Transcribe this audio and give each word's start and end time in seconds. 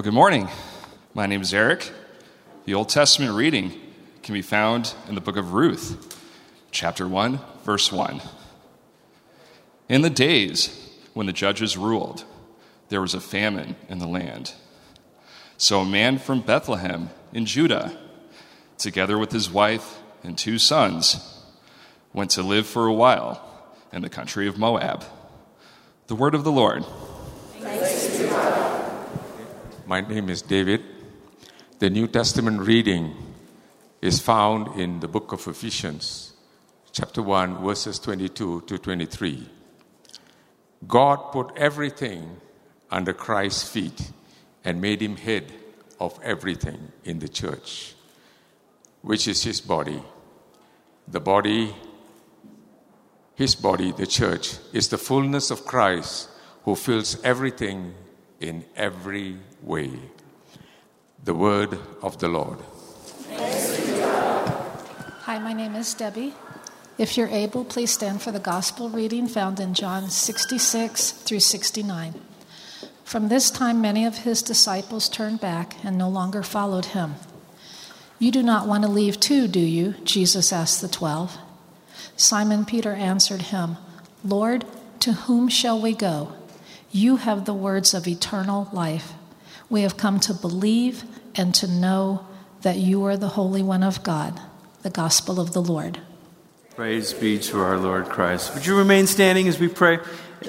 Well, 0.00 0.04
good 0.04 0.14
morning. 0.14 0.48
My 1.12 1.26
name 1.26 1.42
is 1.42 1.52
Eric. 1.52 1.92
The 2.64 2.72
Old 2.72 2.88
Testament 2.88 3.34
reading 3.34 3.78
can 4.22 4.32
be 4.32 4.40
found 4.40 4.94
in 5.06 5.14
the 5.14 5.20
book 5.20 5.36
of 5.36 5.52
Ruth, 5.52 6.18
chapter 6.70 7.06
1, 7.06 7.38
verse 7.64 7.92
1. 7.92 8.22
In 9.90 10.00
the 10.00 10.08
days 10.08 10.96
when 11.12 11.26
the 11.26 11.34
judges 11.34 11.76
ruled, 11.76 12.24
there 12.88 13.02
was 13.02 13.12
a 13.12 13.20
famine 13.20 13.76
in 13.90 13.98
the 13.98 14.06
land. 14.06 14.54
So 15.58 15.80
a 15.80 15.84
man 15.84 16.16
from 16.16 16.40
Bethlehem 16.40 17.10
in 17.34 17.44
Judah, 17.44 17.94
together 18.78 19.18
with 19.18 19.32
his 19.32 19.50
wife 19.50 19.98
and 20.22 20.38
two 20.38 20.56
sons, 20.56 21.44
went 22.14 22.30
to 22.30 22.42
live 22.42 22.66
for 22.66 22.86
a 22.86 22.94
while 22.94 23.46
in 23.92 24.00
the 24.00 24.08
country 24.08 24.48
of 24.48 24.56
Moab. 24.56 25.04
The 26.06 26.16
word 26.16 26.34
of 26.34 26.44
the 26.44 26.50
Lord. 26.50 26.86
My 29.90 30.00
name 30.00 30.30
is 30.30 30.40
David. 30.40 30.84
The 31.80 31.90
New 31.90 32.06
Testament 32.06 32.60
reading 32.60 33.12
is 34.00 34.20
found 34.20 34.80
in 34.80 35.00
the 35.00 35.08
book 35.08 35.32
of 35.32 35.48
Ephesians, 35.48 36.32
chapter 36.92 37.20
1, 37.20 37.64
verses 37.64 37.98
22 37.98 38.60
to 38.68 38.78
23. 38.78 39.48
God 40.86 41.32
put 41.32 41.50
everything 41.56 42.36
under 42.88 43.12
Christ's 43.12 43.68
feet 43.68 44.12
and 44.64 44.80
made 44.80 45.02
him 45.02 45.16
head 45.16 45.52
of 45.98 46.16
everything 46.22 46.92
in 47.02 47.18
the 47.18 47.28
church, 47.28 47.96
which 49.02 49.26
is 49.26 49.42
his 49.42 49.60
body. 49.60 50.00
The 51.08 51.18
body, 51.18 51.74
his 53.34 53.56
body, 53.56 53.90
the 53.90 54.06
church, 54.06 54.54
is 54.72 54.86
the 54.86 54.98
fullness 54.98 55.50
of 55.50 55.66
Christ 55.66 56.28
who 56.62 56.76
fills 56.76 57.20
everything 57.24 57.94
in 58.40 58.64
every 58.74 59.36
way. 59.62 59.92
The 61.22 61.34
word 61.34 61.78
of 62.02 62.18
the 62.18 62.28
Lord. 62.28 62.58
Hi, 65.22 65.38
my 65.38 65.52
name 65.52 65.76
is 65.76 65.94
Debbie. 65.94 66.34
If 66.98 67.16
you're 67.16 67.28
able, 67.28 67.64
please 67.64 67.92
stand 67.92 68.20
for 68.22 68.32
the 68.32 68.40
gospel 68.40 68.88
reading 68.88 69.28
found 69.28 69.60
in 69.60 69.74
John 69.74 70.10
66 70.10 71.12
through 71.12 71.40
69. 71.40 72.14
From 73.04 73.28
this 73.28 73.50
time, 73.50 73.80
many 73.80 74.04
of 74.06 74.18
his 74.18 74.42
disciples 74.42 75.08
turned 75.08 75.40
back 75.40 75.76
and 75.84 75.96
no 75.96 76.08
longer 76.08 76.42
followed 76.42 76.86
him. 76.86 77.16
You 78.18 78.30
do 78.30 78.42
not 78.42 78.66
want 78.66 78.84
to 78.84 78.90
leave 78.90 79.18
too, 79.18 79.48
do 79.48 79.60
you? 79.60 79.94
Jesus 80.04 80.52
asked 80.52 80.80
the 80.80 80.88
twelve. 80.88 81.38
Simon 82.16 82.64
Peter 82.64 82.92
answered 82.92 83.42
him, 83.42 83.78
Lord, 84.22 84.64
to 85.00 85.12
whom 85.12 85.48
shall 85.48 85.80
we 85.80 85.94
go? 85.94 86.32
You 86.90 87.16
have 87.16 87.44
the 87.44 87.54
words 87.54 87.94
of 87.94 88.08
eternal 88.08 88.68
life. 88.72 89.12
We 89.68 89.82
have 89.82 89.96
come 89.96 90.18
to 90.20 90.34
believe 90.34 91.04
and 91.36 91.54
to 91.56 91.68
know 91.68 92.26
that 92.62 92.76
you 92.76 93.04
are 93.04 93.16
the 93.16 93.28
Holy 93.28 93.62
One 93.62 93.82
of 93.82 94.02
God, 94.02 94.40
the 94.82 94.90
gospel 94.90 95.38
of 95.38 95.52
the 95.52 95.62
Lord. 95.62 96.00
Praise 96.74 97.12
be 97.12 97.38
to 97.38 97.60
our 97.60 97.78
Lord 97.78 98.06
Christ. 98.06 98.54
Would 98.54 98.66
you 98.66 98.76
remain 98.76 99.06
standing 99.06 99.46
as 99.46 99.58
we 99.58 99.68
pray? 99.68 99.98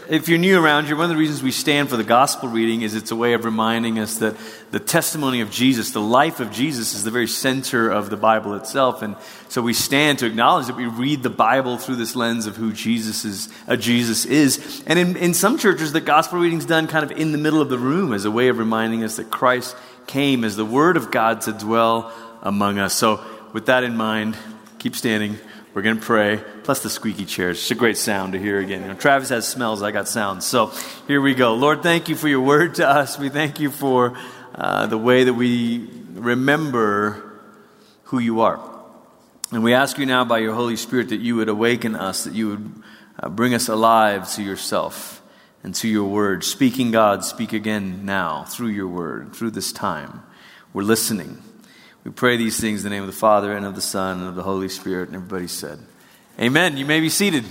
If 0.07 0.29
you're 0.29 0.37
new 0.39 0.57
around 0.57 0.85
here, 0.85 0.95
one 0.95 1.03
of 1.03 1.09
the 1.09 1.17
reasons 1.17 1.43
we 1.43 1.51
stand 1.51 1.89
for 1.89 1.97
the 1.97 2.05
gospel 2.05 2.47
reading 2.47 2.81
is 2.81 2.95
it's 2.95 3.11
a 3.11 3.15
way 3.15 3.33
of 3.33 3.43
reminding 3.43 3.99
us 3.99 4.19
that 4.19 4.37
the 4.71 4.79
testimony 4.79 5.41
of 5.41 5.51
Jesus, 5.51 5.91
the 5.91 5.99
life 5.99 6.39
of 6.39 6.49
Jesus, 6.49 6.93
is 6.93 7.03
the 7.03 7.11
very 7.11 7.27
center 7.27 7.89
of 7.89 8.09
the 8.09 8.15
Bible 8.15 8.53
itself. 8.53 9.01
And 9.01 9.17
so 9.49 9.61
we 9.61 9.73
stand 9.73 10.19
to 10.19 10.25
acknowledge 10.25 10.67
that 10.67 10.77
we 10.77 10.85
read 10.85 11.23
the 11.23 11.29
Bible 11.29 11.77
through 11.77 11.97
this 11.97 12.15
lens 12.15 12.47
of 12.47 12.55
who 12.55 12.71
Jesus 12.71 13.25
is. 13.25 13.49
Uh, 13.67 13.75
Jesus 13.75 14.23
is. 14.23 14.81
And 14.87 14.97
in, 14.97 15.17
in 15.17 15.33
some 15.33 15.57
churches, 15.57 15.91
the 15.91 15.99
gospel 15.99 16.39
reading 16.39 16.59
is 16.59 16.65
done 16.65 16.87
kind 16.87 17.03
of 17.03 17.17
in 17.17 17.33
the 17.33 17.37
middle 17.37 17.59
of 17.59 17.67
the 17.67 17.77
room 17.77 18.13
as 18.13 18.23
a 18.23 18.31
way 18.31 18.47
of 18.47 18.59
reminding 18.59 19.03
us 19.03 19.17
that 19.17 19.29
Christ 19.29 19.75
came 20.07 20.45
as 20.45 20.55
the 20.55 20.63
Word 20.63 20.95
of 20.95 21.11
God 21.11 21.41
to 21.41 21.51
dwell 21.51 22.13
among 22.41 22.79
us. 22.79 22.93
So, 22.93 23.19
with 23.51 23.65
that 23.65 23.83
in 23.83 23.97
mind, 23.97 24.37
keep 24.79 24.95
standing. 24.95 25.37
We're 25.73 25.83
going 25.83 25.99
to 25.99 26.05
pray, 26.05 26.43
plus 26.63 26.83
the 26.83 26.89
squeaky 26.89 27.23
chairs. 27.23 27.57
It's 27.57 27.71
a 27.71 27.75
great 27.75 27.95
sound 27.95 28.33
to 28.33 28.39
hear 28.39 28.59
again. 28.59 28.81
You 28.81 28.89
know, 28.89 28.93
Travis 28.93 29.29
has 29.29 29.47
smells, 29.47 29.81
I 29.81 29.91
got 29.91 30.09
sounds. 30.09 30.45
So 30.45 30.73
here 31.07 31.21
we 31.21 31.33
go. 31.33 31.53
Lord, 31.53 31.81
thank 31.81 32.09
you 32.09 32.15
for 32.15 32.27
your 32.27 32.41
word 32.41 32.75
to 32.75 32.87
us. 32.87 33.17
We 33.17 33.29
thank 33.29 33.61
you 33.61 33.71
for 33.71 34.17
uh, 34.53 34.87
the 34.87 34.97
way 34.97 35.23
that 35.23 35.33
we 35.33 35.87
remember 36.13 37.39
who 38.03 38.19
you 38.19 38.41
are. 38.41 38.59
And 39.53 39.63
we 39.63 39.73
ask 39.73 39.97
you 39.97 40.05
now 40.05 40.25
by 40.25 40.39
your 40.39 40.53
Holy 40.53 40.75
Spirit 40.75 41.07
that 41.09 41.21
you 41.21 41.37
would 41.37 41.47
awaken 41.47 41.95
us, 41.95 42.25
that 42.25 42.33
you 42.33 42.49
would 42.49 42.83
uh, 43.17 43.29
bring 43.29 43.53
us 43.53 43.69
alive 43.69 44.29
to 44.33 44.43
yourself 44.43 45.21
and 45.63 45.73
to 45.75 45.87
your 45.87 46.09
word. 46.09 46.43
Speaking 46.43 46.91
God, 46.91 47.23
speak 47.23 47.53
again 47.53 48.05
now 48.05 48.43
through 48.43 48.69
your 48.69 48.87
word, 48.87 49.33
through 49.33 49.51
this 49.51 49.71
time. 49.71 50.23
We're 50.73 50.83
listening. 50.83 51.41
We 52.03 52.09
pray 52.09 52.35
these 52.35 52.59
things 52.59 52.83
in 52.83 52.89
the 52.89 52.95
name 52.95 53.03
of 53.03 53.07
the 53.07 53.15
Father 53.15 53.55
and 53.55 53.63
of 53.63 53.75
the 53.75 53.81
Son 53.81 54.21
and 54.21 54.27
of 54.27 54.33
the 54.33 54.41
Holy 54.41 54.69
Spirit. 54.69 55.09
And 55.09 55.15
everybody 55.15 55.47
said, 55.47 55.77
Amen. 56.39 56.75
You 56.77 56.85
may 56.85 56.99
be 56.99 57.09
seated. 57.09 57.45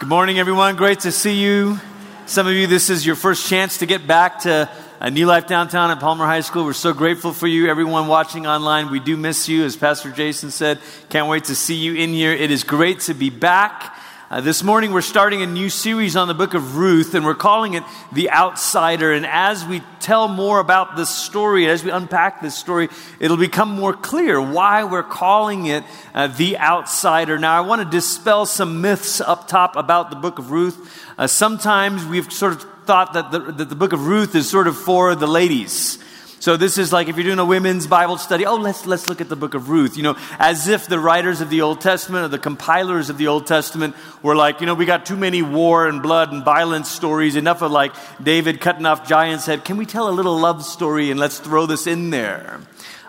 Good 0.00 0.08
morning, 0.08 0.38
everyone. 0.38 0.76
Great 0.76 1.00
to 1.00 1.12
see 1.12 1.42
you. 1.42 1.80
Some 2.26 2.46
of 2.46 2.52
you, 2.52 2.66
this 2.66 2.90
is 2.90 3.06
your 3.06 3.16
first 3.16 3.48
chance 3.48 3.78
to 3.78 3.86
get 3.86 4.06
back 4.06 4.40
to 4.40 4.68
a 5.00 5.10
New 5.10 5.24
Life 5.24 5.46
Downtown 5.46 5.90
at 5.90 5.98
Palmer 5.98 6.26
High 6.26 6.42
School. 6.42 6.66
We're 6.66 6.74
so 6.74 6.92
grateful 6.92 7.32
for 7.32 7.46
you. 7.46 7.70
Everyone 7.70 8.06
watching 8.06 8.46
online, 8.46 8.90
we 8.90 9.00
do 9.00 9.16
miss 9.16 9.48
you. 9.48 9.64
As 9.64 9.76
Pastor 9.76 10.10
Jason 10.10 10.50
said, 10.50 10.78
can't 11.08 11.26
wait 11.26 11.44
to 11.44 11.54
see 11.54 11.76
you 11.76 11.94
in 11.94 12.10
here. 12.10 12.32
It 12.32 12.50
is 12.50 12.64
great 12.64 13.00
to 13.00 13.14
be 13.14 13.30
back. 13.30 13.97
Uh, 14.30 14.42
this 14.42 14.62
morning, 14.62 14.92
we're 14.92 15.00
starting 15.00 15.40
a 15.40 15.46
new 15.46 15.70
series 15.70 16.14
on 16.14 16.28
the 16.28 16.34
book 16.34 16.52
of 16.52 16.76
Ruth, 16.76 17.14
and 17.14 17.24
we're 17.24 17.34
calling 17.34 17.72
it 17.72 17.82
The 18.12 18.30
Outsider. 18.30 19.14
And 19.14 19.24
as 19.24 19.64
we 19.64 19.80
tell 20.00 20.28
more 20.28 20.60
about 20.60 20.96
this 20.96 21.08
story, 21.08 21.66
as 21.66 21.82
we 21.82 21.90
unpack 21.90 22.42
this 22.42 22.54
story, 22.54 22.90
it'll 23.20 23.38
become 23.38 23.70
more 23.70 23.94
clear 23.94 24.38
why 24.38 24.84
we're 24.84 25.02
calling 25.02 25.64
it 25.64 25.82
uh, 26.12 26.26
The 26.26 26.58
Outsider. 26.58 27.38
Now, 27.38 27.56
I 27.56 27.66
want 27.66 27.80
to 27.80 27.88
dispel 27.88 28.44
some 28.44 28.82
myths 28.82 29.22
up 29.22 29.48
top 29.48 29.76
about 29.76 30.10
the 30.10 30.16
book 30.16 30.38
of 30.38 30.50
Ruth. 30.50 30.94
Uh, 31.16 31.26
sometimes 31.26 32.04
we've 32.04 32.30
sort 32.30 32.52
of 32.52 32.84
thought 32.84 33.14
that 33.14 33.30
the, 33.30 33.38
that 33.38 33.70
the 33.70 33.76
book 33.76 33.94
of 33.94 34.06
Ruth 34.06 34.34
is 34.34 34.46
sort 34.46 34.66
of 34.66 34.76
for 34.76 35.14
the 35.14 35.26
ladies. 35.26 35.98
So 36.40 36.56
this 36.56 36.78
is 36.78 36.92
like 36.92 37.08
if 37.08 37.16
you're 37.16 37.24
doing 37.24 37.40
a 37.40 37.44
women's 37.44 37.88
Bible 37.88 38.16
study, 38.16 38.46
oh, 38.46 38.56
let's, 38.56 38.86
let's 38.86 39.08
look 39.08 39.20
at 39.20 39.28
the 39.28 39.36
book 39.36 39.54
of 39.54 39.70
Ruth, 39.70 39.96
you 39.96 40.04
know, 40.04 40.16
as 40.38 40.68
if 40.68 40.86
the 40.86 40.98
writers 40.98 41.40
of 41.40 41.50
the 41.50 41.62
Old 41.62 41.80
Testament 41.80 42.24
or 42.24 42.28
the 42.28 42.38
compilers 42.38 43.10
of 43.10 43.18
the 43.18 43.26
Old 43.26 43.46
Testament 43.46 43.96
were 44.22 44.36
like, 44.36 44.60
you 44.60 44.66
know, 44.66 44.74
we 44.74 44.86
got 44.86 45.04
too 45.04 45.16
many 45.16 45.42
war 45.42 45.88
and 45.88 46.00
blood 46.00 46.32
and 46.32 46.44
violence 46.44 46.88
stories, 46.88 47.34
enough 47.34 47.60
of 47.60 47.72
like 47.72 47.92
David 48.22 48.60
cutting 48.60 48.86
off 48.86 49.08
giants' 49.08 49.46
head. 49.46 49.64
Can 49.64 49.76
we 49.76 49.84
tell 49.84 50.08
a 50.08 50.12
little 50.12 50.38
love 50.38 50.64
story 50.64 51.10
and 51.10 51.18
let's 51.18 51.40
throw 51.40 51.66
this 51.66 51.88
in 51.88 52.10
there? 52.10 52.60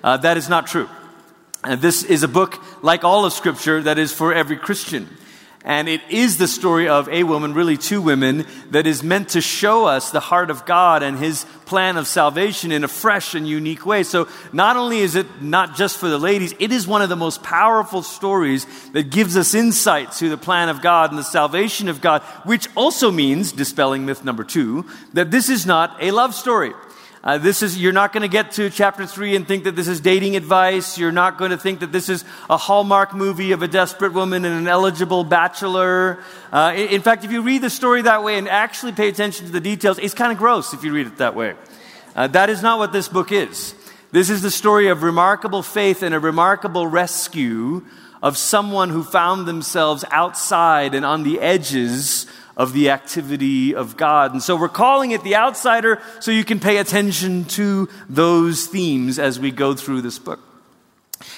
Uh, 0.03 0.17
that 0.17 0.37
is 0.37 0.49
not 0.49 0.65
true. 0.65 0.89
And 1.63 1.81
this 1.81 2.03
is 2.03 2.23
a 2.23 2.27
book, 2.27 2.59
like 2.81 3.03
all 3.03 3.25
of 3.25 3.33
Scripture, 3.33 3.81
that 3.83 3.99
is 3.99 4.11
for 4.11 4.33
every 4.33 4.57
Christian. 4.57 5.07
And 5.65 5.89
it 5.89 6.01
is 6.09 6.37
the 6.37 6.47
story 6.47 6.87
of 6.87 7.09
a 7.09 7.23
woman, 7.23 7.53
really 7.53 7.75
two 7.75 8.01
women, 8.01 8.45
that 8.71 8.87
is 8.87 9.03
meant 9.03 9.29
to 9.29 9.41
show 9.41 9.85
us 9.85 10.09
the 10.09 10.21
heart 10.21 10.49
of 10.49 10.65
God 10.65 11.03
and 11.03 11.17
His 11.17 11.45
plan 11.65 11.97
of 11.97 12.07
salvation 12.07 12.71
in 12.71 12.85
a 12.85 12.87
fresh 12.87 13.35
and 13.35 13.45
unique 13.45 13.85
way. 13.85 14.03
So 14.03 14.29
not 14.53 14.77
only 14.77 14.99
is 14.99 15.15
it 15.15 15.41
not 15.41 15.75
just 15.75 15.97
for 15.97 16.07
the 16.07 16.17
ladies, 16.17 16.53
it 16.59 16.71
is 16.71 16.87
one 16.87 17.01
of 17.01 17.09
the 17.09 17.17
most 17.17 17.43
powerful 17.43 18.03
stories 18.03 18.65
that 18.91 19.11
gives 19.11 19.35
us 19.35 19.53
insight 19.53 20.13
to 20.13 20.29
the 20.29 20.37
plan 20.37 20.69
of 20.69 20.81
God 20.81 21.09
and 21.11 21.19
the 21.19 21.23
salvation 21.23 21.89
of 21.89 21.99
God, 21.99 22.21
which 22.45 22.67
also 22.75 23.11
means, 23.11 23.51
dispelling 23.51 24.05
myth 24.05 24.23
number 24.23 24.45
two, 24.45 24.85
that 25.13 25.29
this 25.29 25.49
is 25.49 25.65
not 25.65 25.97
a 26.01 26.11
love 26.11 26.33
story. 26.33 26.71
Uh, 27.21 27.37
this 27.37 27.61
is, 27.61 27.77
you're 27.77 27.91
not 27.91 28.13
going 28.13 28.21
to 28.21 28.29
get 28.29 28.51
to 28.51 28.69
chapter 28.69 29.05
three 29.05 29.35
and 29.35 29.45
think 29.45 29.65
that 29.65 29.75
this 29.75 29.89
is 29.89 29.99
dating 29.99 30.37
advice. 30.37 30.97
You're 30.97 31.11
not 31.11 31.37
going 31.37 31.51
to 31.51 31.57
think 31.57 31.81
that 31.81 31.91
this 31.91 32.07
is 32.07 32.23
a 32.49 32.55
Hallmark 32.55 33.13
movie 33.13 33.51
of 33.51 33.61
a 33.61 33.67
desperate 33.67 34.13
woman 34.13 34.45
and 34.45 34.55
an 34.55 34.67
eligible 34.69 35.25
bachelor. 35.25 36.19
Uh, 36.49 36.73
in, 36.75 36.87
in, 36.87 37.01
fact, 37.01 37.25
if 37.25 37.31
you 37.31 37.41
read 37.41 37.61
the 37.61 37.69
story 37.69 38.03
that 38.03 38.23
way 38.23 38.37
and 38.37 38.47
actually 38.47 38.93
pay 38.93 39.09
attention 39.09 39.45
to 39.47 39.51
the 39.51 39.59
details, 39.59 39.99
it's 39.99 40.13
kind 40.13 40.31
of 40.31 40.37
gross 40.37 40.73
if 40.73 40.85
you 40.85 40.93
read 40.93 41.07
it 41.07 41.17
that 41.17 41.35
way. 41.35 41.55
Uh, 42.15 42.27
that 42.27 42.49
is 42.49 42.61
not 42.61 42.79
what 42.79 42.93
this 42.93 43.09
book 43.09 43.33
is. 43.33 43.75
This 44.11 44.29
is 44.29 44.41
the 44.41 44.51
story 44.51 44.87
of 44.87 45.03
remarkable 45.03 45.61
faith 45.61 46.03
and 46.03 46.15
a 46.15 46.19
remarkable 46.19 46.87
rescue 46.87 47.83
of 48.23 48.37
someone 48.37 48.89
who 48.89 49.03
found 49.03 49.45
themselves 49.45 50.05
outside 50.09 50.95
and 50.95 51.05
on 51.05 51.23
the 51.23 51.39
edges 51.41 52.25
of 52.59 52.73
the 52.73 52.89
activity 52.89 53.73
of 53.73 53.95
God. 53.95 54.33
And 54.33 54.43
so 54.43 54.57
we're 54.57 54.67
calling 54.67 55.11
it 55.11 55.23
the 55.23 55.37
outsider 55.37 56.01
so 56.19 56.29
you 56.29 56.43
can 56.43 56.59
pay 56.59 56.77
attention 56.77 57.45
to 57.45 57.87
those 58.09 58.67
themes 58.67 59.17
as 59.17 59.39
we 59.39 59.49
go 59.49 59.73
through 59.73 60.01
this 60.01 60.19
book. 60.19 60.41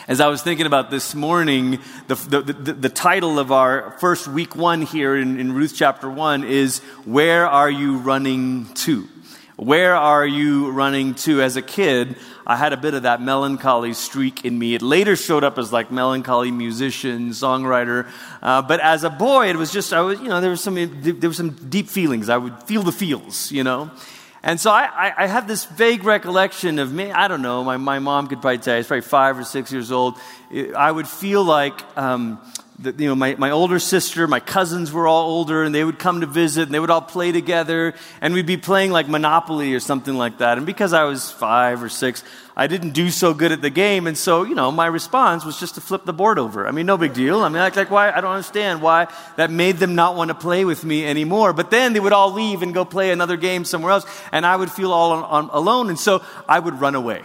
As 0.07 0.19
I 0.19 0.27
was 0.27 0.41
thinking 0.41 0.65
about 0.65 0.89
this 0.89 1.13
morning, 1.13 1.79
the, 2.07 2.15
the, 2.15 2.41
the, 2.41 2.73
the 2.73 2.89
title 2.89 3.37
of 3.37 3.51
our 3.51 3.91
first 3.99 4.27
week 4.27 4.55
one 4.55 4.81
here 4.81 5.15
in, 5.15 5.39
in 5.39 5.53
Ruth 5.53 5.73
chapter 5.75 6.09
one 6.09 6.43
is 6.43 6.79
Where 7.05 7.47
Are 7.47 7.69
You 7.69 7.97
Running 7.97 8.65
To? 8.73 9.07
Where 9.57 9.95
are 9.95 10.25
you 10.25 10.71
running 10.71 11.13
to? 11.15 11.41
As 11.41 11.55
a 11.55 11.61
kid, 11.61 12.15
I 12.47 12.55
had 12.55 12.73
a 12.73 12.77
bit 12.77 12.93
of 12.93 13.03
that 13.03 13.21
melancholy 13.21 13.93
streak 13.93 14.45
in 14.45 14.57
me. 14.57 14.75
It 14.75 14.81
later 14.81 15.15
showed 15.15 15.43
up 15.43 15.57
as 15.57 15.71
like 15.71 15.91
melancholy 15.91 16.51
musician, 16.51 17.29
songwriter. 17.29 18.09
Uh, 18.41 18.61
but 18.61 18.79
as 18.79 19.03
a 19.03 19.09
boy, 19.09 19.49
it 19.49 19.55
was 19.55 19.71
just, 19.71 19.93
I 19.93 20.01
was, 20.01 20.19
you 20.19 20.29
know, 20.29 20.41
there 20.41 20.49
was 20.49 20.61
some, 20.61 20.75
there 21.01 21.29
was 21.29 21.37
some 21.37 21.51
deep 21.51 21.87
feelings. 21.87 22.29
I 22.29 22.37
would 22.37 22.63
feel 22.63 22.83
the 22.83 22.91
feels, 22.91 23.51
you 23.51 23.63
know. 23.63 23.91
And 24.43 24.59
so 24.59 24.71
I, 24.71 24.85
I, 24.85 25.13
I, 25.25 25.27
have 25.27 25.47
this 25.47 25.65
vague 25.65 26.03
recollection 26.03 26.79
of 26.79 26.91
me. 26.91 27.11
I 27.11 27.27
don't 27.27 27.43
know. 27.43 27.63
My, 27.63 27.77
my 27.77 27.99
mom 27.99 28.27
could 28.27 28.41
probably 28.41 28.57
tell 28.57 28.73
you. 28.73 28.77
I 28.77 28.79
was 28.79 28.87
probably 28.87 29.01
five 29.01 29.37
or 29.37 29.43
six 29.43 29.71
years 29.71 29.91
old. 29.91 30.17
I 30.75 30.91
would 30.91 31.07
feel 31.07 31.43
like 31.43 31.79
um, 31.95 32.39
you 32.83 33.07
know, 33.07 33.15
my, 33.15 33.35
my 33.35 33.51
older 33.51 33.79
sister, 33.79 34.27
my 34.27 34.39
cousins 34.39 34.91
were 34.91 35.07
all 35.07 35.29
older, 35.29 35.63
and 35.63 35.73
they 35.73 35.83
would 35.83 35.99
come 35.99 36.21
to 36.21 36.27
visit, 36.27 36.63
and 36.63 36.73
they 36.73 36.79
would 36.79 36.89
all 36.89 37.01
play 37.01 37.31
together, 37.31 37.93
and 38.21 38.33
we'd 38.33 38.45
be 38.45 38.57
playing 38.57 38.91
like 38.91 39.07
Monopoly 39.07 39.73
or 39.73 39.79
something 39.79 40.15
like 40.15 40.39
that. 40.39 40.57
And 40.57 40.65
because 40.65 40.93
I 40.93 41.03
was 41.03 41.31
five 41.31 41.83
or 41.83 41.89
six, 41.89 42.23
I 42.55 42.67
didn't 42.67 42.91
do 42.91 43.09
so 43.09 43.33
good 43.33 43.51
at 43.51 43.61
the 43.61 43.69
game, 43.69 44.07
and 44.07 44.17
so, 44.17 44.43
you 44.43 44.55
know, 44.55 44.71
my 44.71 44.87
response 44.87 45.45
was 45.45 45.59
just 45.59 45.75
to 45.75 45.81
flip 45.81 46.05
the 46.05 46.13
board 46.13 46.39
over. 46.39 46.67
I 46.67 46.71
mean, 46.71 46.85
no 46.85 46.97
big 46.97 47.13
deal. 47.13 47.41
I 47.41 47.49
mean, 47.49 47.59
like, 47.59 47.75
like 47.75 47.91
why? 47.91 48.11
I 48.11 48.21
don't 48.21 48.31
understand 48.31 48.81
why 48.81 49.07
that 49.37 49.51
made 49.51 49.77
them 49.77 49.95
not 49.95 50.15
want 50.15 50.29
to 50.29 50.35
play 50.35 50.65
with 50.65 50.83
me 50.83 51.05
anymore. 51.05 51.53
But 51.53 51.71
then 51.71 51.93
they 51.93 51.99
would 51.99 52.13
all 52.13 52.33
leave 52.33 52.61
and 52.61 52.73
go 52.73 52.85
play 52.85 53.11
another 53.11 53.37
game 53.37 53.65
somewhere 53.65 53.91
else, 53.91 54.05
and 54.31 54.45
I 54.45 54.55
would 54.55 54.71
feel 54.71 54.91
all 54.91 55.11
on, 55.11 55.23
on, 55.23 55.49
alone, 55.53 55.89
and 55.89 55.99
so 55.99 56.23
I 56.47 56.59
would 56.59 56.79
run 56.79 56.95
away 56.95 57.23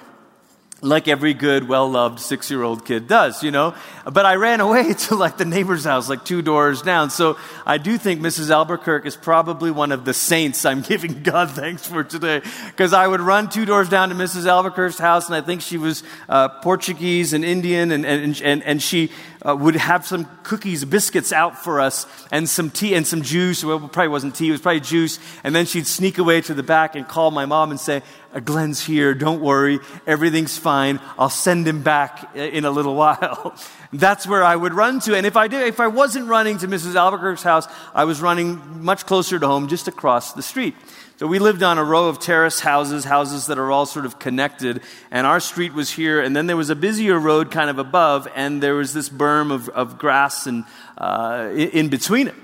like 0.83 1.09
every 1.09 1.33
good, 1.33 1.67
well 1.67 1.91
loved 1.91 2.21
six 2.21 2.51
year 2.51 2.63
old 2.63 2.85
kid 2.85 3.09
does, 3.09 3.43
you 3.43 3.51
know. 3.51 3.75
But 4.05 4.27
I 4.27 4.35
ran 4.35 4.61
away 4.61 4.93
to 5.09 5.15
like 5.15 5.39
the 5.39 5.45
neighbor's 5.45 5.85
house, 5.85 6.09
like 6.09 6.25
two 6.25 6.43
doors 6.43 6.83
down. 6.83 7.11
So 7.11 7.39
I 7.65 7.79
do 7.79 7.97
think 7.97 8.21
Mrs. 8.21 8.51
Albuquerque 8.51 9.09
is 9.09 9.17
probably 9.17 9.71
one 9.71 9.91
of 9.91 10.05
the 10.05 10.13
saints 10.13 10.65
I'm 10.65 10.83
giving 10.83 11.23
God 11.23 11.51
thanks 11.51 11.87
for 11.87 12.05
today. 12.05 12.43
Because 12.67 12.93
I 12.93 13.07
would 13.07 13.21
run 13.21 13.49
two 13.49 13.65
doors 13.65 13.89
down 13.89 14.11
to 14.11 14.15
Mrs. 14.15 14.47
Albuquerque's 14.47 14.99
house, 14.99 15.27
and 15.27 15.35
I 15.35 15.41
think 15.41 15.63
she 15.63 15.79
was 15.79 16.03
uh, 16.29 16.49
Portuguese 16.49 17.33
and 17.33 17.45
Indian, 17.45 17.91
and, 17.91 18.05
and, 18.05 18.41
and, 18.43 18.63
and 18.63 18.83
she 18.83 19.11
uh, 19.47 19.55
would 19.55 19.77
have 19.77 20.07
some 20.07 20.29
cookies, 20.43 20.85
biscuits 20.85 21.33
out 21.33 21.57
for 21.57 21.81
us, 21.81 22.07
and 22.33 22.49
some 22.49 22.71
tea 22.71 22.95
and 22.95 23.07
some 23.07 23.23
juice. 23.23 23.63
Well, 23.63 23.79
probably 23.79 24.09
wasn't 24.09 24.35
tea, 24.35 24.49
it 24.49 24.53
was 24.53 24.61
probably 24.61 24.81
juice. 24.81 25.19
And 25.45 25.55
then 25.55 25.67
she'd 25.67 25.87
sneak 25.87 26.19
away 26.19 26.41
to 26.43 26.55
the 26.55 26.63
back 26.63 26.97
and 26.97 27.07
call 27.07 27.31
my 27.31 27.47
mom 27.47 27.71
and 27.71 27.79
say, 27.79 28.03
uh, 28.35 28.41
Glenn's 28.41 28.85
here, 28.85 29.15
don't 29.15 29.41
worry, 29.41 29.79
everything's 30.07 30.59
fine. 30.59 31.01
I'll 31.19 31.31
send 31.31 31.67
him 31.69 31.83
back 31.83 32.35
in 32.35 32.65
a 32.65 32.71
little 32.71 32.95
while. 33.05 33.57
That's 33.93 34.27
where 34.27 34.43
I 34.43 34.57
would 34.57 34.75
run 34.75 35.01
to. 35.01 35.17
And 35.17 35.25
if 35.25 35.37
I 35.37 35.47
did, 35.49 35.69
if 35.69 35.79
I 35.79 35.87
wasn't 35.87 36.27
running 36.27 36.59
to 36.59 36.69
Mrs. 36.69 36.97
Albuquerque's 36.97 37.45
house, 37.45 37.69
I 37.95 38.05
was 38.05 38.21
running 38.21 38.83
much 38.83 39.07
closer 39.07 39.39
to 39.39 39.47
home, 39.47 39.69
just 39.69 39.87
across 39.87 40.33
the 40.33 40.43
street. 40.43 40.75
So 41.19 41.27
we 41.27 41.39
lived 41.39 41.63
on 41.63 41.79
a 41.79 41.85
row 41.85 42.11
of 42.11 42.19
terrace 42.19 42.61
houses, 42.61 43.05
houses 43.05 43.47
that 43.47 43.59
are 43.59 43.73
all 43.73 43.87
sort 43.87 44.05
of 44.05 44.19
connected, 44.19 44.83
and 45.11 45.27
our 45.27 45.41
street 45.41 45.73
was 45.73 45.91
here, 45.91 46.21
and 46.21 46.37
then 46.37 46.47
there 46.47 46.59
was 46.59 46.69
a 46.69 46.77
busier 46.77 47.19
road 47.19 47.51
kind 47.51 47.71
of 47.71 47.79
above, 47.79 48.29
and 48.37 48.63
there 48.63 48.75
was 48.75 48.93
this 48.93 49.09
berm 49.09 49.51
of, 49.51 49.71
of 49.71 49.97
grass 49.97 50.47
and 50.47 50.65
uh, 50.99 51.49
in 51.55 51.89
between 51.89 52.29
it. 52.29 52.35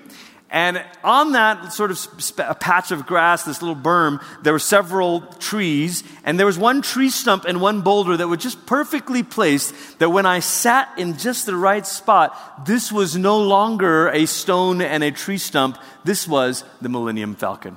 And 0.48 0.82
on 1.04 1.32
that 1.32 1.74
sort 1.74 1.90
of 1.90 1.98
sp- 2.00 2.48
patch 2.60 2.92
of 2.92 3.04
grass, 3.04 3.44
this 3.44 3.60
little 3.60 3.76
berm, 3.76 4.24
there 4.42 4.54
were 4.54 4.58
several 4.58 5.20
trees, 5.20 6.02
and 6.24 6.38
there 6.38 6.46
was 6.46 6.56
one 6.56 6.80
tree 6.80 7.10
stump 7.10 7.44
and 7.44 7.60
one 7.60 7.82
boulder 7.82 8.16
that 8.16 8.28
were 8.28 8.38
just 8.38 8.64
perfectly 8.64 9.22
placed 9.22 9.74
that 9.98 10.08
when 10.08 10.24
I 10.24 10.38
sat 10.38 10.88
in 10.96 11.19
just 11.19 11.44
the 11.44 11.56
right 11.56 11.86
spot, 11.86 12.64
this 12.64 12.90
was 12.90 13.19
no 13.19 13.38
longer 13.38 14.08
a 14.08 14.24
stone 14.24 14.80
and 14.80 15.04
a 15.04 15.10
tree 15.10 15.36
stump. 15.36 15.76
This 16.04 16.26
was 16.26 16.64
the 16.80 16.88
Millennium 16.88 17.34
Falcon. 17.34 17.76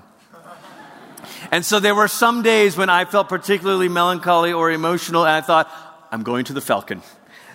And 1.52 1.66
so 1.66 1.80
there 1.80 1.96
were 1.96 2.08
some 2.08 2.42
days 2.42 2.78
when 2.78 2.90
I 2.90 3.06
felt 3.06 3.30
particularly 3.30 3.90
melancholy 3.90 4.54
or 4.54 4.72
emotional, 4.72 5.26
and 5.26 5.32
I 5.32 5.42
thought, 5.42 5.72
I'm 6.12 6.24
going 6.24 6.46
to 6.46 6.54
the 6.54 6.62
Falcon. 6.62 7.02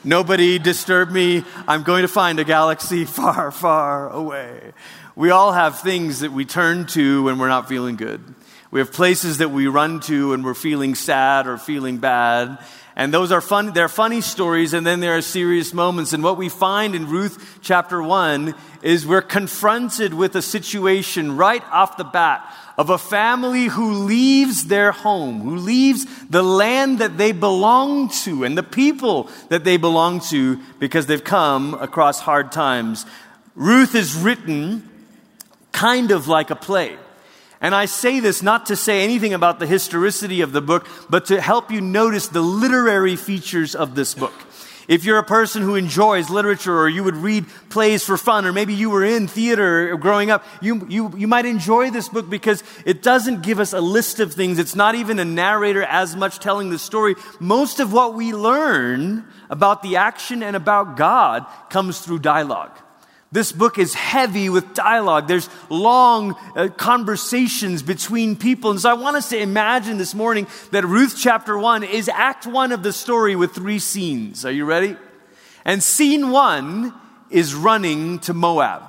Nobody 0.04 0.58
disturb 0.58 1.10
me. 1.10 1.44
I'm 1.68 1.82
going 1.82 2.02
to 2.02 2.08
find 2.08 2.38
a 2.38 2.44
galaxy 2.44 3.04
far, 3.06 3.50
far 3.50 4.08
away. 4.08 4.72
We 5.14 5.30
all 5.30 5.52
have 5.52 5.80
things 5.80 6.20
that 6.20 6.32
we 6.32 6.44
turn 6.44 6.86
to 6.88 7.24
when 7.24 7.38
we're 7.38 7.48
not 7.48 7.68
feeling 7.68 7.96
good. 7.96 8.22
We 8.70 8.80
have 8.80 8.92
places 8.92 9.38
that 9.38 9.50
we 9.50 9.66
run 9.66 10.00
to 10.00 10.30
when 10.30 10.42
we're 10.42 10.54
feeling 10.54 10.94
sad 10.94 11.46
or 11.46 11.58
feeling 11.58 11.98
bad. 11.98 12.58
And 12.96 13.12
those 13.12 13.32
are 13.32 13.40
fun, 13.40 13.72
they're 13.72 13.88
funny 13.88 14.20
stories, 14.20 14.74
and 14.74 14.86
then 14.86 15.00
there 15.00 15.16
are 15.16 15.22
serious 15.22 15.72
moments. 15.72 16.12
And 16.12 16.22
what 16.22 16.36
we 16.36 16.48
find 16.48 16.94
in 16.94 17.08
Ruth 17.08 17.58
chapter 17.62 18.02
1 18.02 18.54
is 18.82 19.06
we're 19.06 19.22
confronted 19.22 20.14
with 20.14 20.36
a 20.36 20.42
situation 20.42 21.36
right 21.36 21.64
off 21.70 21.96
the 21.96 22.04
bat 22.04 22.54
of 22.80 22.88
a 22.88 22.96
family 22.96 23.66
who 23.66 23.92
leaves 23.92 24.68
their 24.68 24.90
home, 24.90 25.42
who 25.42 25.56
leaves 25.56 26.06
the 26.30 26.42
land 26.42 26.98
that 27.00 27.18
they 27.18 27.30
belong 27.30 28.08
to 28.08 28.42
and 28.42 28.56
the 28.56 28.62
people 28.62 29.28
that 29.50 29.64
they 29.64 29.76
belong 29.76 30.18
to 30.18 30.58
because 30.78 31.04
they've 31.04 31.22
come 31.22 31.74
across 31.74 32.20
hard 32.20 32.50
times. 32.50 33.04
Ruth 33.54 33.94
is 33.94 34.16
written 34.16 34.88
kind 35.72 36.10
of 36.10 36.26
like 36.26 36.48
a 36.48 36.56
play. 36.56 36.96
And 37.60 37.74
I 37.74 37.84
say 37.84 38.18
this 38.18 38.42
not 38.42 38.64
to 38.66 38.76
say 38.76 39.04
anything 39.04 39.34
about 39.34 39.58
the 39.58 39.66
historicity 39.66 40.40
of 40.40 40.52
the 40.52 40.62
book, 40.62 40.88
but 41.10 41.26
to 41.26 41.38
help 41.38 41.70
you 41.70 41.82
notice 41.82 42.28
the 42.28 42.40
literary 42.40 43.16
features 43.16 43.74
of 43.74 43.94
this 43.94 44.14
book. 44.14 44.32
If 44.90 45.04
you're 45.04 45.18
a 45.18 45.24
person 45.24 45.62
who 45.62 45.76
enjoys 45.76 46.30
literature 46.30 46.76
or 46.76 46.88
you 46.88 47.04
would 47.04 47.16
read 47.16 47.46
plays 47.68 48.02
for 48.04 48.16
fun, 48.16 48.44
or 48.44 48.52
maybe 48.52 48.74
you 48.74 48.90
were 48.90 49.04
in 49.04 49.28
theater 49.28 49.96
growing 49.96 50.32
up, 50.32 50.44
you, 50.60 50.84
you, 50.88 51.16
you 51.16 51.28
might 51.28 51.46
enjoy 51.46 51.90
this 51.90 52.08
book 52.08 52.28
because 52.28 52.64
it 52.84 53.00
doesn't 53.00 53.44
give 53.44 53.60
us 53.60 53.72
a 53.72 53.80
list 53.80 54.18
of 54.18 54.34
things. 54.34 54.58
It's 54.58 54.74
not 54.74 54.96
even 54.96 55.20
a 55.20 55.24
narrator 55.24 55.84
as 55.84 56.16
much 56.16 56.40
telling 56.40 56.70
the 56.70 56.78
story. 56.78 57.14
Most 57.38 57.78
of 57.78 57.92
what 57.92 58.14
we 58.14 58.32
learn 58.32 59.28
about 59.48 59.84
the 59.84 59.94
action 59.94 60.42
and 60.42 60.56
about 60.56 60.96
God 60.96 61.46
comes 61.68 62.00
through 62.00 62.18
dialogue. 62.18 62.76
This 63.32 63.52
book 63.52 63.78
is 63.78 63.94
heavy 63.94 64.48
with 64.48 64.74
dialogue. 64.74 65.28
There's 65.28 65.48
long 65.68 66.34
uh, 66.56 66.68
conversations 66.68 67.80
between 67.80 68.34
people. 68.34 68.72
And 68.72 68.80
so 68.80 68.90
I 68.90 68.94
want 68.94 69.16
us 69.16 69.28
to 69.28 69.38
imagine 69.38 69.98
this 69.98 70.16
morning 70.16 70.48
that 70.72 70.84
Ruth 70.84 71.14
chapter 71.16 71.56
1 71.56 71.84
is 71.84 72.08
act 72.08 72.44
1 72.44 72.72
of 72.72 72.82
the 72.82 72.92
story 72.92 73.36
with 73.36 73.54
three 73.54 73.78
scenes. 73.78 74.44
Are 74.44 74.50
you 74.50 74.64
ready? 74.64 74.96
And 75.64 75.80
scene 75.80 76.30
1 76.30 76.92
is 77.30 77.54
running 77.54 78.18
to 78.20 78.34
Moab. 78.34 78.82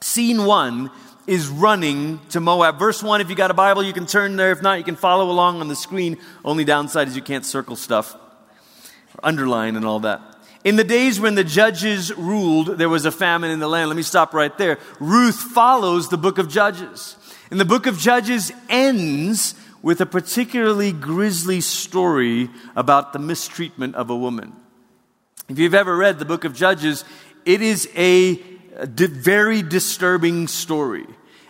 Scene 0.00 0.44
1 0.44 0.90
is 1.28 1.46
running 1.46 2.18
to 2.30 2.40
Moab. 2.40 2.80
Verse 2.80 3.00
1, 3.00 3.20
if 3.20 3.30
you 3.30 3.36
got 3.36 3.52
a 3.52 3.54
Bible, 3.54 3.84
you 3.84 3.92
can 3.92 4.06
turn 4.06 4.34
there. 4.34 4.50
If 4.50 4.60
not, 4.60 4.78
you 4.78 4.84
can 4.84 4.96
follow 4.96 5.30
along 5.30 5.60
on 5.60 5.68
the 5.68 5.76
screen. 5.76 6.18
Only 6.44 6.64
downside 6.64 7.06
is 7.06 7.14
you 7.14 7.22
can't 7.22 7.46
circle 7.46 7.76
stuff, 7.76 8.16
underline, 9.22 9.76
and 9.76 9.84
all 9.84 10.00
that. 10.00 10.31
In 10.64 10.76
the 10.76 10.84
days 10.84 11.18
when 11.18 11.34
the 11.34 11.44
judges 11.44 12.14
ruled, 12.16 12.78
there 12.78 12.88
was 12.88 13.04
a 13.04 13.10
famine 13.10 13.50
in 13.50 13.58
the 13.58 13.68
land. 13.68 13.88
Let 13.88 13.96
me 13.96 14.02
stop 14.02 14.32
right 14.32 14.56
there. 14.58 14.78
Ruth 15.00 15.38
follows 15.38 16.08
the 16.08 16.16
book 16.16 16.38
of 16.38 16.48
Judges. 16.48 17.16
And 17.50 17.58
the 17.58 17.64
book 17.64 17.86
of 17.86 17.98
Judges 17.98 18.52
ends 18.68 19.56
with 19.82 20.00
a 20.00 20.06
particularly 20.06 20.92
grisly 20.92 21.60
story 21.60 22.48
about 22.76 23.12
the 23.12 23.18
mistreatment 23.18 23.96
of 23.96 24.08
a 24.08 24.16
woman. 24.16 24.52
If 25.48 25.58
you've 25.58 25.74
ever 25.74 25.96
read 25.96 26.20
the 26.20 26.24
book 26.24 26.44
of 26.44 26.54
Judges, 26.54 27.04
it 27.44 27.60
is 27.60 27.90
a 27.96 28.36
very 28.96 29.62
disturbing 29.62 30.46
story. 30.46 31.06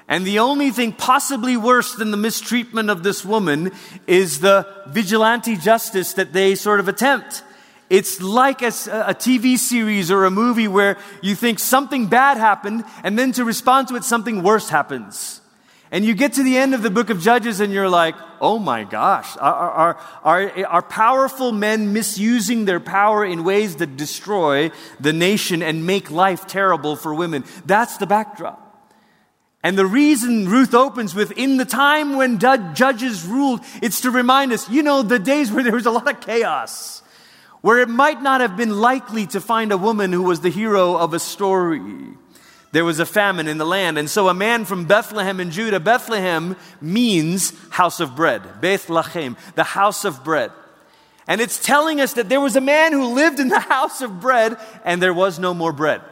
And 0.09 0.26
the 0.26 0.38
only 0.38 0.71
thing 0.71 0.92
possibly 0.92 1.59
worse 1.59 1.95
than 1.95 2.11
the 2.11 2.16
mistreatment 2.16 2.88
of 2.88 3.02
this 3.02 3.25
woman 3.25 3.73
is 4.07 4.40
the 4.40 4.66
vigilante 4.88 5.57
justice 5.57 6.14
that 6.14 6.33
they 6.33 6.54
sort 6.54 6.81
of 6.81 6.88
attempt. 6.88 7.45
It's 7.93 8.23
like 8.23 8.63
a, 8.63 8.69
a, 8.69 9.15
TV 9.15 9.59
series 9.59 10.11
or 10.11 10.25
a 10.25 10.31
movie 10.31 10.67
where 10.67 10.97
you 11.21 11.35
think 11.35 11.59
something 11.59 12.07
bad 12.07 12.39
happened, 12.39 12.85
and 13.05 13.19
then 13.19 13.33
to 13.33 13.45
respond 13.45 13.89
to 13.89 13.97
it, 13.97 14.05
something 14.05 14.43
worse 14.43 14.71
happens. 14.71 15.43
And 15.91 16.03
you 16.03 16.15
get 16.15 16.33
to 16.33 16.43
the 16.43 16.57
end 16.57 16.73
of 16.73 16.81
the 16.81 16.89
book 16.89 17.11
of 17.11 17.21
Judges 17.21 17.61
and 17.61 17.71
you're 17.71 17.91
like, 17.91 18.15
oh 18.41 18.59
my 18.59 18.85
gosh, 18.85 19.37
are, 19.37 19.71
are, 19.71 20.01
are, 20.25 20.67
are 20.67 20.81
powerful 20.81 21.53
men 21.53 21.93
misusing 21.93 22.65
their 22.65 22.81
power 22.81 23.27
in 23.27 23.45
ways 23.45 23.77
that 23.77 23.99
destroy 23.99 24.71
the 24.99 25.13
nation 25.13 25.63
and 25.63 25.87
make 25.87 26.11
life 26.11 26.47
terrible 26.47 26.97
for 26.97 27.13
women? 27.13 27.45
That's 27.67 27.99
the 27.99 28.07
backdrop. 28.07 28.59
And 29.63 29.77
the 29.77 29.85
reason 29.85 30.49
Ruth 30.49 30.73
opens 30.73 31.15
with, 31.15 31.33
in 31.33 31.59
the 31.59 31.67
time 31.67 32.17
when 32.17 32.39
judges 32.39 33.27
ruled, 33.27 33.61
it's 33.83 34.01
to 34.01 34.11
remind 34.11 34.51
us, 34.53 34.71
you 34.71 34.83
know, 34.83 35.03
the 35.03 35.19
days 35.19 35.53
where 35.53 35.63
there 35.63 35.75
was 35.75 35.85
a 35.85 35.91
lot 35.91 36.11
of 36.11 36.23
chaos 36.23 37.01
where 37.62 37.78
it 37.78 37.88
might 37.88 38.21
not 38.21 38.40
have 38.40 38.57
been 38.57 38.81
likely 38.81 39.26
to 39.28 39.40
find 39.40 39.73
a 39.73 39.78
woman 39.78 40.12
who 40.12 40.23
was 40.23 40.40
the 40.40 40.50
hero 40.50 40.97
of 40.97 41.14
a 41.14 41.19
story. 41.19 41.81
There 42.73 42.85
was 42.85 42.99
a 42.99 43.07
famine 43.07 43.49
in 43.49 43.59
the 43.59 43.66
land, 43.66 43.99
and 43.99 44.11
so 44.11 44.28
a 44.28 44.35
man 44.35 44.64
from 44.64 44.87
Bethlehem 44.87 45.40
in 45.40 45.50
Judah, 45.50 45.81
Bethlehem 45.81 46.57
means 46.81 47.52
house 47.71 48.00
of 48.00 48.16
bread, 48.16 48.61
Bethlehem, 48.61 49.37
the 49.54 49.64
house 49.64 50.04
of 50.04 50.25
bread. 50.25 50.50
And 51.26 51.40
it's 51.40 51.64
telling 51.64 52.00
us 52.00 52.14
that 52.14 52.28
there 52.28 52.40
was 52.40 52.57
a 52.57 52.61
man 52.61 52.92
who 52.92 53.14
lived 53.14 53.38
in 53.38 53.49
the 53.49 53.61
house 53.75 54.00
of 54.00 54.21
bread, 54.21 54.57
and 54.85 55.00
there 55.00 55.14
was 55.14 55.38
no 55.38 55.54
more 55.54 55.73
bread. 55.73 56.02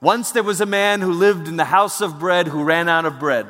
Once 0.00 0.32
there 0.32 0.42
was 0.42 0.60
a 0.60 0.66
man 0.66 1.00
who 1.00 1.12
lived 1.12 1.46
in 1.46 1.56
the 1.56 1.64
house 1.64 2.00
of 2.00 2.18
bread 2.18 2.48
who 2.48 2.64
ran 2.64 2.88
out 2.88 3.06
of 3.06 3.18
bread. 3.18 3.46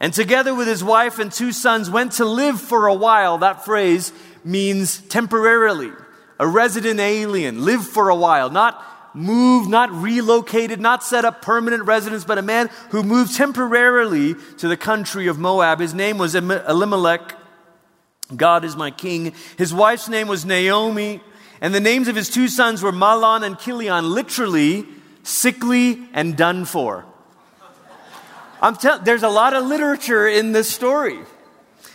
And 0.00 0.12
together 0.12 0.52
with 0.52 0.66
his 0.66 0.82
wife 0.82 1.20
and 1.20 1.30
two 1.30 1.52
sons 1.52 1.88
went 1.88 2.12
to 2.12 2.24
live 2.24 2.60
for 2.60 2.88
a 2.88 2.94
while. 2.94 3.38
That 3.38 3.64
phrase 3.64 4.12
means 4.44 5.00
temporarily, 5.02 5.92
a 6.38 6.46
resident 6.46 7.00
alien, 7.00 7.64
live 7.64 7.86
for 7.86 8.08
a 8.08 8.16
while, 8.16 8.50
not 8.50 8.82
moved, 9.14 9.68
not 9.68 9.90
relocated, 9.92 10.80
not 10.80 11.04
set 11.04 11.24
up 11.24 11.42
permanent 11.42 11.84
residence, 11.84 12.24
but 12.24 12.38
a 12.38 12.42
man 12.42 12.70
who 12.90 13.02
moved 13.02 13.36
temporarily 13.36 14.34
to 14.58 14.68
the 14.68 14.76
country 14.76 15.26
of 15.26 15.38
Moab. 15.38 15.80
His 15.80 15.94
name 15.94 16.18
was 16.18 16.34
Elimelech. 16.34 17.36
God 18.34 18.64
is 18.64 18.76
my 18.76 18.90
king. 18.90 19.34
His 19.58 19.74
wife's 19.74 20.08
name 20.08 20.28
was 20.28 20.44
Naomi. 20.44 21.20
And 21.60 21.74
the 21.74 21.80
names 21.80 22.08
of 22.08 22.16
his 22.16 22.28
two 22.28 22.48
sons 22.48 22.82
were 22.82 22.90
Mahlon 22.92 23.44
and 23.44 23.58
Chilion, 23.58 24.10
literally 24.10 24.86
sickly 25.22 26.02
and 26.12 26.36
done 26.36 26.64
for. 26.64 27.04
I'm 28.60 28.76
tell- 28.76 28.98
there's 28.98 29.22
a 29.22 29.28
lot 29.28 29.54
of 29.54 29.66
literature 29.66 30.26
in 30.26 30.52
this 30.52 30.68
story. 30.68 31.18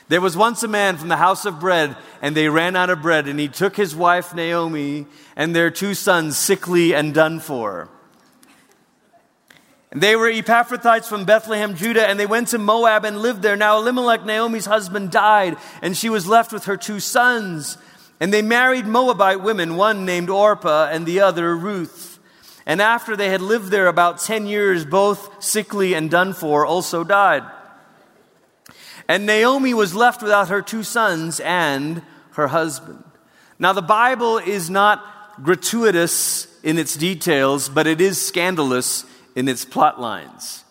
There 0.09 0.21
was 0.21 0.37
once 0.37 0.63
a 0.63 0.69
man 0.69 0.97
from 0.97 1.09
the 1.09 1.17
house 1.17 1.45
of 1.45 1.59
bread, 1.59 1.97
and 2.21 2.35
they 2.35 2.47
ran 2.47 2.75
out 2.75 2.89
of 2.89 3.01
bread, 3.01 3.27
and 3.27 3.39
he 3.39 3.49
took 3.49 3.75
his 3.75 3.95
wife 3.95 4.33
Naomi 4.33 5.05
and 5.35 5.55
their 5.55 5.69
two 5.69 5.93
sons, 5.93 6.37
sickly 6.37 6.95
and 6.95 7.13
done 7.13 7.39
for. 7.39 7.89
And 9.91 10.01
they 10.01 10.15
were 10.15 10.29
Ephrathites 10.29 11.05
from 11.05 11.25
Bethlehem, 11.25 11.75
Judah, 11.75 12.07
and 12.07 12.19
they 12.19 12.25
went 12.25 12.49
to 12.49 12.57
Moab 12.57 13.03
and 13.03 13.21
lived 13.21 13.41
there. 13.41 13.55
Now 13.55 13.77
Elimelech, 13.77 14.25
Naomi's 14.25 14.65
husband, 14.65 15.11
died, 15.11 15.57
and 15.81 15.95
she 15.95 16.09
was 16.09 16.27
left 16.27 16.53
with 16.53 16.65
her 16.65 16.77
two 16.77 16.99
sons. 16.99 17.77
And 18.19 18.33
they 18.33 18.41
married 18.41 18.85
Moabite 18.85 19.41
women, 19.41 19.75
one 19.75 20.05
named 20.05 20.29
Orpah 20.29 20.89
and 20.91 21.05
the 21.05 21.21
other 21.21 21.55
Ruth. 21.55 22.19
And 22.65 22.81
after 22.81 23.15
they 23.15 23.29
had 23.29 23.41
lived 23.41 23.71
there 23.71 23.87
about 23.87 24.19
10 24.19 24.45
years, 24.45 24.85
both 24.85 25.41
sickly 25.43 25.93
and 25.93 26.11
done 26.11 26.33
for, 26.33 26.65
also 26.65 27.03
died. 27.03 27.43
And 29.07 29.25
Naomi 29.25 29.73
was 29.73 29.95
left 29.95 30.21
without 30.21 30.49
her 30.49 30.61
two 30.61 30.83
sons 30.83 31.39
and 31.39 32.01
her 32.31 32.47
husband. 32.47 33.03
Now, 33.59 33.73
the 33.73 33.81
Bible 33.81 34.37
is 34.37 34.69
not 34.69 35.03
gratuitous 35.43 36.47
in 36.63 36.77
its 36.77 36.95
details, 36.95 37.69
but 37.69 37.87
it 37.87 38.01
is 38.01 38.23
scandalous 38.23 39.05
in 39.35 39.47
its 39.47 39.65
plot 39.65 39.99
lines. 39.99 40.63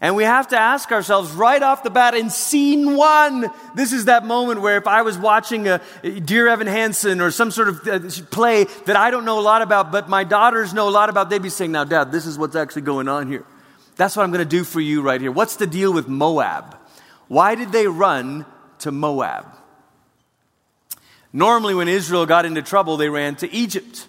And 0.00 0.16
we 0.16 0.24
have 0.24 0.48
to 0.48 0.58
ask 0.58 0.90
ourselves 0.90 1.30
right 1.30 1.62
off 1.62 1.84
the 1.84 1.90
bat 1.90 2.14
in 2.14 2.28
scene 2.28 2.96
one. 2.96 3.48
This 3.76 3.92
is 3.92 4.06
that 4.06 4.26
moment 4.26 4.60
where 4.60 4.76
if 4.76 4.88
I 4.88 5.02
was 5.02 5.16
watching 5.16 5.68
a 5.68 5.80
Dear 6.02 6.48
Evan 6.48 6.66
Hansen 6.66 7.20
or 7.20 7.30
some 7.30 7.52
sort 7.52 7.68
of 7.68 7.86
uh, 7.86 8.00
play 8.32 8.64
that 8.86 8.96
I 8.96 9.12
don't 9.12 9.24
know 9.24 9.38
a 9.38 9.40
lot 9.42 9.62
about, 9.62 9.92
but 9.92 10.08
my 10.08 10.24
daughters 10.24 10.74
know 10.74 10.88
a 10.88 10.90
lot 10.90 11.08
about, 11.08 11.30
they'd 11.30 11.40
be 11.40 11.50
saying, 11.50 11.70
Now, 11.70 11.84
Dad, 11.84 12.10
this 12.10 12.26
is 12.26 12.36
what's 12.36 12.56
actually 12.56 12.82
going 12.82 13.06
on 13.06 13.28
here. 13.28 13.44
That's 13.94 14.16
what 14.16 14.24
I'm 14.24 14.32
going 14.32 14.44
to 14.44 14.50
do 14.50 14.64
for 14.64 14.80
you 14.80 15.02
right 15.02 15.20
here. 15.20 15.30
What's 15.30 15.54
the 15.54 15.68
deal 15.68 15.92
with 15.92 16.08
Moab? 16.08 16.78
Why 17.32 17.54
did 17.54 17.72
they 17.72 17.86
run 17.86 18.44
to 18.80 18.92
Moab? 18.92 19.46
Normally, 21.32 21.74
when 21.74 21.88
Israel 21.88 22.26
got 22.26 22.44
into 22.44 22.60
trouble, 22.60 22.98
they 22.98 23.08
ran 23.08 23.36
to 23.36 23.50
Egypt. 23.50 24.06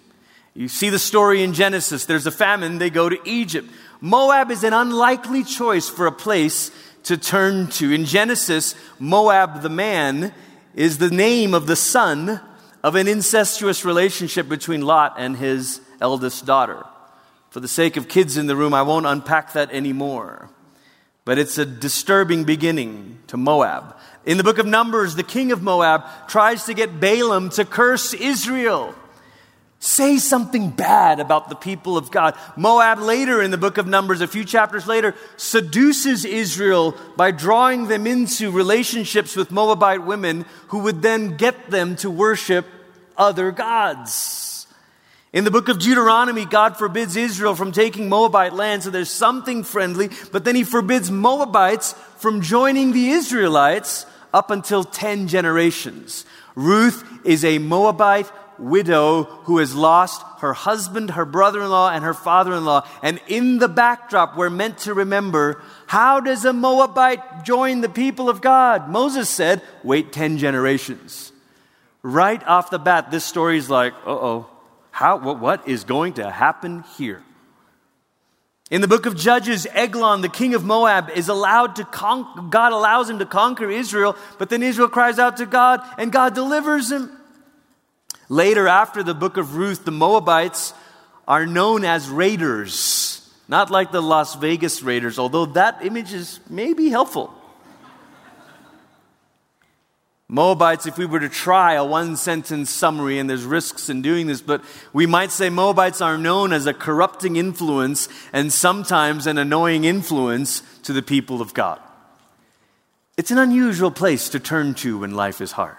You 0.54 0.68
see 0.68 0.90
the 0.90 1.00
story 1.00 1.42
in 1.42 1.54
Genesis. 1.54 2.04
There's 2.04 2.28
a 2.28 2.32
famine, 2.32 2.80
they 2.80 2.90
go 2.90 3.08
to 3.08 3.18
Egypt. 3.24 3.72
Moab 4.02 4.52
is 4.52 4.66
an 4.66 4.74
unlikely 4.74 5.46
choice 5.46 5.88
for 5.88 6.06
a 6.06 6.12
place 6.12 6.70
to 7.04 7.16
turn 7.16 7.68
to. 7.68 7.94
In 7.94 8.04
Genesis, 8.04 8.76
Moab 9.00 9.62
the 9.62 9.70
man 9.70 10.34
is 10.76 10.98
the 10.98 11.10
name 11.10 11.54
of 11.54 11.66
the 11.66 11.78
son 11.78 12.42
of 12.84 12.96
an 12.96 13.08
incestuous 13.08 13.86
relationship 13.86 14.50
between 14.50 14.82
Lot 14.82 15.16
and 15.18 15.38
his 15.38 15.80
eldest 16.02 16.46
daughter. 16.46 16.84
For 17.52 17.62
the 17.62 17.70
sake 17.70 17.96
of 17.96 18.10
kids 18.10 18.36
in 18.36 18.48
the 18.48 18.56
room, 18.58 18.74
I 18.74 18.82
won't 18.82 19.06
unpack 19.06 19.54
that 19.54 19.72
anymore. 19.72 20.50
But 21.26 21.38
it's 21.38 21.58
a 21.58 21.66
disturbing 21.66 22.44
beginning 22.44 23.20
to 23.28 23.38
Moab. 23.38 23.96
In 24.26 24.38
the 24.38 24.44
book 24.44 24.58
of 24.58 24.66
Numbers, 24.66 25.16
the 25.16 25.24
king 25.24 25.52
of 25.52 25.62
Moab 25.62 26.04
tries 26.28 26.66
to 26.66 26.74
get 26.74 27.00
Balaam 27.00 27.50
to 27.52 27.66
curse 27.66 28.14
Israel 28.14 28.94
say 29.84 30.18
something 30.18 30.70
bad 30.70 31.20
about 31.20 31.50
the 31.50 31.56
people 31.56 31.98
of 31.98 32.10
God. 32.10 32.36
Moab, 32.56 33.00
later 33.00 33.42
in 33.42 33.52
the 33.52 33.58
book 33.58 33.78
of 33.78 33.86
Numbers, 33.86 34.22
a 34.22 34.28
few 34.28 34.46
chapters 34.46 34.88
later, 34.88 35.14
seduces 35.36 36.24
Israel 36.24 36.96
by 37.18 37.32
drawing 37.32 37.88
them 37.88 38.08
into 38.08 38.50
relationships 38.50 39.36
with 39.36 39.52
Moabite 39.52 40.06
women 40.06 40.46
who 40.70 40.80
would 40.80 41.02
then 41.02 41.36
get 41.36 41.70
them 41.70 41.98
to 41.98 42.10
worship 42.10 42.66
other 43.18 43.52
gods. 43.52 44.53
In 45.34 45.46
the 45.46 45.52
book 45.52 45.68
of 45.68 45.80
Deuteronomy, 45.80 46.46
God 46.46 46.78
forbids 46.78 47.16
Israel 47.16 47.56
from 47.56 47.72
taking 47.72 48.08
Moabite 48.08 48.54
land, 48.54 48.84
so 48.84 48.92
there's 48.92 49.10
something 49.10 49.64
friendly, 49.64 50.12
but 50.32 50.46
then 50.46 50.56
he 50.56 50.64
forbids 50.64 51.10
Moabites 51.10 51.94
from 52.18 52.42
joining 52.42 52.92
the 52.92 53.10
Israelites 53.10 54.06
up 54.32 54.52
until 54.52 54.84
10 54.84 55.28
generations. 55.28 56.24
Ruth 56.54 57.04
is 57.26 57.44
a 57.44 57.58
Moabite 57.58 58.32
widow 58.60 59.24
who 59.24 59.58
has 59.58 59.74
lost 59.74 60.24
her 60.38 60.54
husband, 60.54 61.10
her 61.12 61.26
brother 61.26 61.64
in 61.64 61.70
law, 61.72 61.90
and 61.90 62.04
her 62.04 62.14
father 62.14 62.54
in 62.54 62.64
law. 62.64 62.88
And 63.02 63.20
in 63.28 63.58
the 63.58 63.68
backdrop, 63.68 64.38
we're 64.38 64.52
meant 64.52 64.78
to 64.80 64.94
remember 64.94 65.64
how 65.88 66.20
does 66.20 66.46
a 66.46 66.54
Moabite 66.54 67.44
join 67.44 67.82
the 67.82 67.90
people 67.90 68.30
of 68.30 68.42
God? 68.42 68.88
Moses 68.88 69.30
said, 69.30 69.64
wait 69.84 70.12
10 70.12 70.38
generations. 70.38 71.32
Right 72.04 72.44
off 72.46 72.70
the 72.70 72.78
bat, 72.78 73.10
this 73.10 73.26
story 73.26 73.58
is 73.58 73.70
like, 73.70 73.94
uh 74.06 74.12
oh, 74.12 74.50
how, 74.94 75.18
what, 75.18 75.40
what 75.40 75.68
is 75.68 75.86
going 75.86 76.14
to 76.14 76.30
happen 76.30 76.84
here? 76.98 77.24
In 78.70 78.80
the 78.80 78.88
book 78.88 79.08
of 79.08 79.18
Judges, 79.18 79.66
Eglon, 79.74 80.22
the 80.22 80.30
king 80.30 80.54
of 80.54 80.64
Moab, 80.64 81.10
is 81.16 81.30
allowed 81.30 81.78
to 81.78 81.84
con- 81.84 82.52
God 82.52 82.74
allows 82.74 83.10
him 83.10 83.18
to 83.18 83.26
conquer 83.26 83.72
Israel, 83.72 84.16
but 84.38 84.52
then 84.52 84.62
Israel 84.62 84.88
cries 84.88 85.18
out 85.18 85.38
to 85.38 85.48
God 85.48 85.82
and 85.98 86.12
God 86.12 86.36
delivers 86.36 86.92
him. 86.92 87.10
Later, 88.30 88.68
after 88.68 89.02
the 89.02 89.16
book 89.16 89.38
of 89.38 89.56
Ruth, 89.56 89.84
the 89.84 89.92
Moabites 89.92 90.76
are 91.28 91.48
known 91.48 91.84
as 91.86 92.08
raiders, 92.08 93.34
not 93.48 93.72
like 93.72 93.92
the 93.92 94.02
Las 94.02 94.36
Vegas 94.36 94.84
Raiders, 94.84 95.18
although 95.18 95.48
that 95.48 95.84
image 95.84 96.14
is 96.14 96.40
maybe 96.52 96.90
helpful. 96.90 97.34
Moabites, 100.34 100.88
if 100.88 100.98
we 100.98 101.06
were 101.06 101.20
to 101.20 101.30
try 101.30 101.74
a 101.74 101.86
one 101.86 102.16
sentence 102.16 102.72
summary, 102.72 103.20
and 103.20 103.30
there's 103.30 103.44
risks 103.44 103.88
in 103.88 104.02
doing 104.02 104.26
this, 104.26 104.42
but 104.42 104.64
we 104.92 105.06
might 105.06 105.30
say 105.30 105.52
Moabites 105.52 106.02
are 106.02 106.18
known 106.18 106.54
as 106.54 106.66
a 106.66 106.74
corrupting 106.74 107.36
influence 107.36 108.10
and 108.34 108.52
sometimes 108.52 109.28
an 109.28 109.38
annoying 109.38 109.84
influence 109.84 110.64
to 110.82 110.92
the 110.92 111.04
people 111.04 111.40
of 111.40 111.54
God. 111.54 111.80
It's 113.16 113.30
an 113.30 113.38
unusual 113.38 113.92
place 113.92 114.30
to 114.30 114.40
turn 114.40 114.74
to 114.82 114.98
when 114.98 115.12
life 115.12 115.40
is 115.40 115.52
hard. 115.52 115.78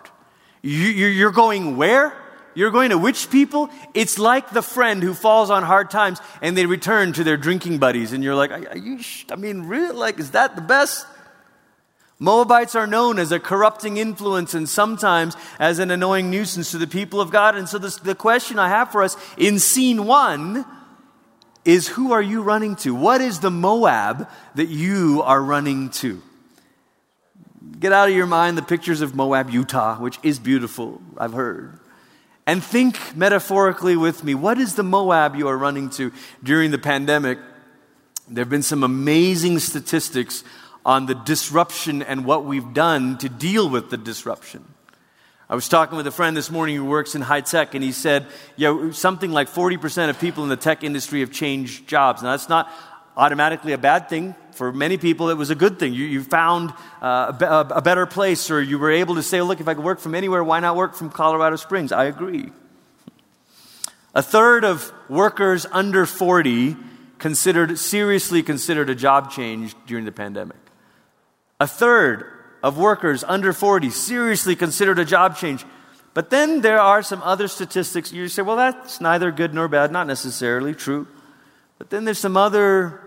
You're 0.62 1.32
going 1.32 1.76
where? 1.76 2.16
You're 2.54 2.70
going 2.70 2.90
to 2.90 2.98
which 2.98 3.30
people? 3.30 3.70
It's 3.92 4.20
like 4.20 4.50
the 4.50 4.62
friend 4.62 5.02
who 5.02 5.14
falls 5.14 5.50
on 5.50 5.64
hard 5.64 5.90
times 5.90 6.20
and 6.40 6.56
they 6.56 6.66
return 6.66 7.12
to 7.14 7.24
their 7.24 7.36
drinking 7.36 7.78
buddies, 7.78 8.12
and 8.12 8.22
you're 8.22 8.36
like, 8.36 8.52
are 8.52 8.78
you, 8.78 9.00
I 9.32 9.34
mean, 9.34 9.64
really? 9.64 9.96
Like, 9.96 10.20
is 10.20 10.30
that 10.30 10.54
the 10.54 10.62
best? 10.62 11.08
Moabites 12.18 12.74
are 12.74 12.86
known 12.86 13.18
as 13.18 13.32
a 13.32 13.40
corrupting 13.40 13.96
influence 13.96 14.54
and 14.54 14.68
sometimes 14.68 15.36
as 15.58 15.78
an 15.78 15.90
annoying 15.90 16.30
nuisance 16.30 16.70
to 16.70 16.78
the 16.78 16.86
people 16.86 17.20
of 17.20 17.30
God. 17.30 17.56
And 17.56 17.68
so, 17.68 17.78
this, 17.78 17.96
the 17.96 18.14
question 18.14 18.58
I 18.58 18.68
have 18.68 18.92
for 18.92 19.02
us 19.02 19.16
in 19.36 19.58
scene 19.58 20.06
one 20.06 20.64
is 21.64 21.88
who 21.88 22.12
are 22.12 22.22
you 22.22 22.42
running 22.42 22.76
to? 22.76 22.94
What 22.94 23.20
is 23.20 23.40
the 23.40 23.50
Moab 23.50 24.28
that 24.54 24.68
you 24.68 25.22
are 25.22 25.42
running 25.42 25.90
to? 25.90 26.22
Get 27.80 27.92
out 27.92 28.08
of 28.08 28.14
your 28.14 28.26
mind 28.26 28.56
the 28.58 28.62
pictures 28.62 29.00
of 29.00 29.14
Moab, 29.14 29.50
Utah, 29.50 29.96
which 29.96 30.18
is 30.22 30.38
beautiful, 30.38 31.00
I've 31.18 31.32
heard. 31.32 31.78
And 32.46 32.62
think 32.62 33.16
metaphorically 33.16 33.96
with 33.96 34.22
me 34.22 34.34
what 34.34 34.58
is 34.58 34.74
the 34.74 34.82
Moab 34.82 35.34
you 35.34 35.48
are 35.48 35.56
running 35.56 35.90
to 35.90 36.12
during 36.42 36.70
the 36.70 36.78
pandemic? 36.78 37.38
There 38.28 38.42
have 38.42 38.50
been 38.50 38.62
some 38.62 38.84
amazing 38.84 39.58
statistics 39.58 40.44
on 40.84 41.06
the 41.06 41.14
disruption 41.14 42.02
and 42.02 42.24
what 42.24 42.44
we've 42.44 42.74
done 42.74 43.18
to 43.18 43.28
deal 43.28 43.68
with 43.68 43.90
the 43.90 43.96
disruption. 43.96 44.64
I 45.48 45.54
was 45.54 45.68
talking 45.68 45.96
with 45.96 46.06
a 46.06 46.10
friend 46.10 46.36
this 46.36 46.50
morning 46.50 46.76
who 46.76 46.84
works 46.84 47.14
in 47.14 47.20
high 47.20 47.42
tech, 47.42 47.74
and 47.74 47.84
he 47.84 47.92
said, 47.92 48.26
yeah, 48.56 48.90
something 48.92 49.30
like 49.30 49.48
40% 49.48 50.08
of 50.08 50.18
people 50.18 50.42
in 50.42 50.48
the 50.48 50.56
tech 50.56 50.82
industry 50.82 51.20
have 51.20 51.30
changed 51.30 51.86
jobs. 51.86 52.22
Now, 52.22 52.30
that's 52.30 52.48
not 52.48 52.70
automatically 53.16 53.72
a 53.72 53.78
bad 53.78 54.08
thing. 54.08 54.34
For 54.52 54.72
many 54.72 54.96
people, 54.96 55.30
it 55.30 55.36
was 55.36 55.50
a 55.50 55.54
good 55.54 55.78
thing. 55.78 55.92
You, 55.92 56.04
you 56.04 56.22
found 56.22 56.72
uh, 57.02 57.32
a, 57.40 57.74
a 57.76 57.82
better 57.82 58.06
place, 58.06 58.50
or 58.50 58.62
you 58.62 58.78
were 58.78 58.90
able 58.90 59.16
to 59.16 59.22
say, 59.22 59.42
look, 59.42 59.60
if 59.60 59.68
I 59.68 59.74
could 59.74 59.84
work 59.84 60.00
from 60.00 60.14
anywhere, 60.14 60.42
why 60.42 60.60
not 60.60 60.76
work 60.76 60.94
from 60.94 61.10
Colorado 61.10 61.56
Springs? 61.56 61.92
I 61.92 62.04
agree. 62.04 62.50
A 64.14 64.22
third 64.22 64.64
of 64.64 64.92
workers 65.08 65.66
under 65.72 66.06
40 66.06 66.76
considered, 67.18 67.78
seriously 67.78 68.42
considered 68.42 68.88
a 68.88 68.94
job 68.94 69.30
change 69.30 69.74
during 69.86 70.04
the 70.04 70.12
pandemic. 70.12 70.63
A 71.60 71.66
third 71.66 72.26
of 72.62 72.78
workers 72.78 73.22
under 73.24 73.52
40 73.52 73.90
seriously 73.90 74.56
considered 74.56 74.98
a 74.98 75.04
job 75.04 75.36
change. 75.36 75.64
But 76.14 76.30
then 76.30 76.60
there 76.60 76.80
are 76.80 77.02
some 77.02 77.22
other 77.22 77.48
statistics. 77.48 78.12
You 78.12 78.28
say, 78.28 78.42
well, 78.42 78.56
that's 78.56 79.00
neither 79.00 79.30
good 79.30 79.52
nor 79.52 79.68
bad. 79.68 79.92
Not 79.92 80.06
necessarily 80.06 80.74
true. 80.74 81.06
But 81.78 81.90
then 81.90 82.04
there's 82.04 82.18
some 82.18 82.36
other 82.36 83.00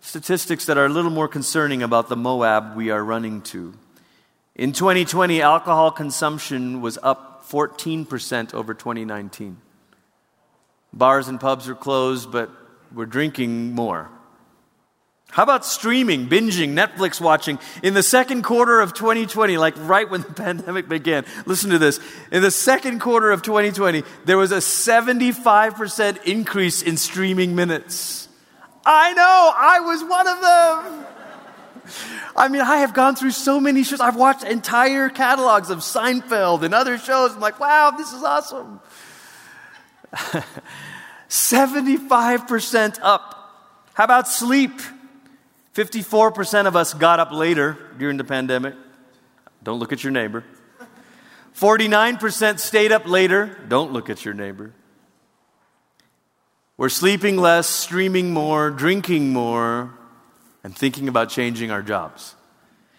statistics 0.00 0.66
that 0.66 0.78
are 0.78 0.86
a 0.86 0.88
little 0.88 1.10
more 1.10 1.28
concerning 1.28 1.82
about 1.82 2.08
the 2.08 2.16
Moab 2.16 2.76
we 2.76 2.90
are 2.90 3.04
running 3.04 3.42
to. 3.42 3.74
In 4.54 4.72
2020, 4.72 5.42
alcohol 5.42 5.90
consumption 5.90 6.80
was 6.80 6.98
up 7.02 7.48
14% 7.48 8.54
over 8.54 8.74
2019. 8.74 9.58
Bars 10.92 11.28
and 11.28 11.38
pubs 11.38 11.68
are 11.68 11.74
closed, 11.74 12.32
but 12.32 12.50
we're 12.92 13.06
drinking 13.06 13.74
more. 13.74 14.10
How 15.30 15.42
about 15.42 15.66
streaming, 15.66 16.28
binging, 16.28 16.72
Netflix 16.72 17.20
watching 17.20 17.58
in 17.82 17.94
the 17.94 18.02
second 18.02 18.42
quarter 18.42 18.80
of 18.80 18.94
2020, 18.94 19.58
like 19.58 19.74
right 19.76 20.08
when 20.08 20.22
the 20.22 20.32
pandemic 20.34 20.88
began? 20.88 21.24
Listen 21.44 21.70
to 21.70 21.78
this. 21.78 22.00
In 22.32 22.42
the 22.42 22.50
second 22.50 23.00
quarter 23.00 23.30
of 23.30 23.42
2020, 23.42 24.04
there 24.24 24.38
was 24.38 24.52
a 24.52 24.56
75% 24.56 26.24
increase 26.24 26.82
in 26.82 26.96
streaming 26.96 27.54
minutes. 27.54 28.28
I 28.86 29.12
know, 29.12 29.52
I 29.54 29.80
was 29.80 30.02
one 30.02 30.26
of 30.26 30.40
them. 30.40 31.06
I 32.36 32.48
mean, 32.48 32.62
I 32.62 32.78
have 32.78 32.94
gone 32.94 33.14
through 33.16 33.32
so 33.32 33.60
many 33.60 33.82
shows. 33.82 34.00
I've 34.00 34.16
watched 34.16 34.44
entire 34.44 35.08
catalogs 35.08 35.70
of 35.70 35.80
Seinfeld 35.80 36.62
and 36.62 36.74
other 36.74 36.96
shows. 36.98 37.34
I'm 37.34 37.40
like, 37.40 37.60
wow, 37.60 37.92
this 37.96 38.12
is 38.12 38.22
awesome. 38.22 38.80
75% 41.28 42.98
up. 43.02 43.34
How 43.94 44.04
about 44.04 44.28
sleep? 44.28 44.80
54% 45.78 46.66
of 46.66 46.74
us 46.74 46.92
got 46.92 47.20
up 47.20 47.30
later 47.30 47.78
during 47.98 48.16
the 48.16 48.24
pandemic. 48.24 48.74
Don't 49.62 49.78
look 49.78 49.92
at 49.92 50.02
your 50.02 50.10
neighbor. 50.10 50.42
49% 51.56 52.58
stayed 52.58 52.90
up 52.90 53.06
later. 53.06 53.56
Don't 53.68 53.92
look 53.92 54.10
at 54.10 54.24
your 54.24 54.34
neighbor. 54.34 54.72
We're 56.76 56.88
sleeping 56.88 57.36
less, 57.36 57.68
streaming 57.68 58.32
more, 58.32 58.70
drinking 58.70 59.32
more, 59.32 59.94
and 60.64 60.76
thinking 60.76 61.06
about 61.06 61.28
changing 61.28 61.70
our 61.70 61.82
jobs. 61.82 62.34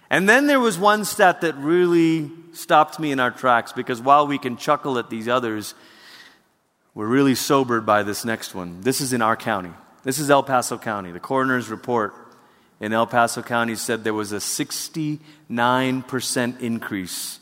And 0.09 0.29
then 0.29 0.48
there 0.48 0.62
was 0.62 0.79
one 0.79 1.03
stat 1.03 1.41
that 1.41 1.57
really 1.57 2.31
stopped 2.53 2.98
me 2.98 3.12
in 3.12 3.19
our 3.19 3.31
tracks 3.31 3.74
because 3.74 4.00
while 4.00 4.25
we 4.25 4.38
can 4.38 4.55
chuckle 4.55 4.98
at 4.98 5.09
these 5.09 5.27
others, 5.27 5.75
we're 6.93 7.07
really 7.07 7.36
sobered 7.36 7.86
by 7.86 8.03
this 8.03 8.24
next 8.24 8.55
one. 8.55 8.79
This 8.79 9.01
is 9.01 9.12
in 9.12 9.21
our 9.21 9.36
county. 9.36 9.71
This 10.03 10.17
is 10.17 10.31
El 10.31 10.43
Paso 10.43 10.77
County. 10.77 11.12
The 11.12 11.19
coroner's 11.19 11.67
report 11.67 12.28
in 12.79 12.93
El 12.93 13.07
Paso 13.07 13.41
County 13.41 13.75
said 13.75 14.03
there 14.03 14.13
was 14.13 14.31
a 14.31 14.38
69% 14.38 16.62
increase 16.62 17.39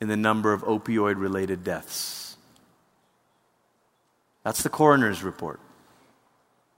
in 0.00 0.08
the 0.08 0.16
number 0.16 0.52
of 0.52 0.62
opioid 0.62 1.20
related 1.20 1.62
deaths. 1.62 2.36
That's 4.44 4.62
the 4.62 4.68
coroner's 4.68 5.22
report. 5.22 5.60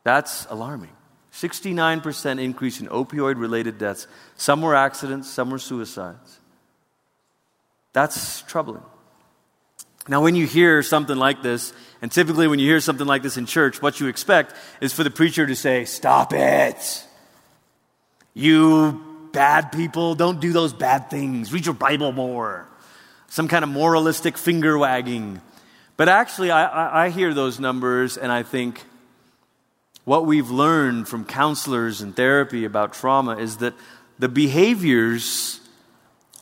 That's 0.03 0.47
alarming. 0.51 0.91
69% 1.33 2.41
increase 2.41 2.81
in 2.81 2.87
opioid 2.89 3.39
related 3.39 3.79
deaths. 3.79 4.07
Some 4.37 4.63
were 4.63 4.75
accidents, 4.75 5.31
some 5.31 5.51
were 5.51 5.59
suicides. 5.59 6.41
That's 7.93 8.43
troubling. 8.43 8.83
Now, 10.07 10.23
when 10.23 10.35
you 10.35 10.47
hear 10.47 10.83
something 10.83 11.17
like 11.17 11.43
this, 11.43 11.73
and 12.03 12.13
typically 12.13 12.47
when 12.47 12.59
you 12.59 12.69
hear 12.69 12.81
something 12.81 13.07
like 13.07 13.23
this 13.23 13.39
in 13.39 13.47
church, 13.47 13.81
what 13.81 14.01
you 14.01 14.09
expect 14.09 14.55
is 14.83 14.93
for 14.93 15.03
the 15.03 15.11
preacher 15.11 15.47
to 15.47 15.57
say, 15.57 15.87
Stop 15.87 16.35
it! 16.35 17.07
You 18.35 19.29
bad 19.33 19.73
people, 19.73 20.15
don't 20.15 20.41
do 20.41 20.53
those 20.53 20.73
bad 20.73 21.11
things. 21.11 21.53
Read 21.53 21.67
your 21.67 21.75
Bible 21.75 22.13
more. 22.13 22.69
Some 23.29 23.49
kind 23.49 23.65
of 23.65 23.71
moralistic 23.71 24.37
finger 24.37 24.77
wagging. 24.77 25.41
But 25.97 26.09
actually, 26.09 26.51
I, 26.51 27.05
I, 27.07 27.11
hear 27.11 27.35
those 27.35 27.61
numbers 27.61 28.17
and 28.17 28.33
I 28.33 28.43
think 28.43 28.83
what 30.05 30.27
we've 30.27 30.51
learned 30.51 31.09
from 31.09 31.25
counselors 31.25 32.01
and 32.01 32.15
therapy 32.15 32.65
about 32.65 32.93
trauma 32.95 33.37
is 33.37 33.59
that 33.59 33.75
the 34.19 34.29
behaviors 34.29 35.61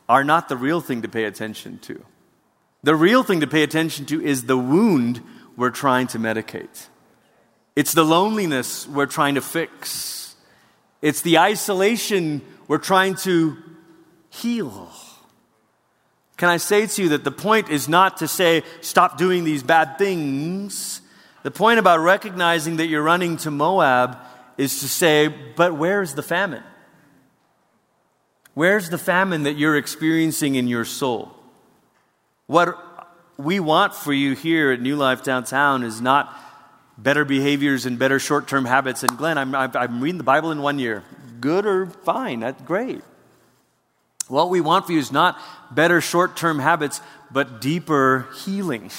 are 0.08 0.24
not 0.24 0.48
the 0.48 0.56
real 0.56 0.80
thing 0.80 1.02
to 1.02 1.08
pay 1.08 1.24
attention 1.24 1.78
to. 1.80 2.02
The 2.82 2.94
real 2.96 3.22
thing 3.22 3.40
to 3.40 3.46
pay 3.46 3.62
attention 3.62 4.06
to 4.06 4.22
is 4.22 4.44
the 4.44 4.58
wound 4.58 5.22
we're 5.56 5.70
trying 5.70 6.08
to 6.08 6.18
medicate. 6.18 6.88
It's 7.76 7.92
the 7.92 8.04
loneliness 8.04 8.88
we're 8.88 9.06
trying 9.06 9.36
to 9.36 9.40
fix. 9.40 10.21
It's 11.02 11.20
the 11.20 11.38
isolation 11.38 12.40
we're 12.68 12.78
trying 12.78 13.16
to 13.16 13.56
heal. 14.30 14.90
Can 16.36 16.48
I 16.48 16.56
say 16.56 16.86
to 16.86 17.02
you 17.02 17.08
that 17.10 17.24
the 17.24 17.30
point 17.30 17.68
is 17.68 17.88
not 17.88 18.16
to 18.18 18.28
say, 18.28 18.62
stop 18.80 19.18
doing 19.18 19.44
these 19.44 19.62
bad 19.62 19.98
things. 19.98 21.00
The 21.42 21.50
point 21.50 21.78
about 21.78 22.00
recognizing 22.00 22.76
that 22.76 22.86
you're 22.86 23.02
running 23.02 23.36
to 23.38 23.50
Moab 23.50 24.16
is 24.56 24.80
to 24.80 24.88
say, 24.88 25.28
but 25.28 25.74
where's 25.74 26.14
the 26.14 26.22
famine? 26.22 26.62
Where's 28.54 28.90
the 28.90 28.98
famine 28.98 29.44
that 29.44 29.56
you're 29.56 29.76
experiencing 29.76 30.54
in 30.54 30.68
your 30.68 30.84
soul? 30.84 31.32
What 32.46 32.76
we 33.38 33.60
want 33.60 33.94
for 33.94 34.12
you 34.12 34.34
here 34.34 34.72
at 34.72 34.80
New 34.80 34.96
Life 34.96 35.22
Downtown 35.22 35.82
is 35.82 36.00
not 36.00 36.36
better 36.98 37.24
behaviors 37.24 37.86
and 37.86 37.98
better 37.98 38.18
short 38.18 38.48
term 38.48 38.64
habits. 38.64 39.02
And 39.02 39.16
Glenn, 39.16 39.38
I'm, 39.38 39.54
I'm 39.54 40.00
reading 40.00 40.18
the 40.18 40.24
Bible 40.24 40.50
in 40.50 40.62
one 40.62 40.78
year. 40.78 41.02
Good 41.40 41.66
or 41.66 41.86
fine, 41.86 42.40
that's 42.40 42.62
great. 42.62 43.02
What 44.28 44.50
we 44.50 44.60
want 44.60 44.86
for 44.86 44.92
you 44.92 44.98
is 44.98 45.12
not 45.12 45.38
better 45.70 46.00
short 46.00 46.36
term 46.36 46.58
habits, 46.58 47.00
but 47.30 47.60
deeper 47.60 48.28
healing. 48.44 48.90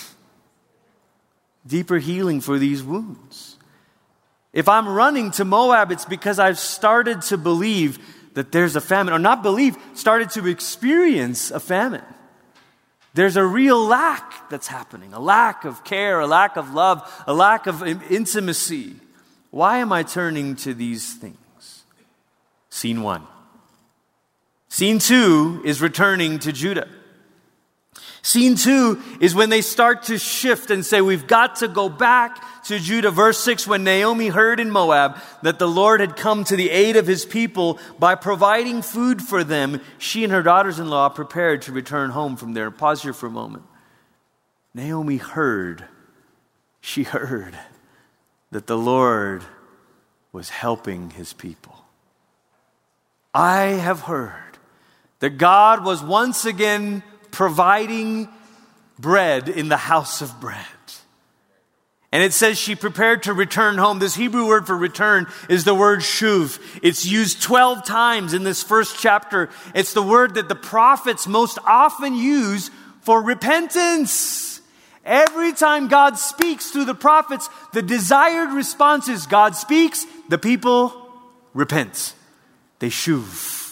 Deeper 1.66 1.98
healing 1.98 2.42
for 2.42 2.60
these 2.60 2.84
wounds. 2.84 3.58
If 4.52 4.70
I'm 4.70 4.88
running 4.88 5.32
to 5.32 5.46
Moab, 5.46 5.92
it's 5.92 6.06
because 6.06 6.38
I've 6.38 6.60
started 6.60 7.24
to 7.24 7.38
believe 7.38 7.98
that 8.36 8.52
there's 8.52 8.76
a 8.76 8.82
famine, 8.82 9.14
or 9.14 9.20
not 9.20 9.42
believe, 9.42 9.78
started 9.94 10.30
to 10.32 10.48
experience 10.48 11.52
a 11.52 11.60
famine. 11.60 12.04
There's 13.14 13.38
a 13.38 13.46
real 13.46 13.86
lack 13.86 14.50
that's 14.50 14.68
happening 14.68 15.14
a 15.14 15.20
lack 15.20 15.66
of 15.66 15.84
care, 15.84 16.20
a 16.20 16.28
lack 16.28 16.58
of 16.58 16.74
love, 16.74 17.24
a 17.28 17.34
lack 17.34 17.68
of 17.68 17.84
intimacy. 18.12 18.96
Why 19.52 19.78
am 19.78 19.92
I 19.92 20.04
turning 20.04 20.56
to 20.58 20.74
these 20.74 21.14
things? 21.14 21.84
Scene 22.70 23.04
one. 23.04 23.22
Scene 24.68 24.98
two 24.98 25.62
is 25.64 25.80
returning 25.80 26.40
to 26.40 26.52
Judah. 26.52 26.90
Scene 28.26 28.56
two 28.56 29.02
is 29.20 29.36
when 29.36 29.50
they 29.50 29.62
start 29.62 30.04
to 30.04 30.18
shift 30.18 30.72
and 30.72 30.86
say, 30.86 31.02
We've 31.02 31.28
got 31.28 31.58
to 31.58 31.68
go 31.68 31.90
back 31.90 32.64
to 32.64 32.80
Judah. 32.80 33.12
Verse 33.12 33.38
six, 33.38 33.68
when 33.68 33.84
Naomi 33.84 34.30
heard 34.30 34.62
in 34.62 34.72
Moab 34.72 35.18
that 35.42 35.60
the 35.60 35.68
Lord 35.68 36.00
had 36.00 36.16
come 36.16 36.46
to 36.46 36.56
the 36.56 36.70
aid 36.70 36.96
of 36.96 37.06
his 37.06 37.26
people 37.26 37.80
by 38.00 38.16
providing 38.16 38.82
food 38.82 39.22
for 39.22 39.44
them, 39.44 39.82
she 39.98 40.24
and 40.24 40.32
her 40.32 40.42
daughters 40.42 40.80
in 40.80 40.90
law 40.90 41.10
prepared 41.10 41.64
to 41.64 41.74
return 41.74 42.12
home 42.12 42.38
from 42.38 42.54
there. 42.54 42.72
Pause 42.72 43.04
here 43.04 43.14
for 43.14 43.28
a 43.28 43.30
moment. 43.30 43.66
Naomi 44.74 45.18
heard, 45.18 45.84
she 46.80 47.04
heard 47.04 47.60
that 48.52 48.68
the 48.68 48.78
Lord 48.78 49.44
was 50.32 50.50
helping 50.50 51.10
his 51.10 51.34
people. 51.34 51.84
I 53.34 53.64
have 53.64 54.02
heard 54.02 54.58
that 55.20 55.38
God 55.38 55.84
was 55.84 56.02
once 56.02 56.46
again 56.46 57.04
providing 57.34 58.30
bread 58.98 59.50
in 59.50 59.68
the 59.68 59.76
house 59.76 60.22
of 60.22 60.40
bread. 60.40 60.66
And 62.14 62.22
it 62.22 62.32
says 62.32 62.60
she 62.60 62.76
prepared 62.76 63.24
to 63.24 63.34
return 63.34 63.80
home. 63.80 63.98
This 63.98 64.14
Hebrew 64.14 64.48
word 64.48 64.68
for 64.68 64.78
return 64.78 65.26
is 65.50 65.64
the 65.64 65.74
word 65.74 66.02
shuv. 66.02 66.60
It's 66.84 67.08
used 67.08 67.42
12 67.42 67.84
times 67.86 68.36
in 68.36 68.44
this 68.44 68.62
first 68.62 69.00
chapter. 69.00 69.50
It's 69.74 69.94
the 69.94 70.04
word 70.04 70.36
that 70.36 70.48
the 70.48 70.56
prophets 70.56 71.26
most 71.26 71.58
often 71.66 72.14
use 72.14 72.70
for 73.02 73.20
repentance. 73.20 74.62
Every 75.04 75.54
time 75.54 75.88
God 75.88 76.20
speaks 76.20 76.70
through 76.70 76.86
the 76.86 76.94
prophets, 76.94 77.50
the 77.74 77.82
desired 77.82 78.54
response 78.54 79.10
is 79.10 79.26
God 79.26 79.56
speaks, 79.56 80.06
the 80.30 80.38
people 80.38 80.94
repent. 81.56 82.14
They 82.78 82.90
shuv. 82.90 83.63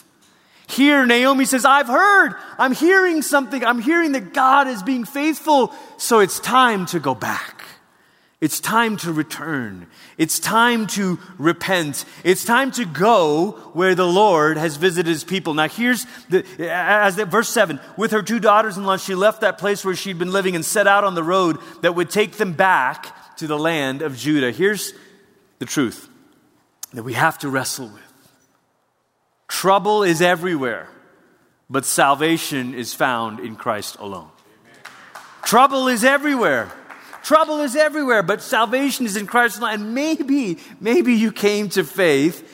Here, 0.71 1.05
Naomi 1.05 1.45
says, 1.45 1.65
I've 1.65 1.87
heard, 1.87 2.33
I'm 2.57 2.73
hearing 2.73 3.21
something, 3.21 3.63
I'm 3.65 3.81
hearing 3.81 4.13
that 4.13 4.33
God 4.33 4.67
is 4.67 4.81
being 4.81 5.03
faithful, 5.03 5.73
so 5.97 6.19
it's 6.19 6.39
time 6.39 6.85
to 6.87 6.99
go 6.99 7.13
back. 7.13 7.63
It's 8.39 8.59
time 8.59 8.97
to 8.97 9.11
return. 9.11 9.87
It's 10.17 10.39
time 10.39 10.87
to 10.87 11.19
repent. 11.37 12.05
It's 12.23 12.45
time 12.45 12.71
to 12.71 12.85
go 12.85 13.51
where 13.73 13.95
the 13.95 14.07
Lord 14.07 14.57
has 14.57 14.77
visited 14.77 15.09
his 15.09 15.23
people. 15.23 15.53
Now 15.53 15.67
here's 15.67 16.07
the, 16.29 16.45
as 16.59 17.17
the, 17.17 17.25
verse 17.25 17.49
7, 17.49 17.79
with 17.97 18.11
her 18.11 18.23
two 18.23 18.39
daughters-in-law, 18.39 18.97
she 18.97 19.13
left 19.13 19.41
that 19.41 19.57
place 19.57 19.85
where 19.85 19.95
she'd 19.95 20.17
been 20.17 20.31
living 20.31 20.55
and 20.55 20.65
set 20.65 20.87
out 20.87 21.03
on 21.03 21.15
the 21.15 21.23
road 21.23 21.57
that 21.81 21.95
would 21.95 22.09
take 22.09 22.33
them 22.33 22.53
back 22.53 23.35
to 23.37 23.45
the 23.45 23.59
land 23.59 24.01
of 24.01 24.15
Judah. 24.15 24.51
Here's 24.51 24.93
the 25.59 25.65
truth 25.65 26.07
that 26.93 27.03
we 27.03 27.13
have 27.13 27.37
to 27.39 27.49
wrestle 27.49 27.89
with. 27.89 28.10
Trouble 29.51 30.03
is 30.03 30.21
everywhere, 30.21 30.87
but 31.69 31.85
salvation 31.85 32.73
is 32.73 32.93
found 32.93 33.41
in 33.41 33.57
Christ 33.57 33.97
alone. 33.99 34.29
Trouble 35.43 35.89
is 35.89 36.05
everywhere. 36.05 36.71
Trouble 37.21 37.59
is 37.59 37.75
everywhere, 37.75 38.23
but 38.23 38.41
salvation 38.41 39.05
is 39.05 39.17
in 39.17 39.27
Christ 39.27 39.59
alone. 39.59 39.73
And 39.73 39.93
maybe, 39.93 40.57
maybe 40.79 41.13
you 41.15 41.33
came 41.33 41.67
to 41.71 41.83
faith 41.83 42.47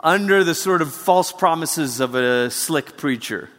under 0.00 0.42
the 0.42 0.54
sort 0.54 0.80
of 0.80 0.94
false 0.94 1.32
promises 1.32 2.00
of 2.00 2.14
a 2.14 2.50
slick 2.50 2.96
preacher. 2.96 3.50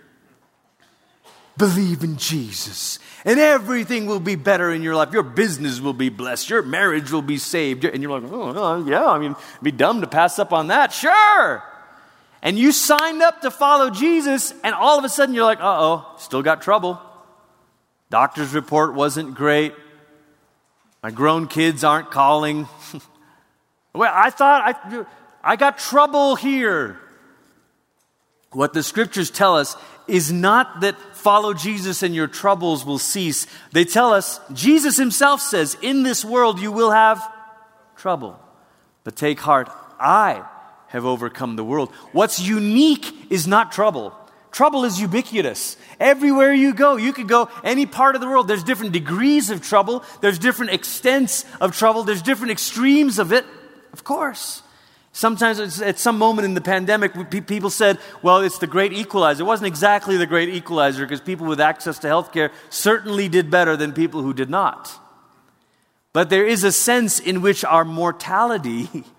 believe 1.59 2.03
in 2.03 2.17
Jesus 2.17 2.97
and 3.23 3.39
everything 3.39 4.07
will 4.07 4.19
be 4.19 4.35
better 4.35 4.71
in 4.71 4.81
your 4.81 4.95
life. 4.95 5.13
Your 5.13 5.23
business 5.23 5.79
will 5.79 5.93
be 5.93 6.09
blessed. 6.09 6.49
Your 6.49 6.63
marriage 6.63 7.11
will 7.11 7.21
be 7.21 7.37
saved. 7.37 7.85
And 7.85 8.01
you're 8.01 8.19
like, 8.19 8.31
oh, 8.31 8.83
yeah, 8.87 9.05
I 9.05 9.19
mean, 9.19 9.33
it'd 9.33 9.63
be 9.63 9.71
dumb 9.71 10.01
to 10.01 10.07
pass 10.07 10.39
up 10.39 10.53
on 10.53 10.67
that. 10.67 10.91
Sure. 10.91 11.63
And 12.41 12.57
you 12.57 12.71
signed 12.71 13.21
up 13.21 13.41
to 13.41 13.51
follow 13.51 13.89
Jesus, 13.89 14.53
and 14.63 14.73
all 14.73 14.97
of 14.97 15.03
a 15.03 15.09
sudden 15.09 15.35
you're 15.35 15.43
like, 15.43 15.59
uh 15.59 15.77
oh, 15.79 16.15
still 16.17 16.41
got 16.41 16.61
trouble. 16.61 16.99
Doctor's 18.09 18.53
report 18.53 18.93
wasn't 18.93 19.35
great. 19.35 19.73
My 21.03 21.11
grown 21.11 21.47
kids 21.47 21.83
aren't 21.83 22.11
calling. 22.11 22.67
well, 23.93 24.11
I 24.13 24.29
thought 24.29 24.61
I, 24.65 25.05
I 25.43 25.55
got 25.55 25.77
trouble 25.77 26.35
here. 26.35 26.99
What 28.51 28.73
the 28.73 28.83
scriptures 28.83 29.29
tell 29.29 29.57
us 29.57 29.75
is 30.07 30.31
not 30.31 30.81
that 30.81 30.97
follow 31.15 31.53
Jesus 31.53 32.01
and 32.01 32.15
your 32.15 32.27
troubles 32.27 32.83
will 32.83 32.97
cease. 32.97 33.45
They 33.73 33.85
tell 33.85 34.11
us, 34.11 34.39
Jesus 34.53 34.97
himself 34.97 35.39
says, 35.41 35.77
in 35.81 36.01
this 36.01 36.25
world 36.25 36.59
you 36.59 36.71
will 36.71 36.89
have 36.89 37.21
trouble. 37.95 38.39
But 39.03 39.15
take 39.15 39.39
heart, 39.39 39.69
I 39.99 40.43
have 40.89 41.05
overcome 41.05 41.55
the 41.55 41.63
world. 41.63 41.91
What's 42.11 42.39
unique 42.39 43.31
is 43.31 43.47
not 43.47 43.71
trouble. 43.71 44.13
Trouble 44.51 44.83
is 44.85 44.99
ubiquitous. 44.99 45.77
Everywhere 45.99 46.53
you 46.53 46.73
go, 46.73 46.95
you 46.97 47.13
could 47.13 47.27
go 47.27 47.49
any 47.63 47.85
part 47.85 48.15
of 48.15 48.21
the 48.21 48.27
world. 48.27 48.47
There's 48.47 48.63
different 48.63 48.93
degrees 48.93 49.49
of 49.49 49.61
trouble, 49.61 50.03
there's 50.21 50.39
different 50.39 50.71
extents 50.73 51.45
of 51.61 51.77
trouble, 51.77 52.03
there's 52.03 52.21
different 52.21 52.51
extremes 52.51 53.19
of 53.19 53.31
it, 53.31 53.45
of 53.93 54.03
course. 54.03 54.63
Sometimes 55.11 55.81
at 55.81 55.99
some 55.99 56.17
moment 56.17 56.45
in 56.45 56.53
the 56.53 56.61
pandemic, 56.61 57.13
people 57.47 57.69
said, 57.69 57.97
well, 58.21 58.41
it's 58.41 58.59
the 58.59 58.67
great 58.67 58.93
equalizer. 58.93 59.43
It 59.43 59.47
wasn't 59.47 59.67
exactly 59.67 60.17
the 60.17 60.27
great 60.27 60.49
equalizer 60.49 61.03
because 61.03 61.19
people 61.19 61.47
with 61.47 61.59
access 61.59 61.99
to 61.99 62.07
health 62.07 62.31
care 62.31 62.51
certainly 62.69 63.27
did 63.27 63.51
better 63.51 63.75
than 63.75 63.91
people 63.91 64.21
who 64.21 64.33
did 64.33 64.49
not. 64.49 64.91
But 66.13 66.29
there 66.29 66.45
is 66.45 66.63
a 66.63 66.71
sense 66.71 67.19
in 67.19 67.41
which 67.41 67.63
our 67.65 67.83
mortality 67.85 68.87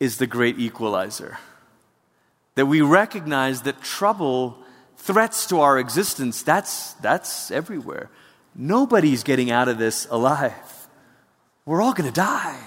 is 0.00 0.18
the 0.18 0.26
great 0.26 0.58
equalizer. 0.58 1.38
That 2.54 2.66
we 2.66 2.80
recognize 2.80 3.62
that 3.62 3.82
trouble, 3.82 4.58
threats 4.96 5.46
to 5.48 5.60
our 5.60 5.78
existence, 5.78 6.42
that's, 6.42 6.92
that's 6.94 7.50
everywhere. 7.50 8.10
Nobody's 8.54 9.24
getting 9.24 9.50
out 9.50 9.68
of 9.68 9.78
this 9.78 10.06
alive. 10.10 10.52
We're 11.66 11.82
all 11.82 11.94
going 11.94 12.08
to 12.08 12.14
die. 12.14 12.60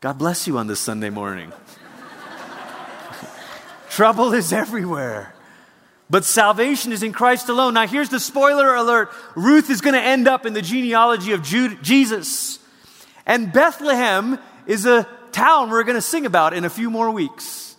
God 0.00 0.18
bless 0.18 0.46
you 0.46 0.58
on 0.58 0.66
this 0.66 0.80
Sunday 0.80 1.10
morning. 1.10 1.52
Trouble 3.90 4.32
is 4.34 4.52
everywhere. 4.52 5.34
But 6.08 6.24
salvation 6.24 6.92
is 6.92 7.02
in 7.02 7.12
Christ 7.12 7.48
alone. 7.48 7.74
Now, 7.74 7.86
here's 7.86 8.08
the 8.08 8.20
spoiler 8.20 8.74
alert 8.74 9.10
Ruth 9.34 9.70
is 9.70 9.80
going 9.80 9.94
to 9.94 10.00
end 10.00 10.28
up 10.28 10.46
in 10.46 10.52
the 10.52 10.62
genealogy 10.62 11.32
of 11.32 11.42
Jude, 11.42 11.82
Jesus. 11.82 12.58
And 13.24 13.52
Bethlehem 13.52 14.38
is 14.66 14.86
a 14.86 15.08
town 15.36 15.68
we're 15.68 15.84
going 15.84 15.96
to 15.96 16.02
sing 16.02 16.24
about 16.24 16.54
in 16.54 16.64
a 16.64 16.70
few 16.70 16.90
more 16.90 17.10
weeks. 17.10 17.76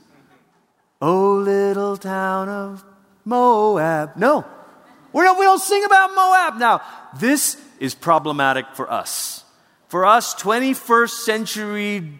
Oh, 1.01 1.37
little 1.37 1.97
town 1.97 2.49
of 2.49 2.85
Moab. 3.25 4.15
No, 4.15 4.45
we 5.11 5.23
don't, 5.23 5.39
we 5.39 5.45
don't 5.45 5.59
sing 5.59 5.83
about 5.83 6.13
Moab 6.13 6.59
now. 6.59 6.81
This 7.19 7.57
is 7.79 7.95
problematic 7.95 8.65
for 8.75 8.91
us. 8.91 9.43
For 9.87 10.05
us, 10.05 10.35
21st 10.35 11.09
century 11.09 12.19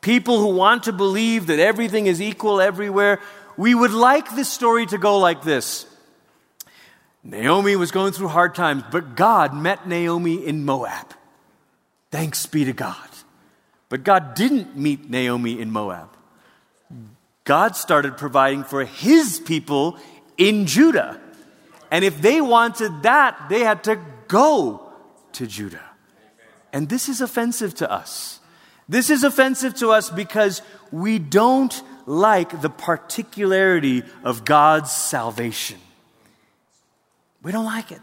people 0.00 0.38
who 0.38 0.54
want 0.54 0.84
to 0.84 0.92
believe 0.92 1.46
that 1.46 1.58
everything 1.58 2.06
is 2.06 2.20
equal 2.20 2.60
everywhere, 2.60 3.20
we 3.56 3.74
would 3.74 3.92
like 3.92 4.34
this 4.34 4.48
story 4.48 4.86
to 4.86 4.98
go 4.98 5.18
like 5.18 5.42
this. 5.42 5.86
Naomi 7.24 7.76
was 7.76 7.90
going 7.90 8.12
through 8.12 8.28
hard 8.28 8.54
times, 8.54 8.82
but 8.90 9.16
God 9.16 9.54
met 9.54 9.88
Naomi 9.88 10.44
in 10.44 10.64
Moab. 10.64 11.14
Thanks 12.10 12.46
be 12.46 12.64
to 12.64 12.72
God. 12.72 13.08
But 13.92 14.04
God 14.04 14.32
didn't 14.32 14.74
meet 14.74 15.10
Naomi 15.10 15.60
in 15.60 15.70
Moab. 15.70 16.08
God 17.44 17.76
started 17.76 18.16
providing 18.16 18.64
for 18.64 18.86
his 18.86 19.38
people 19.38 19.98
in 20.38 20.64
Judah. 20.64 21.20
And 21.90 22.02
if 22.02 22.22
they 22.22 22.40
wanted 22.40 23.02
that, 23.02 23.50
they 23.50 23.60
had 23.60 23.84
to 23.84 24.00
go 24.28 24.90
to 25.34 25.46
Judah. 25.46 25.84
And 26.72 26.88
this 26.88 27.10
is 27.10 27.20
offensive 27.20 27.74
to 27.74 27.92
us. 27.92 28.40
This 28.88 29.10
is 29.10 29.24
offensive 29.24 29.74
to 29.74 29.90
us 29.90 30.08
because 30.08 30.62
we 30.90 31.18
don't 31.18 31.82
like 32.06 32.62
the 32.62 32.70
particularity 32.70 34.04
of 34.24 34.46
God's 34.46 34.90
salvation. 34.90 35.76
We 37.42 37.52
don't 37.52 37.66
like 37.66 37.92
it. 37.92 38.00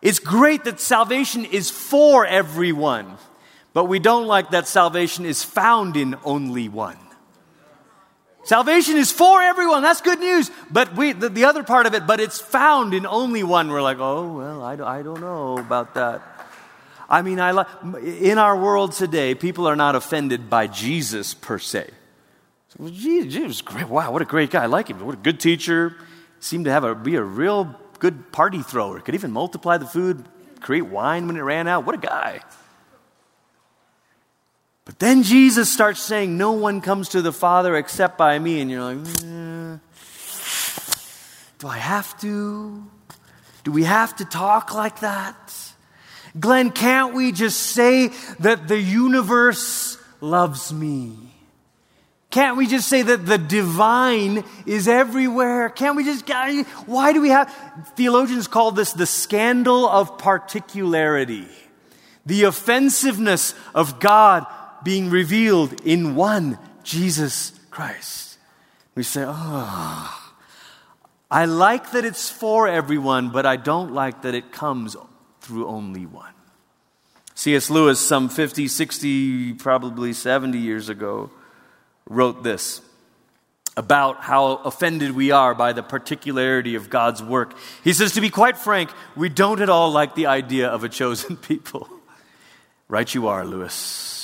It's 0.00 0.20
great 0.20 0.62
that 0.62 0.78
salvation 0.78 1.44
is 1.44 1.70
for 1.70 2.24
everyone, 2.24 3.18
but 3.74 3.84
we 3.84 3.98
don't 3.98 4.26
like 4.26 4.50
that 4.50 4.66
salvation 4.66 5.26
is 5.26 5.42
found 5.42 5.96
in 5.96 6.14
only 6.24 6.68
one. 6.70 6.96
Salvation 8.44 8.96
is 8.96 9.10
for 9.10 9.42
everyone. 9.42 9.82
That's 9.82 10.02
good 10.02 10.20
news. 10.20 10.50
But 10.70 10.94
we, 10.94 11.12
the, 11.12 11.30
the, 11.30 11.44
other 11.44 11.62
part 11.62 11.86
of 11.86 11.94
it, 11.94 12.06
but 12.06 12.20
it's 12.20 12.40
found 12.40 12.92
in 12.92 13.06
only 13.06 13.42
one. 13.42 13.70
We're 13.70 13.82
like, 13.82 13.98
oh, 14.00 14.32
well, 14.32 14.62
I, 14.62 14.74
I 14.98 15.02
don't 15.02 15.20
know 15.20 15.58
about 15.58 15.94
that. 15.94 16.22
I 17.08 17.22
mean, 17.22 17.40
I 17.40 17.64
in 18.02 18.38
our 18.38 18.56
world 18.56 18.92
today, 18.92 19.34
people 19.34 19.66
are 19.66 19.76
not 19.76 19.94
offended 19.94 20.48
by 20.48 20.66
Jesus 20.66 21.34
per 21.34 21.58
se. 21.58 21.90
Well, 22.78 22.90
Jesus, 22.90 23.32
Jesus 23.32 23.62
great. 23.62 23.88
Wow, 23.88 24.12
what 24.12 24.22
a 24.22 24.26
great 24.26 24.50
guy. 24.50 24.64
I 24.64 24.66
like 24.66 24.88
him. 24.88 25.04
What 25.04 25.14
a 25.14 25.18
good 25.18 25.40
teacher. 25.40 25.96
Seemed 26.40 26.66
to 26.66 26.70
have 26.70 26.84
a, 26.84 26.94
be 26.94 27.14
a 27.16 27.22
real 27.22 27.74
good 27.98 28.30
party 28.32 28.62
thrower. 28.62 29.00
Could 29.00 29.14
even 29.14 29.32
multiply 29.32 29.78
the 29.78 29.86
food, 29.86 30.24
create 30.60 30.86
wine 30.86 31.26
when 31.26 31.36
it 31.36 31.40
ran 31.40 31.66
out. 31.66 31.86
What 31.86 31.94
a 31.94 31.98
guy. 31.98 32.40
But 34.84 34.98
then 34.98 35.22
Jesus 35.22 35.72
starts 35.72 36.00
saying, 36.00 36.36
No 36.36 36.52
one 36.52 36.80
comes 36.80 37.10
to 37.10 37.22
the 37.22 37.32
Father 37.32 37.76
except 37.76 38.18
by 38.18 38.38
me. 38.38 38.60
And 38.60 38.70
you're 38.70 38.94
like, 38.94 39.78
Do 41.58 41.68
I 41.68 41.78
have 41.78 42.18
to? 42.20 42.84
Do 43.64 43.72
we 43.72 43.84
have 43.84 44.14
to 44.16 44.24
talk 44.24 44.74
like 44.74 45.00
that? 45.00 45.54
Glenn, 46.38 46.70
can't 46.70 47.14
we 47.14 47.32
just 47.32 47.60
say 47.60 48.08
that 48.40 48.68
the 48.68 48.78
universe 48.78 49.96
loves 50.20 50.72
me? 50.72 51.16
Can't 52.30 52.56
we 52.56 52.66
just 52.66 52.88
say 52.88 53.02
that 53.02 53.26
the 53.26 53.38
divine 53.38 54.44
is 54.66 54.88
everywhere? 54.88 55.68
Can't 55.68 55.96
we 55.96 56.04
just, 56.04 56.28
why 56.86 57.12
do 57.12 57.22
we 57.22 57.28
have, 57.28 57.48
theologians 57.94 58.48
call 58.48 58.72
this 58.72 58.92
the 58.92 59.06
scandal 59.06 59.88
of 59.88 60.18
particularity. 60.18 61.46
The 62.26 62.42
offensiveness 62.42 63.54
of 63.72 64.00
God 64.00 64.46
being 64.84 65.10
revealed 65.10 65.80
in 65.84 66.14
one, 66.14 66.58
Jesus 66.82 67.58
Christ. 67.70 68.38
We 68.94 69.02
say, 69.02 69.24
oh, 69.26 70.32
I 71.30 71.46
like 71.46 71.92
that 71.92 72.04
it's 72.04 72.30
for 72.30 72.68
everyone, 72.68 73.30
but 73.30 73.46
I 73.46 73.56
don't 73.56 73.92
like 73.92 74.22
that 74.22 74.34
it 74.34 74.52
comes 74.52 74.96
through 75.40 75.66
only 75.66 76.06
one. 76.06 76.32
C.S. 77.34 77.68
Lewis, 77.68 77.98
some 77.98 78.28
50, 78.28 78.68
60, 78.68 79.54
probably 79.54 80.12
70 80.12 80.58
years 80.58 80.88
ago, 80.88 81.30
wrote 82.08 82.44
this 82.44 82.80
about 83.76 84.22
how 84.22 84.54
offended 84.58 85.12
we 85.12 85.32
are 85.32 85.54
by 85.54 85.72
the 85.72 85.82
particularity 85.82 86.76
of 86.76 86.90
God's 86.90 87.22
work. 87.22 87.56
He 87.82 87.92
says, 87.92 88.12
To 88.12 88.20
be 88.20 88.30
quite 88.30 88.56
frank, 88.56 88.90
we 89.16 89.28
don't 89.28 89.60
at 89.60 89.68
all 89.68 89.90
like 89.90 90.14
the 90.14 90.26
idea 90.26 90.68
of 90.68 90.84
a 90.84 90.88
chosen 90.88 91.36
people. 91.50 91.88
right, 92.88 93.12
you 93.12 93.26
are, 93.26 93.44
Lewis. 93.44 94.23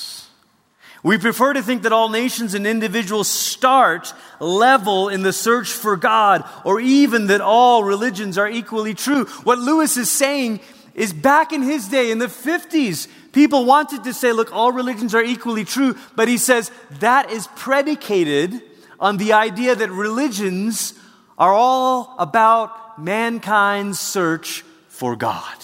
We 1.03 1.17
prefer 1.17 1.55
to 1.55 1.63
think 1.63 1.83
that 1.83 1.93
all 1.93 2.11
nations 2.11 2.55
and 2.55 2.67
individuals 2.67 3.29
start 3.29 4.13
level 4.39 5.09
in 5.09 5.23
the 5.23 5.33
search 5.33 5.69
for 5.69 5.97
God, 5.97 6.45
or 6.65 6.81
even 6.81 7.29
that 7.29 7.41
all 7.41 7.85
religions 7.85 8.37
are 8.37 8.49
equally 8.49 8.95
true. 8.95 9.25
What 9.45 9.59
Lewis 9.59 9.97
is 9.97 10.11
saying 10.11 10.61
is 10.95 11.13
back 11.13 11.53
in 11.53 11.63
his 11.63 11.89
day, 11.89 12.11
in 12.11 12.19
the 12.19 12.27
50s, 12.27 13.09
people 13.33 13.65
wanted 13.65 14.05
to 14.05 14.13
say, 14.13 14.33
look, 14.33 14.53
all 14.53 14.73
religions 14.73 15.15
are 15.15 15.23
equally 15.23 15.65
true, 15.65 15.97
but 16.17 16.29
he 16.29 16.37
says 16.37 16.71
that 16.99 17.31
is 17.31 17.47
predicated 17.57 18.61
on 18.99 19.17
the 19.17 19.33
idea 19.33 19.75
that 19.75 19.91
religions 19.91 20.95
are 21.39 21.55
all 21.55 22.15
about 22.19 23.01
mankind's 23.01 23.99
search 23.99 24.63
for 24.89 25.17
God. 25.17 25.57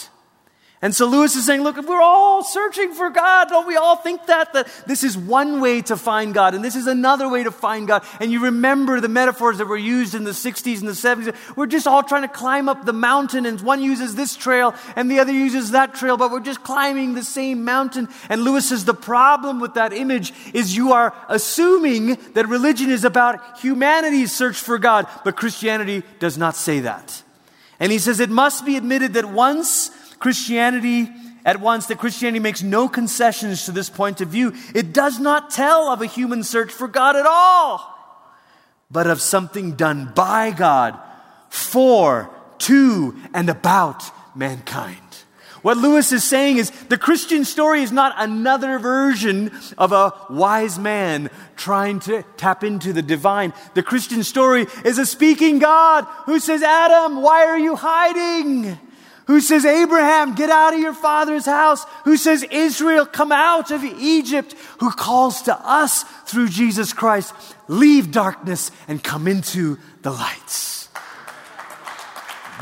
And 0.86 0.94
so 0.94 1.08
Lewis 1.08 1.34
is 1.34 1.44
saying, 1.44 1.64
look, 1.64 1.78
if 1.78 1.86
we're 1.88 2.00
all 2.00 2.44
searching 2.44 2.92
for 2.92 3.10
God. 3.10 3.48
Don't 3.48 3.66
we 3.66 3.74
all 3.74 3.96
think 3.96 4.26
that? 4.26 4.52
That 4.52 4.68
this 4.86 5.02
is 5.02 5.18
one 5.18 5.60
way 5.60 5.82
to 5.82 5.96
find 5.96 6.32
God, 6.32 6.54
and 6.54 6.64
this 6.64 6.76
is 6.76 6.86
another 6.86 7.28
way 7.28 7.42
to 7.42 7.50
find 7.50 7.88
God. 7.88 8.04
And 8.20 8.30
you 8.30 8.44
remember 8.44 9.00
the 9.00 9.08
metaphors 9.08 9.58
that 9.58 9.66
were 9.66 9.76
used 9.76 10.14
in 10.14 10.22
the 10.22 10.30
60s 10.30 10.78
and 10.78 10.86
the 10.88 10.92
70s. 10.92 11.34
We're 11.56 11.66
just 11.66 11.88
all 11.88 12.04
trying 12.04 12.22
to 12.22 12.28
climb 12.28 12.68
up 12.68 12.84
the 12.84 12.92
mountain, 12.92 13.46
and 13.46 13.60
one 13.62 13.82
uses 13.82 14.14
this 14.14 14.36
trail, 14.36 14.76
and 14.94 15.10
the 15.10 15.18
other 15.18 15.32
uses 15.32 15.72
that 15.72 15.92
trail, 15.92 16.16
but 16.16 16.30
we're 16.30 16.38
just 16.38 16.62
climbing 16.62 17.14
the 17.14 17.24
same 17.24 17.64
mountain. 17.64 18.06
And 18.28 18.42
Lewis 18.42 18.68
says 18.68 18.84
the 18.84 18.94
problem 18.94 19.58
with 19.58 19.74
that 19.74 19.92
image 19.92 20.32
is 20.54 20.76
you 20.76 20.92
are 20.92 21.12
assuming 21.28 22.14
that 22.34 22.46
religion 22.46 22.90
is 22.90 23.04
about 23.04 23.58
humanity's 23.58 24.30
search 24.30 24.56
for 24.56 24.78
God, 24.78 25.08
but 25.24 25.34
Christianity 25.34 26.04
does 26.20 26.38
not 26.38 26.54
say 26.54 26.78
that. 26.78 27.24
And 27.80 27.90
he 27.90 27.98
says 27.98 28.20
it 28.20 28.30
must 28.30 28.64
be 28.64 28.76
admitted 28.76 29.14
that 29.14 29.26
once 29.26 29.90
Christianity, 30.18 31.08
at 31.44 31.60
once, 31.60 31.86
that 31.86 31.98
Christianity 31.98 32.40
makes 32.40 32.62
no 32.62 32.88
concessions 32.88 33.66
to 33.66 33.72
this 33.72 33.88
point 33.88 34.20
of 34.20 34.28
view. 34.28 34.52
It 34.74 34.92
does 34.92 35.18
not 35.18 35.50
tell 35.50 35.88
of 35.88 36.02
a 36.02 36.06
human 36.06 36.42
search 36.42 36.72
for 36.72 36.88
God 36.88 37.16
at 37.16 37.26
all, 37.26 37.94
but 38.90 39.06
of 39.06 39.20
something 39.20 39.76
done 39.76 40.12
by 40.14 40.50
God 40.50 40.98
for, 41.48 42.30
to, 42.58 43.16
and 43.32 43.48
about 43.48 44.02
mankind. 44.36 44.98
What 45.62 45.78
Lewis 45.78 46.12
is 46.12 46.22
saying 46.22 46.58
is 46.58 46.70
the 46.70 46.98
Christian 46.98 47.44
story 47.44 47.82
is 47.82 47.90
not 47.90 48.14
another 48.18 48.78
version 48.78 49.50
of 49.76 49.90
a 49.90 50.12
wise 50.30 50.78
man 50.78 51.28
trying 51.56 51.98
to 52.00 52.22
tap 52.36 52.62
into 52.62 52.92
the 52.92 53.02
divine. 53.02 53.52
The 53.74 53.82
Christian 53.82 54.22
story 54.22 54.66
is 54.84 54.98
a 54.98 55.04
speaking 55.04 55.58
God 55.58 56.04
who 56.26 56.38
says, 56.38 56.62
Adam, 56.62 57.20
why 57.20 57.46
are 57.46 57.58
you 57.58 57.74
hiding? 57.74 58.78
Who 59.26 59.40
says, 59.40 59.64
Abraham, 59.64 60.34
get 60.34 60.50
out 60.50 60.74
of 60.74 60.80
your 60.80 60.94
father's 60.94 61.46
house? 61.46 61.84
Who 62.04 62.16
says, 62.16 62.44
Israel, 62.44 63.04
come 63.06 63.32
out 63.32 63.72
of 63.72 63.82
Egypt? 63.82 64.54
Who 64.78 64.90
calls 64.90 65.42
to 65.42 65.58
us 65.68 66.04
through 66.26 66.48
Jesus 66.48 66.92
Christ, 66.92 67.34
leave 67.66 68.12
darkness 68.12 68.70
and 68.86 69.02
come 69.02 69.26
into 69.26 69.78
the 70.02 70.12
lights. 70.12 70.88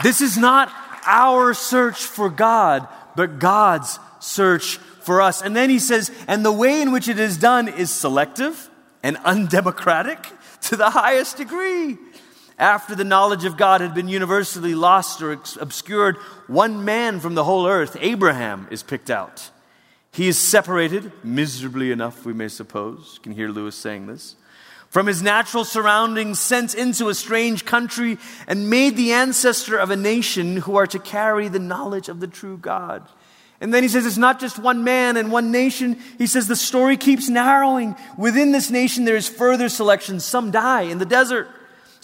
This 0.02 0.20
is 0.20 0.38
not 0.38 0.72
our 1.06 1.52
search 1.52 2.04
for 2.04 2.30
God, 2.30 2.88
but 3.14 3.38
God's 3.38 3.98
search 4.20 4.78
for 5.02 5.20
us. 5.20 5.42
And 5.42 5.54
then 5.54 5.68
he 5.68 5.78
says, 5.78 6.10
and 6.26 6.44
the 6.44 6.52
way 6.52 6.80
in 6.80 6.92
which 6.92 7.08
it 7.08 7.18
is 7.18 7.36
done 7.36 7.68
is 7.68 7.90
selective 7.90 8.70
and 9.02 9.18
undemocratic 9.18 10.26
to 10.62 10.76
the 10.76 10.90
highest 10.90 11.36
degree. 11.36 11.98
After 12.58 12.94
the 12.94 13.04
knowledge 13.04 13.44
of 13.44 13.56
God 13.56 13.80
had 13.80 13.94
been 13.94 14.08
universally 14.08 14.74
lost 14.74 15.20
or 15.22 15.32
obscured, 15.32 16.16
one 16.46 16.84
man 16.84 17.20
from 17.20 17.34
the 17.34 17.44
whole 17.44 17.66
earth, 17.66 17.96
Abraham, 18.00 18.68
is 18.70 18.82
picked 18.82 19.10
out. 19.10 19.50
He 20.12 20.28
is 20.28 20.38
separated, 20.38 21.10
miserably 21.24 21.90
enough, 21.90 22.24
we 22.24 22.32
may 22.32 22.46
suppose. 22.46 23.14
You 23.16 23.22
can 23.22 23.32
hear 23.32 23.48
Lewis 23.48 23.74
saying 23.74 24.06
this 24.06 24.36
from 24.94 25.08
his 25.08 25.22
natural 25.22 25.64
surroundings, 25.64 26.38
sent 26.38 26.72
into 26.72 27.08
a 27.08 27.14
strange 27.14 27.64
country, 27.64 28.16
and 28.46 28.70
made 28.70 28.96
the 28.96 29.10
ancestor 29.10 29.76
of 29.76 29.90
a 29.90 29.96
nation 29.96 30.58
who 30.58 30.76
are 30.76 30.86
to 30.86 31.00
carry 31.00 31.48
the 31.48 31.58
knowledge 31.58 32.08
of 32.08 32.20
the 32.20 32.28
true 32.28 32.56
God. 32.56 33.02
And 33.60 33.74
then 33.74 33.82
he 33.82 33.88
says 33.88 34.06
it's 34.06 34.16
not 34.16 34.38
just 34.38 34.56
one 34.56 34.84
man 34.84 35.16
and 35.16 35.32
one 35.32 35.50
nation. 35.50 35.98
He 36.16 36.28
says 36.28 36.46
the 36.46 36.54
story 36.54 36.96
keeps 36.96 37.28
narrowing. 37.28 37.96
Within 38.16 38.52
this 38.52 38.70
nation, 38.70 39.04
there 39.04 39.16
is 39.16 39.28
further 39.28 39.68
selection. 39.68 40.20
Some 40.20 40.52
die 40.52 40.82
in 40.82 40.98
the 40.98 41.04
desert, 41.04 41.48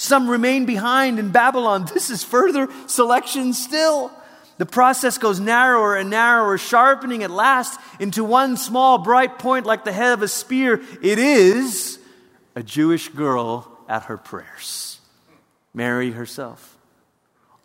some 0.00 0.30
remain 0.30 0.64
behind 0.64 1.18
in 1.18 1.30
Babylon. 1.30 1.84
This 1.84 2.08
is 2.08 2.24
further 2.24 2.68
selection 2.86 3.52
still. 3.52 4.10
The 4.56 4.64
process 4.64 5.18
goes 5.18 5.38
narrower 5.38 5.94
and 5.94 6.08
narrower, 6.08 6.56
sharpening 6.56 7.22
at 7.22 7.30
last 7.30 7.78
into 8.00 8.24
one 8.24 8.56
small 8.56 8.96
bright 8.96 9.38
point 9.38 9.66
like 9.66 9.84
the 9.84 9.92
head 9.92 10.14
of 10.14 10.22
a 10.22 10.28
spear. 10.28 10.80
It 11.02 11.18
is 11.18 11.98
a 12.54 12.62
Jewish 12.62 13.10
girl 13.10 13.70
at 13.90 14.04
her 14.04 14.16
prayers. 14.16 15.00
Mary 15.74 16.12
herself. 16.12 16.78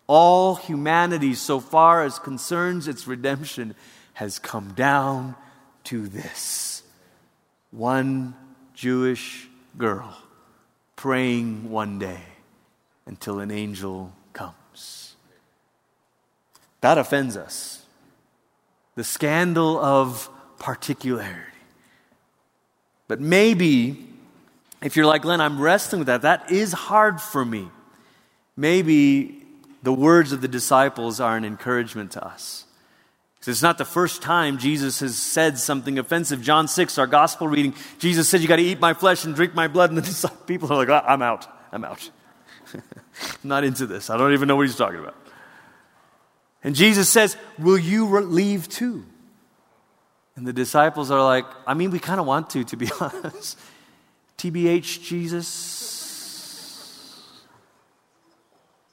All 0.06 0.56
humanity, 0.56 1.36
so 1.36 1.62
far 1.62 2.04
as 2.04 2.20
concerns 2.20 2.90
its 2.90 3.08
redemption, 3.08 3.76
has 4.16 4.40
come 4.40 4.74
down 4.74 5.36
to 5.86 6.06
this 6.10 6.84
one 7.72 8.36
Jewish 8.74 9.48
girl 9.78 10.18
praying 10.96 11.70
one 11.70 12.00
day 12.00 12.22
until 13.06 13.40
an 13.40 13.52
angel 13.52 14.14
comes. 14.34 15.16
That 16.82 16.98
offends 16.98 17.38
us. 17.38 17.86
The 18.96 19.04
scandal 19.04 19.78
of 19.80 20.30
particularity. 20.60 21.52
But 23.08 23.20
maybe 23.20 24.08
if 24.82 24.96
you're 24.96 25.06
like, 25.08 25.24
Glenn, 25.24 25.42
I'm 25.42 25.60
wrestling 25.60 26.00
with 26.00 26.08
that, 26.08 26.22
that 26.22 26.52
is 26.52 26.72
hard 26.72 27.20
for 27.20 27.44
me. 27.44 27.68
Maybe 28.56 29.44
the 29.82 29.92
words 29.92 30.32
of 30.32 30.42
the 30.42 30.48
disciples 30.48 31.20
are 31.20 31.36
an 31.36 31.44
encouragement 31.44 32.12
to 32.12 32.24
us. 32.24 32.65
It's 33.48 33.62
not 33.62 33.78
the 33.78 33.86
first 33.86 34.24
time 34.24 34.58
Jesus 34.58 35.02
has 35.02 35.18
said 35.18 35.60
something 35.60 36.00
offensive. 36.00 36.42
John 36.42 36.68
6, 36.68 36.98
our 36.98 37.06
gospel 37.06 37.48
reading, 37.48 37.76
Jesus 38.00 38.28
said, 38.28 38.42
You 38.42 38.48
got 38.48 38.56
to 38.56 38.64
eat 38.64 38.80
my 38.80 38.94
flesh 38.94 39.24
and 39.24 39.36
drink 39.36 39.54
my 39.54 39.68
blood. 39.68 39.92
And 39.92 40.00
the 40.00 40.32
people 40.48 40.72
are 40.74 40.78
like, 40.78 40.90
oh, 40.90 41.02
I'm 41.06 41.22
out. 41.22 41.48
I'm 41.72 41.86
out. 41.86 42.10
I'm 42.74 42.82
not 43.44 43.64
into 43.64 43.86
this. 43.86 44.10
I 44.10 44.18
don't 44.18 44.34
even 44.34 44.48
know 44.48 44.56
what 44.56 44.66
he's 44.66 44.76
talking 44.76 45.00
about. 45.00 45.16
And 46.64 46.74
Jesus 46.76 47.08
says, 47.08 47.38
Will 47.60 47.78
you 47.78 48.20
leave 48.22 48.68
too? 48.68 49.06
And 50.36 50.48
the 50.48 50.54
disciples 50.54 51.12
are 51.12 51.24
like, 51.24 51.46
I 51.68 51.76
mean, 51.76 51.92
we 51.92 52.00
kind 52.00 52.20
of 52.20 52.26
want 52.26 52.50
to, 52.52 52.64
to 52.64 52.76
be 52.76 52.90
honest. 53.00 53.60
TBH, 54.40 55.04
Jesus, 55.04 56.02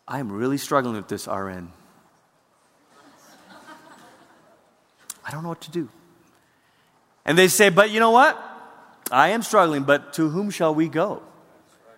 I 0.07 0.21
am 0.21 0.31
really 0.31 0.59
struggling 0.59 0.95
with 0.97 1.09
this 1.09 1.27
RN. 1.27 1.73
I 5.25 5.31
don't 5.31 5.43
know 5.43 5.49
what 5.49 5.61
to 5.63 5.71
do. 5.71 5.89
And 7.25 7.39
they 7.39 7.49
say, 7.49 7.69
But 7.69 7.91
you 7.91 8.01
know 8.01 8.11
what? 8.11 8.41
I 9.11 9.29
am 9.29 9.43
struggling, 9.43 9.83
but 9.85 10.15
to 10.15 10.29
whom 10.29 10.51
shall 10.51 10.75
we 10.75 10.89
go? 10.89 11.23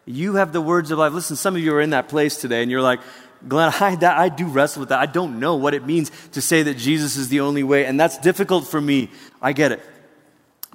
You 0.04 0.34
have 0.34 0.52
the 0.52 0.60
words 0.60 0.90
of 0.90 0.98
life. 0.98 1.12
Listen, 1.12 1.36
some 1.36 1.54
of 1.54 1.62
you 1.62 1.74
are 1.74 1.80
in 1.80 1.90
that 1.90 2.08
place 2.08 2.36
today, 2.36 2.62
and 2.62 2.70
you're 2.70 2.82
like, 2.82 3.00
Glenn, 3.46 3.72
I, 3.80 3.96
that, 3.96 4.18
I 4.18 4.28
do 4.28 4.46
wrestle 4.46 4.80
with 4.80 4.88
that. 4.90 4.98
I 4.98 5.06
don't 5.06 5.38
know 5.38 5.56
what 5.56 5.74
it 5.74 5.86
means 5.86 6.10
to 6.32 6.42
say 6.42 6.62
that 6.62 6.76
Jesus 6.76 7.16
is 7.16 7.28
the 7.28 7.40
only 7.40 7.62
way, 7.62 7.86
and 7.86 7.98
that's 7.98 8.18
difficult 8.18 8.66
for 8.66 8.80
me. 8.80 9.10
I 9.40 9.52
get 9.52 9.72
it. 9.72 9.80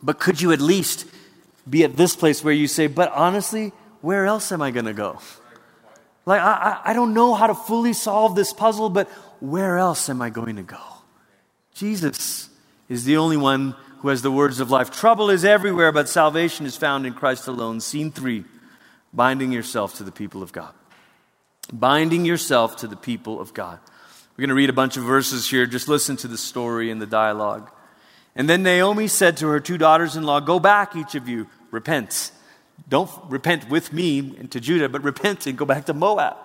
But 0.01 0.19
could 0.19 0.41
you 0.41 0.51
at 0.51 0.61
least 0.61 1.05
be 1.69 1.83
at 1.83 1.97
this 1.97 2.15
place 2.15 2.43
where 2.43 2.53
you 2.53 2.67
say, 2.67 2.87
but 2.87 3.11
honestly, 3.11 3.73
where 4.01 4.25
else 4.25 4.51
am 4.51 4.61
I 4.61 4.71
going 4.71 4.85
to 4.85 4.93
go? 4.93 5.19
Like, 6.25 6.41
I, 6.41 6.79
I 6.85 6.93
don't 6.93 7.13
know 7.13 7.33
how 7.33 7.47
to 7.47 7.55
fully 7.55 7.93
solve 7.93 8.35
this 8.35 8.53
puzzle, 8.53 8.89
but 8.89 9.09
where 9.39 9.77
else 9.77 10.09
am 10.09 10.21
I 10.21 10.29
going 10.29 10.55
to 10.55 10.63
go? 10.63 10.79
Jesus 11.79 12.49
is 12.89 13.05
the 13.05 13.17
only 13.17 13.37
one 13.37 13.73
who 13.99 14.09
has 14.09 14.21
the 14.21 14.31
words 14.31 14.59
of 14.59 14.69
life. 14.69 14.91
Trouble 14.91 15.29
is 15.29 15.45
everywhere, 15.45 15.91
but 15.93 16.09
salvation 16.09 16.65
is 16.65 16.75
found 16.75 17.05
in 17.05 17.13
Christ 17.13 17.47
alone. 17.47 17.79
Scene 17.79 18.11
three 18.11 18.43
binding 19.13 19.51
yourself 19.51 19.95
to 19.95 20.03
the 20.03 20.11
people 20.11 20.43
of 20.43 20.51
God. 20.51 20.73
Binding 21.71 22.25
yourself 22.25 22.77
to 22.77 22.87
the 22.87 22.95
people 22.95 23.39
of 23.39 23.53
God. 23.53 23.79
We're 24.35 24.41
going 24.43 24.49
to 24.49 24.55
read 24.55 24.69
a 24.69 24.73
bunch 24.73 24.97
of 24.97 25.03
verses 25.03 25.49
here. 25.49 25.65
Just 25.65 25.87
listen 25.87 26.17
to 26.17 26.27
the 26.27 26.37
story 26.37 26.91
and 26.91 27.01
the 27.01 27.07
dialogue. 27.07 27.71
And 28.35 28.49
then 28.49 28.61
Naomi 28.61 29.07
said 29.07 29.37
to 29.37 29.47
her 29.47 29.59
two 29.59 29.77
daughters 29.77 30.15
in 30.15 30.23
law, 30.23 30.39
Go 30.39 30.59
back, 30.59 30.95
each 30.95 31.15
of 31.15 31.27
you, 31.27 31.47
repent. 31.71 32.31
Don't 32.87 33.11
repent 33.29 33.69
with 33.69 33.93
me 33.93 34.19
and 34.37 34.51
to 34.51 34.59
Judah, 34.59 34.89
but 34.89 35.03
repent 35.03 35.47
and 35.47 35.57
go 35.57 35.65
back 35.65 35.85
to 35.85 35.93
Moab. 35.93 36.37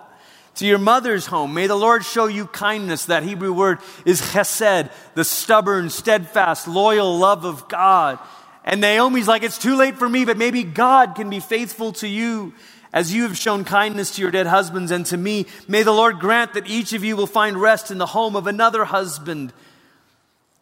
To 0.55 0.65
your 0.65 0.77
mother's 0.77 1.25
home, 1.25 1.53
may 1.53 1.67
the 1.67 1.75
Lord 1.75 2.05
show 2.05 2.27
you 2.27 2.47
kindness. 2.47 3.05
That 3.05 3.23
Hebrew 3.23 3.51
word 3.51 3.79
is 4.05 4.21
chesed, 4.21 4.91
the 5.13 5.25
stubborn, 5.25 5.89
steadfast, 5.89 6.67
loyal 6.67 7.17
love 7.17 7.43
of 7.43 7.67
God. 7.67 8.19
And 8.63 8.79
Naomi's 8.79 9.27
like, 9.27 9.43
It's 9.43 9.57
too 9.57 9.75
late 9.75 9.97
for 9.97 10.07
me, 10.07 10.23
but 10.23 10.37
maybe 10.37 10.63
God 10.63 11.15
can 11.15 11.29
be 11.29 11.41
faithful 11.41 11.91
to 11.93 12.07
you 12.07 12.53
as 12.93 13.13
you 13.13 13.23
have 13.23 13.37
shown 13.37 13.65
kindness 13.65 14.15
to 14.15 14.21
your 14.21 14.31
dead 14.31 14.47
husbands 14.47 14.91
and 14.91 15.05
to 15.07 15.17
me. 15.17 15.45
May 15.67 15.83
the 15.83 15.91
Lord 15.91 16.19
grant 16.19 16.53
that 16.53 16.67
each 16.67 16.93
of 16.93 17.03
you 17.03 17.17
will 17.17 17.27
find 17.27 17.61
rest 17.61 17.91
in 17.91 17.97
the 17.97 18.05
home 18.05 18.37
of 18.37 18.47
another 18.47 18.85
husband. 18.85 19.51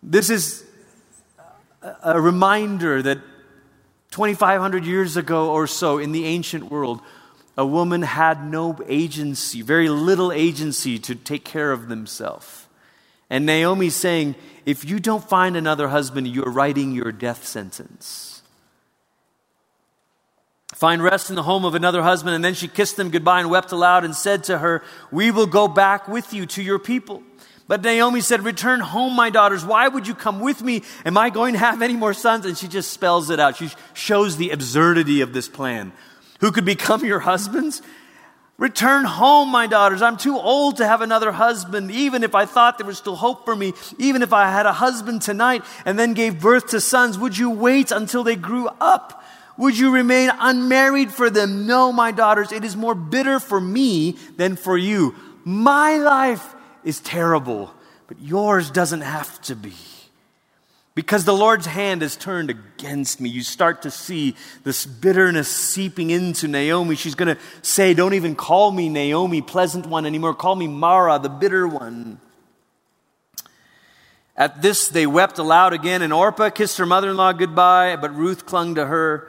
This 0.01 0.31
is 0.31 0.65
a 2.01 2.19
reminder 2.19 3.03
that 3.03 3.19
2,500 4.09 4.85
years 4.85 5.15
ago 5.17 5.51
or 5.51 5.67
so 5.67 5.99
in 5.99 6.11
the 6.11 6.25
ancient 6.25 6.71
world, 6.71 7.01
a 7.57 7.65
woman 7.65 8.01
had 8.01 8.49
no 8.49 8.77
agency, 8.87 9.61
very 9.61 9.89
little 9.89 10.31
agency 10.31 10.97
to 10.99 11.15
take 11.15 11.45
care 11.45 11.71
of 11.71 11.87
themselves. 11.87 12.67
And 13.29 13.45
Naomi's 13.45 13.95
saying, 13.95 14.35
if 14.65 14.85
you 14.85 14.99
don't 14.99 15.23
find 15.23 15.55
another 15.57 15.87
husband, 15.89 16.27
you're 16.27 16.49
writing 16.49 16.93
your 16.93 17.11
death 17.11 17.45
sentence. 17.45 18.41
Find 20.73 21.03
rest 21.03 21.29
in 21.29 21.35
the 21.35 21.43
home 21.43 21.65
of 21.65 21.75
another 21.75 22.01
husband. 22.01 22.35
And 22.35 22.43
then 22.43 22.53
she 22.55 22.67
kissed 22.67 22.97
him 22.97 23.09
goodbye 23.09 23.41
and 23.41 23.49
wept 23.49 23.71
aloud 23.71 24.03
and 24.03 24.15
said 24.15 24.43
to 24.45 24.57
her, 24.57 24.83
We 25.11 25.31
will 25.31 25.45
go 25.45 25.67
back 25.67 26.07
with 26.07 26.33
you 26.33 26.45
to 26.47 26.63
your 26.63 26.79
people. 26.79 27.23
But 27.67 27.83
Naomi 27.83 28.21
said, 28.21 28.43
Return 28.43 28.79
home, 28.79 29.15
my 29.15 29.29
daughters. 29.29 29.63
Why 29.63 29.87
would 29.87 30.07
you 30.07 30.15
come 30.15 30.39
with 30.39 30.61
me? 30.61 30.83
Am 31.05 31.17
I 31.17 31.29
going 31.29 31.53
to 31.53 31.59
have 31.59 31.81
any 31.81 31.95
more 31.95 32.13
sons? 32.13 32.45
And 32.45 32.57
she 32.57 32.67
just 32.67 32.91
spells 32.91 33.29
it 33.29 33.39
out. 33.39 33.57
She 33.57 33.69
shows 33.93 34.37
the 34.37 34.49
absurdity 34.49 35.21
of 35.21 35.33
this 35.33 35.47
plan. 35.47 35.93
Who 36.43 36.51
could 36.51 36.65
become 36.65 37.05
your 37.05 37.21
husbands? 37.21 37.81
Return 38.57 39.05
home, 39.05 39.47
my 39.47 39.65
daughters. 39.65 40.01
I'm 40.01 40.17
too 40.17 40.37
old 40.37 40.75
to 40.75 40.85
have 40.85 40.99
another 40.99 41.31
husband. 41.31 41.89
Even 41.89 42.21
if 42.21 42.35
I 42.35 42.45
thought 42.45 42.77
there 42.77 42.85
was 42.85 42.97
still 42.97 43.15
hope 43.15 43.45
for 43.45 43.55
me, 43.55 43.71
even 43.97 44.21
if 44.21 44.33
I 44.33 44.51
had 44.51 44.65
a 44.65 44.73
husband 44.73 45.21
tonight 45.21 45.63
and 45.85 45.97
then 45.97 46.13
gave 46.13 46.41
birth 46.41 46.67
to 46.71 46.81
sons, 46.81 47.17
would 47.17 47.37
you 47.37 47.49
wait 47.49 47.91
until 47.91 48.25
they 48.25 48.35
grew 48.35 48.67
up? 48.81 49.23
Would 49.57 49.77
you 49.77 49.89
remain 49.93 50.31
unmarried 50.37 51.13
for 51.13 51.29
them? 51.29 51.65
No, 51.65 51.93
my 51.93 52.11
daughters, 52.11 52.51
it 52.51 52.65
is 52.65 52.75
more 52.75 52.93
bitter 52.93 53.39
for 53.39 53.61
me 53.61 54.17
than 54.35 54.57
for 54.57 54.77
you. 54.77 55.15
My 55.45 55.95
life 55.95 56.55
is 56.83 56.99
terrible, 56.99 57.73
but 58.07 58.19
yours 58.19 58.69
doesn't 58.69 58.99
have 58.99 59.41
to 59.43 59.55
be. 59.55 59.71
Because 60.95 61.25
the 61.25 61.33
Lord's 61.33 61.65
hand 61.65 62.03
has 62.03 62.15
turned 62.15 62.51
against 62.51 63.19
me. 63.19 63.27
You 63.29 63.41
start 63.41 63.81
to 63.81 63.91
see 63.91 64.35
this 64.63 64.85
bitterness 64.85 65.47
seeping 65.47 66.11
into 66.11 66.47
Naomi. 66.47 66.95
She's 66.95 67.15
going 67.15 67.35
to 67.35 67.41
say, 67.63 67.95
Don't 67.95 68.13
even 68.13 68.35
call 68.35 68.71
me 68.71 68.89
Naomi, 68.89 69.41
pleasant 69.41 69.87
one, 69.87 70.05
anymore. 70.05 70.35
Call 70.35 70.55
me 70.55 70.67
Mara, 70.67 71.17
the 71.17 71.29
bitter 71.29 71.67
one. 71.67 72.19
At 74.35 74.61
this, 74.61 74.87
they 74.87 75.07
wept 75.07 75.39
aloud 75.39 75.73
again, 75.73 76.01
and 76.01 76.11
Orpah 76.13 76.49
kissed 76.49 76.77
her 76.77 76.85
mother 76.85 77.09
in 77.09 77.17
law 77.17 77.33
goodbye, 77.33 77.95
but 77.95 78.15
Ruth 78.15 78.45
clung 78.45 78.75
to 78.75 78.85
her. 78.85 79.27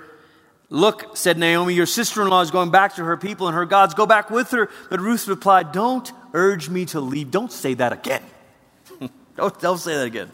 Look, 0.70 1.16
said 1.16 1.38
Naomi, 1.38 1.74
your 1.74 1.86
sister 1.86 2.22
in 2.22 2.28
law 2.28 2.40
is 2.40 2.50
going 2.50 2.70
back 2.70 2.96
to 2.96 3.04
her 3.04 3.16
people 3.16 3.46
and 3.46 3.54
her 3.54 3.66
gods. 3.66 3.94
Go 3.94 4.06
back 4.06 4.30
with 4.30 4.50
her. 4.50 4.70
But 4.90 5.00
Ruth 5.00 5.28
replied, 5.28 5.72
Don't 5.72 6.10
urge 6.32 6.68
me 6.68 6.84
to 6.86 7.00
leave. 7.00 7.30
Don't 7.30 7.52
say 7.52 7.74
that 7.74 7.92
again. 7.92 8.22
don't, 9.36 9.58
don't 9.60 9.78
say 9.78 9.94
that 9.94 10.06
again. 10.06 10.32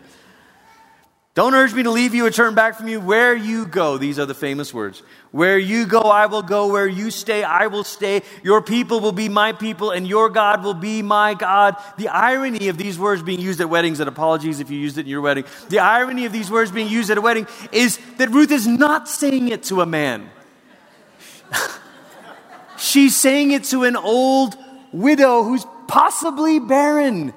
Don't 1.35 1.55
urge 1.55 1.73
me 1.73 1.85
to 1.85 1.91
leave 1.91 2.13
you 2.13 2.27
or 2.27 2.31
turn 2.31 2.57
back 2.57 2.75
from 2.75 2.89
you. 2.89 3.01
Where 3.01 3.37
you 3.37 3.65
go, 3.65 3.99
these 3.99 4.19
are 4.19 4.27
the 4.27 4.35
famous 4.35 4.75
words. 4.75 5.01
Where 5.31 5.59
you 5.59 5.87
go, 5.87 6.01
I 6.01 6.27
will 6.27 6.43
go. 6.43 6.67
Where 6.73 6.89
you 6.89 7.13
stay, 7.13 7.45
I 7.45 7.69
will 7.69 7.85
stay. 7.85 8.23
Your 8.43 8.61
people 8.61 8.99
will 8.99 9.13
be 9.13 9.29
my 9.29 9.53
people, 9.53 9.93
and 9.93 10.09
your 10.09 10.29
God 10.29 10.65
will 10.65 10.75
be 10.75 11.03
my 11.03 11.35
God. 11.35 11.77
The 11.99 12.09
irony 12.09 12.67
of 12.67 12.77
these 12.77 12.99
words 12.99 13.23
being 13.23 13.41
used 13.41 13.61
at 13.61 13.71
weddings, 13.71 14.01
and 14.01 14.09
apologies 14.09 14.59
if 14.59 14.71
you 14.71 14.79
used 14.79 14.99
it 14.99 15.03
in 15.03 15.07
your 15.07 15.21
wedding, 15.21 15.45
the 15.69 15.79
irony 15.79 16.25
of 16.25 16.33
these 16.33 16.51
words 16.51 16.73
being 16.73 16.89
used 16.89 17.11
at 17.11 17.19
a 17.19 17.21
wedding 17.21 17.47
is 17.71 18.01
that 18.19 18.31
Ruth 18.31 18.51
is 18.51 18.67
not 18.67 19.09
saying 19.09 19.49
it 19.51 19.63
to 19.65 19.83
a 19.83 19.87
man. 19.87 20.29
She's 22.77 23.15
saying 23.15 23.53
it 23.53 23.65
to 23.65 23.85
an 23.85 23.95
old 23.95 24.57
widow 24.91 25.45
who's 25.45 25.65
possibly 25.87 26.59
barren 26.59 27.35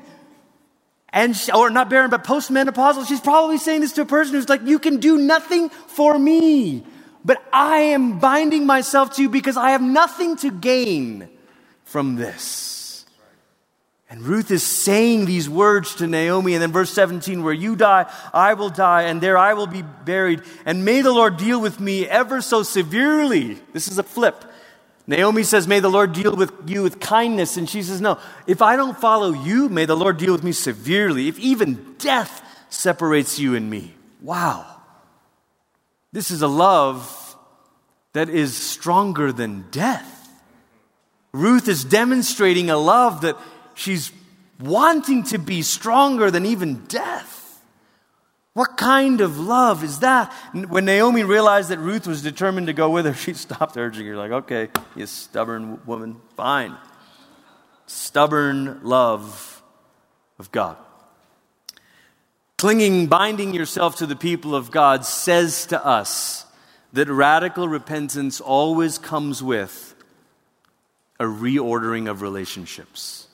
and 1.13 1.37
she, 1.37 1.51
or 1.51 1.69
not 1.69 1.89
barren, 1.89 2.09
but 2.09 2.25
postmenopausal. 2.25 3.07
She's 3.07 3.21
probably 3.21 3.57
saying 3.57 3.81
this 3.81 3.93
to 3.93 4.01
a 4.01 4.05
person 4.05 4.33
who's 4.33 4.49
like, 4.49 4.65
"You 4.65 4.79
can 4.79 4.97
do 4.97 5.17
nothing 5.17 5.69
for 5.69 6.17
me, 6.17 6.83
but 7.23 7.41
I 7.53 7.77
am 7.77 8.19
binding 8.19 8.65
myself 8.65 9.15
to 9.15 9.21
you 9.21 9.29
because 9.29 9.55
I 9.55 9.69
have 9.69 9.81
nothing 9.81 10.35
to 10.37 10.51
gain 10.51 11.29
from 11.85 12.15
this." 12.15 13.05
And 14.09 14.21
Ruth 14.21 14.51
is 14.51 14.61
saying 14.61 15.25
these 15.25 15.49
words 15.49 15.95
to 15.95 16.05
Naomi, 16.05 16.53
and 16.53 16.61
then 16.61 16.71
verse 16.71 16.91
17, 16.91 17.43
where 17.43 17.53
you 17.53 17.75
die, 17.75 18.05
I 18.31 18.53
will 18.53 18.69
die, 18.69 19.03
and 19.03 19.21
there 19.21 19.39
I 19.39 19.55
will 19.55 19.65
be 19.65 19.81
buried. 19.81 20.41
And 20.65 20.85
may 20.85 21.01
the 21.01 21.11
Lord 21.11 21.37
deal 21.37 21.59
with 21.59 21.79
me 21.79 22.07
ever 22.07 22.39
so 22.41 22.61
severely. 22.61 23.59
This 23.71 23.87
is 23.87 23.97
a 23.97 24.03
flip 24.03 24.45
Naomi 25.05 25.43
says, 25.43 25.67
May 25.67 25.79
the 25.79 25.89
Lord 25.89 26.13
deal 26.13 26.35
with 26.35 26.51
you 26.65 26.81
with 26.81 26.99
kindness. 26.99 27.57
And 27.57 27.69
she 27.69 27.83
says, 27.83 27.99
No, 27.99 28.19
if 28.47 28.61
I 28.61 28.75
don't 28.75 28.97
follow 28.97 29.31
you, 29.31 29.69
may 29.69 29.85
the 29.85 29.97
Lord 29.97 30.17
deal 30.17 30.31
with 30.31 30.43
me 30.43 30.51
severely, 30.51 31.27
if 31.27 31.37
even 31.39 31.95
death 31.97 32.41
separates 32.69 33.37
you 33.39 33.55
and 33.55 33.69
me. 33.69 33.93
Wow. 34.21 34.65
This 36.11 36.31
is 36.31 36.41
a 36.41 36.47
love 36.47 37.35
that 38.13 38.29
is 38.29 38.55
stronger 38.55 39.31
than 39.31 39.65
death. 39.71 40.29
Ruth 41.33 41.67
is 41.67 41.83
demonstrating 41.83 42.69
a 42.69 42.77
love 42.77 43.21
that 43.21 43.37
she's 43.73 44.11
wanting 44.59 45.23
to 45.23 45.39
be 45.39 45.63
stronger 45.63 46.29
than 46.29 46.45
even 46.45 46.85
death. 46.85 47.32
What 48.53 48.77
kind 48.77 49.21
of 49.21 49.39
love 49.39 49.83
is 49.83 49.99
that? 49.99 50.31
When 50.53 50.85
Naomi 50.85 51.23
realized 51.23 51.69
that 51.69 51.79
Ruth 51.79 52.05
was 52.05 52.21
determined 52.21 52.67
to 52.67 52.73
go 52.73 52.89
with 52.89 53.05
her, 53.05 53.13
she 53.15 53.33
stopped 53.33 53.77
urging 53.77 54.05
her, 54.07 54.15
like, 54.15 54.31
okay, 54.31 54.69
you 54.95 55.07
stubborn 55.07 55.83
woman, 55.85 56.17
fine. 56.37 56.77
Stubborn 57.87 58.81
love 58.83 59.63
of 60.37 60.51
God. 60.51 60.77
Clinging, 62.57 63.07
binding 63.07 63.53
yourself 63.53 63.97
to 63.97 64.05
the 64.05 64.15
people 64.15 64.55
of 64.55 64.71
God 64.71 65.05
says 65.05 65.65
to 65.65 65.85
us 65.85 66.45
that 66.93 67.09
radical 67.09 67.67
repentance 67.67 68.39
always 68.39 68.97
comes 68.97 69.43
with 69.43 69.95
a 71.19 71.25
reordering 71.25 72.09
of 72.09 72.21
relationships. 72.21 73.27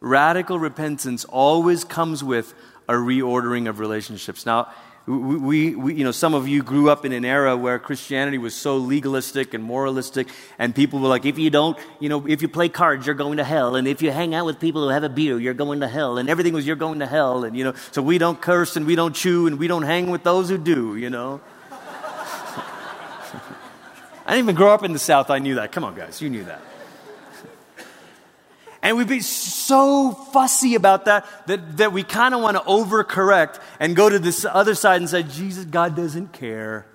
Radical 0.00 0.58
repentance 0.58 1.24
always 1.24 1.84
comes 1.84 2.24
with 2.24 2.52
a 2.88 2.94
reordering 2.94 3.68
of 3.68 3.78
relationships. 3.78 4.46
Now, 4.46 4.68
we, 5.06 5.74
we, 5.74 5.94
you 5.94 6.04
know, 6.04 6.12
some 6.12 6.32
of 6.32 6.46
you 6.46 6.62
grew 6.62 6.88
up 6.88 7.04
in 7.04 7.12
an 7.12 7.24
era 7.24 7.56
where 7.56 7.76
Christianity 7.80 8.38
was 8.38 8.54
so 8.54 8.76
legalistic 8.76 9.52
and 9.52 9.64
moralistic, 9.64 10.28
and 10.60 10.72
people 10.72 11.00
were 11.00 11.08
like, 11.08 11.24
if 11.26 11.40
you 11.40 11.50
don't, 11.50 11.76
you 11.98 12.08
know, 12.08 12.24
if 12.28 12.40
you 12.40 12.46
play 12.46 12.68
cards, 12.68 13.04
you're 13.04 13.16
going 13.16 13.38
to 13.38 13.44
hell, 13.44 13.74
and 13.74 13.88
if 13.88 14.00
you 14.00 14.12
hang 14.12 14.32
out 14.32 14.46
with 14.46 14.60
people 14.60 14.82
who 14.82 14.90
have 14.90 15.02
a 15.02 15.08
beer, 15.08 15.40
you're 15.40 15.54
going 15.54 15.80
to 15.80 15.88
hell, 15.88 16.18
and 16.18 16.30
everything 16.30 16.54
was 16.54 16.64
you're 16.64 16.76
going 16.76 17.00
to 17.00 17.06
hell, 17.06 17.42
and 17.42 17.56
you 17.56 17.64
know, 17.64 17.74
so 17.90 18.00
we 18.00 18.16
don't 18.16 18.40
curse 18.40 18.76
and 18.76 18.86
we 18.86 18.94
don't 18.94 19.16
chew 19.16 19.48
and 19.48 19.58
we 19.58 19.66
don't 19.66 19.82
hang 19.82 20.08
with 20.08 20.22
those 20.22 20.48
who 20.48 20.56
do, 20.56 20.96
you 20.96 21.10
know. 21.10 21.40
I 24.24 24.34
didn't 24.34 24.44
even 24.44 24.54
grow 24.54 24.72
up 24.72 24.84
in 24.84 24.92
the 24.92 25.00
South. 25.00 25.30
I 25.30 25.40
knew 25.40 25.56
that. 25.56 25.72
Come 25.72 25.82
on, 25.82 25.96
guys, 25.96 26.22
you 26.22 26.30
knew 26.30 26.44
that. 26.44 26.62
And 28.82 28.96
we'd 28.96 29.08
be 29.08 29.20
so 29.20 30.10
fussy 30.10 30.74
about 30.74 31.04
that 31.04 31.24
that, 31.46 31.76
that 31.76 31.92
we 31.92 32.02
kind 32.02 32.34
of 32.34 32.42
want 32.42 32.56
to 32.56 32.62
overcorrect 32.64 33.60
and 33.78 33.94
go 33.94 34.08
to 34.08 34.18
this 34.18 34.44
other 34.44 34.74
side 34.74 35.00
and 35.00 35.08
say, 35.08 35.22
Jesus, 35.22 35.64
God 35.64 35.94
doesn't 35.94 36.32
care. 36.32 36.86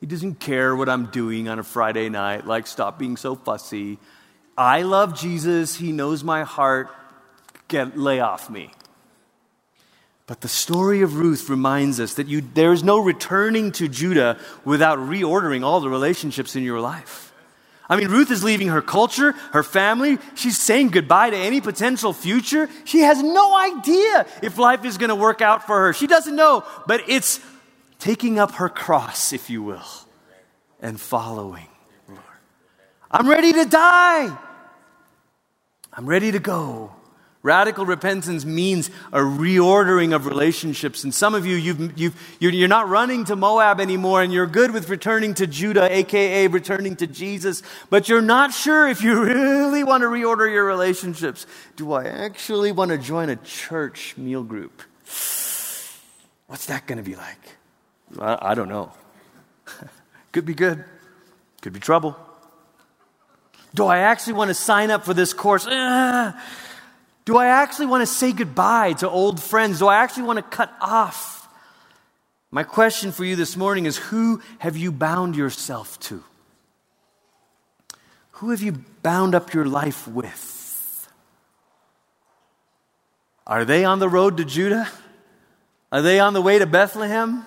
He 0.00 0.06
doesn't 0.06 0.38
care 0.38 0.76
what 0.76 0.90
I'm 0.90 1.06
doing 1.06 1.48
on 1.48 1.58
a 1.58 1.62
Friday 1.62 2.10
night. 2.10 2.46
Like, 2.46 2.66
stop 2.66 2.98
being 2.98 3.16
so 3.16 3.36
fussy. 3.36 3.98
I 4.56 4.82
love 4.82 5.18
Jesus. 5.18 5.76
He 5.76 5.92
knows 5.92 6.22
my 6.22 6.44
heart. 6.44 6.88
Get, 7.68 7.96
lay 7.96 8.20
off 8.20 8.50
me. 8.50 8.70
But 10.26 10.42
the 10.42 10.48
story 10.48 11.02
of 11.02 11.16
Ruth 11.16 11.50
reminds 11.50 12.00
us 12.00 12.14
that 12.14 12.28
you, 12.28 12.40
there 12.40 12.72
is 12.72 12.82
no 12.82 12.98
returning 12.98 13.72
to 13.72 13.88
Judah 13.88 14.38
without 14.64 14.98
reordering 14.98 15.64
all 15.64 15.80
the 15.80 15.90
relationships 15.90 16.56
in 16.56 16.62
your 16.62 16.80
life. 16.80 17.33
I 17.88 17.96
mean, 17.96 18.08
Ruth 18.08 18.30
is 18.30 18.42
leaving 18.42 18.68
her 18.68 18.80
culture, 18.80 19.32
her 19.52 19.62
family. 19.62 20.18
She's 20.34 20.58
saying 20.58 20.88
goodbye 20.88 21.30
to 21.30 21.36
any 21.36 21.60
potential 21.60 22.12
future. 22.12 22.68
She 22.84 23.00
has 23.00 23.22
no 23.22 23.56
idea 23.56 24.26
if 24.42 24.56
life 24.56 24.84
is 24.84 24.96
going 24.96 25.10
to 25.10 25.14
work 25.14 25.42
out 25.42 25.66
for 25.66 25.82
her. 25.82 25.92
She 25.92 26.06
doesn't 26.06 26.34
know, 26.34 26.64
but 26.86 27.02
it's 27.08 27.40
taking 27.98 28.38
up 28.38 28.52
her 28.52 28.68
cross, 28.68 29.32
if 29.32 29.50
you 29.50 29.62
will, 29.62 29.82
and 30.80 30.98
following. 30.98 31.68
I'm 33.10 33.28
ready 33.28 33.52
to 33.52 33.64
die. 33.66 34.36
I'm 35.92 36.06
ready 36.06 36.32
to 36.32 36.40
go. 36.40 36.94
Radical 37.44 37.84
repentance 37.84 38.46
means 38.46 38.88
a 39.12 39.18
reordering 39.18 40.16
of 40.16 40.24
relationships. 40.24 41.04
And 41.04 41.14
some 41.14 41.34
of 41.34 41.44
you, 41.44 41.56
you've, 41.56 41.98
you've, 41.98 42.36
you're, 42.40 42.68
not 42.68 42.88
running 42.88 43.26
to 43.26 43.36
Moab 43.36 43.80
anymore 43.80 44.22
and 44.22 44.32
you're 44.32 44.46
good 44.46 44.70
with 44.70 44.88
returning 44.88 45.34
to 45.34 45.46
Judah, 45.46 45.94
aka 45.94 46.46
returning 46.46 46.96
to 46.96 47.06
Jesus, 47.06 47.62
but 47.90 48.08
you're 48.08 48.22
not 48.22 48.54
sure 48.54 48.88
if 48.88 49.02
you 49.02 49.22
really 49.24 49.84
want 49.84 50.00
to 50.00 50.06
reorder 50.06 50.50
your 50.50 50.64
relationships. 50.64 51.46
Do 51.76 51.92
I 51.92 52.04
actually 52.04 52.72
want 52.72 52.92
to 52.92 52.96
join 52.96 53.28
a 53.28 53.36
church 53.36 54.16
meal 54.16 54.42
group? 54.42 54.80
What's 56.46 56.64
that 56.68 56.86
going 56.86 56.96
to 56.96 57.04
be 57.04 57.14
like? 57.14 57.58
I, 58.18 58.38
I 58.40 58.54
don't 58.54 58.70
know. 58.70 58.90
could 60.32 60.46
be 60.46 60.54
good, 60.54 60.82
could 61.60 61.74
be 61.74 61.80
trouble. 61.80 62.16
Do 63.74 63.84
I 63.84 63.98
actually 63.98 64.32
want 64.32 64.48
to 64.48 64.54
sign 64.54 64.90
up 64.90 65.04
for 65.04 65.12
this 65.12 65.34
course? 65.34 65.66
Uh, 65.66 66.32
do 67.24 67.38
I 67.38 67.46
actually 67.46 67.86
want 67.86 68.02
to 68.02 68.06
say 68.06 68.32
goodbye 68.32 68.92
to 68.94 69.08
old 69.08 69.40
friends? 69.40 69.78
Do 69.78 69.86
I 69.86 69.96
actually 70.02 70.24
want 70.24 70.38
to 70.38 70.42
cut 70.42 70.72
off? 70.80 71.48
My 72.50 72.62
question 72.62 73.12
for 73.12 73.24
you 73.24 73.34
this 73.34 73.56
morning 73.56 73.86
is 73.86 73.96
who 73.96 74.42
have 74.58 74.76
you 74.76 74.92
bound 74.92 75.34
yourself 75.34 75.98
to? 76.00 76.22
Who 78.32 78.50
have 78.50 78.62
you 78.62 78.72
bound 79.02 79.34
up 79.34 79.54
your 79.54 79.64
life 79.64 80.06
with? 80.06 81.10
Are 83.46 83.64
they 83.64 83.84
on 83.84 83.98
the 83.98 84.08
road 84.08 84.36
to 84.36 84.44
Judah? 84.44 84.88
Are 85.90 86.02
they 86.02 86.20
on 86.20 86.34
the 86.34 86.42
way 86.42 86.58
to 86.58 86.66
Bethlehem? 86.66 87.46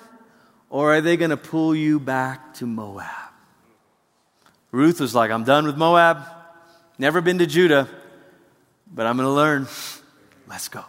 Or 0.70 0.96
are 0.96 1.02
they 1.02 1.18
going 1.18 1.30
to 1.30 1.38
pull 1.38 1.76
you 1.76 2.00
back 2.00 2.56
to 2.56 2.66
Moab? 2.66 3.06
Ruth 4.72 5.00
was 5.00 5.14
like, 5.14 5.32
I'm 5.32 5.44
done 5.44 5.66
with 5.66 5.78
Moab. 5.78 6.24
Never 6.98 7.22
been 7.22 7.38
to 7.40 7.46
Judah 7.46 7.88
but 8.94 9.06
I'm 9.06 9.18
going 9.18 9.28
to 9.28 9.34
learn. 9.34 9.68
Let's 10.48 10.68
go. 10.70 10.84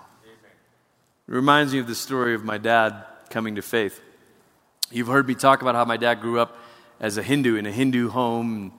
It 1.29 1.33
reminds 1.35 1.73
me 1.73 1.79
of 1.79 1.87
the 1.87 1.95
story 1.95 2.35
of 2.35 2.45
my 2.45 2.59
dad 2.59 3.05
coming 3.31 3.57
to 3.57 3.63
faith. 3.63 4.01
You've 4.91 5.09
heard 5.09 5.29
me 5.29 5.35
talk 5.35 5.61
about 5.61 5.75
how 5.75 5.85
my 5.85 5.99
dad 5.99 6.21
grew 6.21 6.41
up 6.41 6.57
as 7.01 7.19
a 7.19 7.23
Hindu 7.23 7.57
in 7.57 7.67
a 7.67 7.73
Hindu 7.73 8.09
home. 8.09 8.73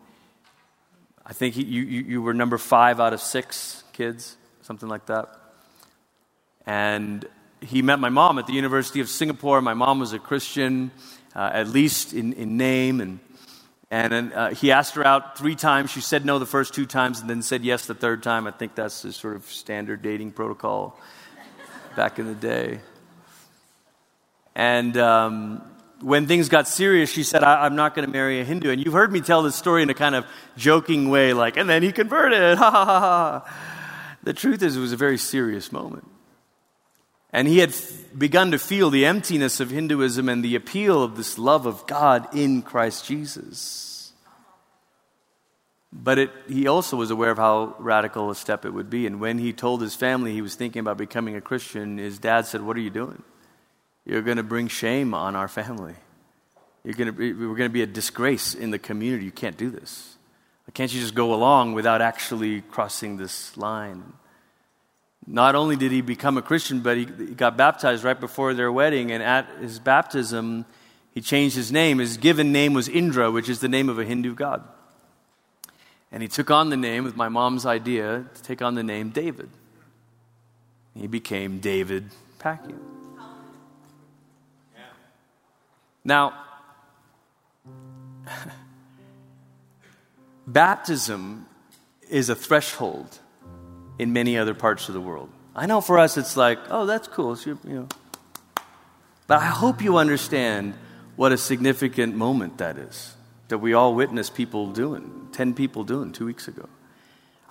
I 1.25 1.33
think 1.33 1.53
he, 1.53 1.63
you, 1.63 1.83
you 1.83 2.21
were 2.21 2.33
number 2.33 2.57
five 2.57 2.99
out 2.99 3.13
of 3.13 3.21
six 3.21 3.83
kids, 3.93 4.35
something 4.63 4.89
like 4.89 5.05
that. 5.05 5.29
And 6.65 7.25
he 7.61 7.81
met 7.81 7.99
my 7.99 8.09
mom 8.09 8.39
at 8.39 8.47
the 8.47 8.53
University 8.53 8.99
of 8.99 9.09
Singapore. 9.09 9.61
My 9.61 9.75
mom 9.75 9.99
was 9.99 10.13
a 10.13 10.19
Christian, 10.19 10.91
uh, 11.35 11.51
at 11.53 11.67
least 11.67 12.13
in, 12.13 12.33
in 12.33 12.57
name. 12.57 13.01
And 13.01 13.19
And 13.91 14.33
uh, 14.33 14.49
he 14.51 14.71
asked 14.71 14.95
her 14.95 15.05
out 15.05 15.37
three 15.37 15.55
times. 15.55 15.89
She 15.89 16.01
said 16.01 16.23
no 16.23 16.37
the 16.37 16.45
first 16.45 16.73
two 16.75 16.85
times 16.85 17.21
and 17.21 17.29
then 17.29 17.41
said 17.41 17.63
yes 17.63 17.87
the 17.87 17.95
third 17.95 18.21
time. 18.21 18.45
I 18.45 18.51
think 18.51 18.75
that's 18.75 19.01
the 19.01 19.11
sort 19.11 19.35
of 19.35 19.45
standard 19.45 20.01
dating 20.03 20.31
protocol 20.33 20.99
back 21.95 22.19
in 22.19 22.27
the 22.27 22.35
day. 22.35 22.81
And 24.55 24.95
um, 24.97 25.63
when 26.01 26.27
things 26.27 26.49
got 26.49 26.67
serious, 26.67 27.09
she 27.09 27.23
said, 27.23 27.43
I- 27.43 27.65
am 27.65 27.75
not 27.75 27.95
going 27.95 28.05
to 28.05 28.11
marry 28.11 28.41
a 28.41 28.43
Hindu. 28.43 28.69
And 28.69 28.83
you've 28.83 28.93
heard 28.93 29.11
me 29.11 29.21
tell 29.21 29.41
this 29.41 29.55
story 29.55 29.81
in 29.81 29.89
a 29.89 29.95
kind 29.95 30.13
of 30.15 30.25
joking 30.55 31.09
way, 31.09 31.33
like, 31.33 31.57
and 31.57 31.69
then 31.69 31.81
he 31.81 31.91
converted. 31.91 32.57
Ha 32.59 32.69
ha 32.71 32.85
ha 32.85 32.99
ha. 32.99 33.55
The 34.21 34.33
truth 34.33 34.61
is, 34.61 34.75
it 34.75 34.79
was 34.81 34.91
a 34.91 34.97
very 34.97 35.17
serious 35.17 35.71
moment. 35.71 36.05
And 37.31 37.47
he 37.47 37.59
had 37.59 37.75
begun 38.17 38.51
to 38.51 38.59
feel 38.59 38.89
the 38.89 39.05
emptiness 39.05 39.59
of 39.59 39.69
Hinduism 39.69 40.27
and 40.27 40.43
the 40.43 40.55
appeal 40.55 41.03
of 41.03 41.15
this 41.15 41.37
love 41.37 41.65
of 41.65 41.85
God 41.85 42.33
in 42.35 42.63
Christ 42.63 43.05
Jesus. 43.05 44.11
But 45.91 46.19
it, 46.19 46.31
he 46.47 46.67
also 46.67 46.97
was 46.97 47.11
aware 47.11 47.31
of 47.31 47.37
how 47.37 47.75
radical 47.79 48.29
a 48.29 48.35
step 48.35 48.65
it 48.65 48.71
would 48.71 48.89
be. 48.89 49.07
And 49.07 49.19
when 49.19 49.39
he 49.39 49.53
told 49.53 49.81
his 49.81 49.95
family 49.95 50.33
he 50.33 50.41
was 50.41 50.55
thinking 50.55 50.79
about 50.79 50.97
becoming 50.97 51.35
a 51.35 51.41
Christian, 51.41 51.97
his 51.97 52.19
dad 52.19 52.45
said, 52.45 52.61
What 52.61 52.77
are 52.77 52.81
you 52.81 52.91
doing? 52.91 53.23
You're 54.05 54.21
going 54.21 54.37
to 54.37 54.43
bring 54.43 54.67
shame 54.67 55.13
on 55.13 55.35
our 55.35 55.47
family. 55.47 55.95
You're 56.83 56.93
going 56.93 57.07
to 57.07 57.13
be, 57.13 57.33
we're 57.33 57.55
going 57.55 57.69
to 57.69 57.73
be 57.73 57.81
a 57.81 57.87
disgrace 57.87 58.55
in 58.55 58.71
the 58.71 58.79
community. 58.79 59.25
You 59.25 59.31
can't 59.31 59.57
do 59.57 59.69
this. 59.69 60.15
Can't 60.73 60.93
you 60.93 61.01
just 61.01 61.15
go 61.15 61.33
along 61.33 61.73
without 61.73 62.01
actually 62.01 62.61
crossing 62.61 63.17
this 63.17 63.57
line? 63.57 64.13
Not 65.27 65.55
only 65.55 65.75
did 65.75 65.91
he 65.91 66.01
become 66.01 66.37
a 66.37 66.41
Christian, 66.41 66.81
but 66.81 66.97
he, 66.97 67.05
got 67.05 67.57
baptized 67.57 68.03
right 68.03 68.19
before 68.19 68.53
their 68.53 68.71
wedding. 68.71 69.11
And 69.11 69.21
at 69.21 69.47
his 69.61 69.79
baptism, 69.79 70.65
he 71.13 71.21
changed 71.21 71.55
his 71.55 71.71
name. 71.71 71.99
His 71.99 72.17
given 72.17 72.51
name 72.51 72.73
was 72.73 72.87
Indra, 72.87 73.29
which 73.31 73.49
is 73.49 73.59
the 73.59 73.69
name 73.69 73.89
of 73.89 73.99
a 73.99 74.05
Hindu 74.05 74.33
god. 74.33 74.63
And 76.11 76.23
he 76.23 76.27
took 76.27 76.49
on 76.49 76.69
the 76.69 76.77
name, 76.77 77.03
with 77.03 77.15
my 77.15 77.29
mom's 77.29 77.65
idea, 77.65 78.25
to 78.33 78.43
take 78.43 78.61
on 78.61 78.73
the 78.75 78.83
name 78.83 79.09
David. 79.09 79.49
He 80.95 81.07
became 81.07 81.59
David 81.59 82.09
Packiam. 82.39 82.79
Now, 86.03 86.33
baptism 90.47 91.45
is 92.09 92.29
a 92.29 92.35
threshold 92.35 93.19
in 93.99 94.13
many 94.13 94.37
other 94.37 94.55
parts 94.55 94.87
of 94.87 94.93
the 94.95 95.01
world. 95.01 95.29
I 95.55 95.65
know 95.65 95.81
for 95.81 95.99
us 95.99 96.17
it's 96.17 96.37
like, 96.37 96.57
oh, 96.69 96.85
that's 96.85 97.07
cool. 97.07 97.37
You 97.45 97.59
know. 97.65 97.87
But 99.27 99.39
I 99.41 99.45
hope 99.45 99.83
you 99.83 99.97
understand 99.97 100.73
what 101.15 101.31
a 101.31 101.37
significant 101.37 102.15
moment 102.15 102.57
that 102.57 102.77
is 102.77 103.13
that 103.49 103.57
we 103.57 103.73
all 103.73 103.93
witnessed 103.93 104.35
people 104.35 104.71
doing, 104.71 105.27
10 105.33 105.53
people 105.53 105.83
doing 105.83 106.11
two 106.13 106.25
weeks 106.25 106.47
ago. 106.47 106.69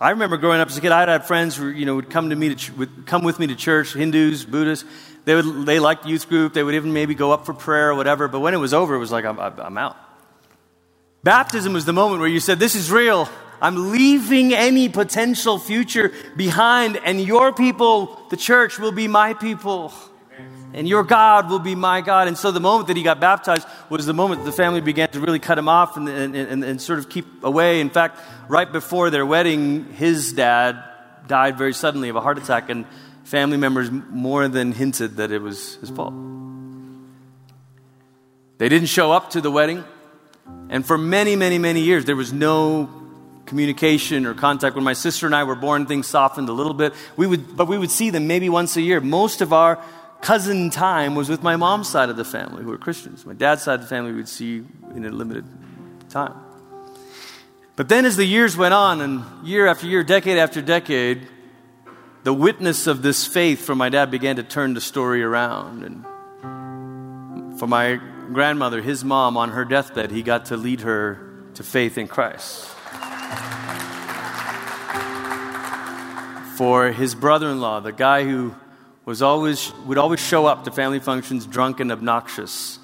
I 0.00 0.10
remember 0.10 0.36
growing 0.36 0.60
up 0.60 0.68
as 0.68 0.76
a 0.76 0.80
kid, 0.80 0.92
I'd 0.92 1.08
had 1.08 1.26
friends 1.26 1.56
who 1.56 1.66
you 1.68 1.84
know, 1.84 1.96
would 1.96 2.08
come, 2.08 2.30
to 2.30 2.36
me 2.36 2.54
to, 2.54 2.72
would 2.74 3.06
come 3.06 3.24
with 3.24 3.40
me 3.40 3.48
to 3.48 3.56
church, 3.56 3.94
Hindus, 3.94 4.44
Buddhists. 4.44 4.84
They, 5.24 5.34
would, 5.34 5.66
they 5.66 5.80
liked 5.80 6.06
youth 6.06 6.28
group. 6.28 6.54
They 6.54 6.62
would 6.62 6.76
even 6.76 6.92
maybe 6.92 7.16
go 7.16 7.32
up 7.32 7.44
for 7.44 7.52
prayer 7.52 7.90
or 7.90 7.94
whatever. 7.96 8.28
But 8.28 8.40
when 8.40 8.54
it 8.54 8.58
was 8.58 8.72
over, 8.72 8.94
it 8.94 8.98
was 8.98 9.10
like, 9.10 9.24
I'm, 9.24 9.40
I'm 9.40 9.76
out. 9.76 9.96
Baptism 11.24 11.72
was 11.72 11.84
the 11.84 11.92
moment 11.92 12.20
where 12.20 12.28
you 12.28 12.38
said, 12.38 12.60
This 12.60 12.76
is 12.76 12.92
real. 12.92 13.28
I'm 13.60 13.90
leaving 13.92 14.54
any 14.54 14.88
potential 14.88 15.58
future 15.58 16.12
behind, 16.36 16.98
and 17.04 17.20
your 17.20 17.52
people, 17.52 18.20
the 18.30 18.36
church, 18.36 18.78
will 18.78 18.92
be 18.92 19.08
my 19.08 19.34
people. 19.34 19.92
And 20.74 20.86
your 20.86 21.02
God 21.02 21.48
will 21.48 21.58
be 21.58 21.74
my 21.74 22.02
God. 22.02 22.28
And 22.28 22.36
so 22.36 22.50
the 22.50 22.60
moment 22.60 22.88
that 22.88 22.96
he 22.96 23.02
got 23.02 23.20
baptized 23.20 23.66
was 23.88 24.04
the 24.04 24.12
moment 24.12 24.44
the 24.44 24.52
family 24.52 24.82
began 24.82 25.08
to 25.10 25.20
really 25.20 25.38
cut 25.38 25.58
him 25.58 25.68
off 25.68 25.96
and, 25.96 26.08
and, 26.08 26.36
and, 26.36 26.62
and 26.62 26.80
sort 26.80 26.98
of 26.98 27.08
keep 27.08 27.42
away. 27.42 27.80
In 27.80 27.88
fact, 27.88 28.20
right 28.48 28.70
before 28.70 29.08
their 29.08 29.24
wedding, 29.24 29.86
his 29.94 30.34
dad 30.34 30.82
died 31.26 31.56
very 31.56 31.72
suddenly 31.72 32.10
of 32.10 32.16
a 32.16 32.20
heart 32.20 32.38
attack, 32.38 32.68
and 32.68 32.84
family 33.24 33.56
members 33.56 33.90
more 33.90 34.46
than 34.48 34.72
hinted 34.72 35.16
that 35.16 35.32
it 35.32 35.40
was 35.40 35.76
his 35.76 35.90
fault. 35.90 36.14
They 38.58 38.68
didn't 38.68 38.88
show 38.88 39.12
up 39.12 39.30
to 39.30 39.40
the 39.40 39.50
wedding. 39.50 39.84
And 40.68 40.84
for 40.84 40.98
many, 40.98 41.36
many, 41.36 41.58
many 41.58 41.80
years, 41.80 42.04
there 42.04 42.16
was 42.16 42.32
no 42.32 42.90
communication 43.48 44.26
or 44.26 44.34
contact. 44.34 44.76
When 44.76 44.84
my 44.84 44.92
sister 44.92 45.26
and 45.26 45.34
I 45.34 45.44
were 45.44 45.56
born, 45.56 45.86
things 45.86 46.06
softened 46.06 46.48
a 46.48 46.52
little 46.52 46.74
bit. 46.74 46.94
We 47.16 47.26
would, 47.26 47.56
but 47.56 47.66
we 47.66 47.78
would 47.78 47.90
see 47.90 48.10
them 48.10 48.28
maybe 48.28 48.48
once 48.48 48.76
a 48.76 48.82
year. 48.82 49.00
Most 49.00 49.40
of 49.40 49.52
our 49.52 49.82
cousin 50.20 50.70
time 50.70 51.14
was 51.14 51.28
with 51.28 51.42
my 51.42 51.56
mom's 51.56 51.88
side 51.88 52.10
of 52.10 52.16
the 52.16 52.24
family, 52.24 52.62
who 52.62 52.68
were 52.68 52.78
Christians. 52.78 53.24
My 53.26 53.34
dad's 53.34 53.62
side 53.62 53.76
of 53.76 53.80
the 53.80 53.86
family 53.86 54.12
we'd 54.12 54.28
see 54.28 54.64
in 54.94 55.04
a 55.04 55.10
limited 55.10 55.44
time. 56.10 56.34
But 57.76 57.88
then, 57.88 58.04
as 58.04 58.16
the 58.16 58.24
years 58.24 58.56
went 58.56 58.74
on, 58.74 59.00
and 59.00 59.24
year 59.46 59.66
after 59.66 59.86
year, 59.86 60.02
decade 60.02 60.36
after 60.36 60.60
decade, 60.60 61.26
the 62.24 62.34
witness 62.34 62.86
of 62.86 63.02
this 63.02 63.26
faith 63.26 63.64
from 63.64 63.78
my 63.78 63.88
dad 63.88 64.10
began 64.10 64.36
to 64.36 64.42
turn 64.42 64.74
the 64.74 64.80
story 64.80 65.22
around. 65.22 65.84
And 65.84 67.58
for 67.58 67.66
my 67.66 68.00
grandmother, 68.32 68.82
his 68.82 69.04
mom, 69.04 69.36
on 69.36 69.50
her 69.50 69.64
deathbed, 69.64 70.10
he 70.10 70.22
got 70.22 70.46
to 70.46 70.56
lead 70.56 70.80
her 70.80 71.24
to 71.54 71.62
faith 71.62 71.96
in 71.96 72.08
Christ. 72.08 72.68
For 76.56 76.90
his 76.90 77.14
brother 77.14 77.48
in 77.50 77.60
law, 77.60 77.78
the 77.80 77.92
guy 77.92 78.24
who 78.24 78.54
was 79.04 79.22
always, 79.22 79.72
would 79.86 79.96
always 79.96 80.20
show 80.20 80.46
up 80.46 80.64
to 80.64 80.70
family 80.70 80.98
functions 80.98 81.46
drunk 81.46 81.80
and 81.80 81.92
obnoxious, 81.92 82.78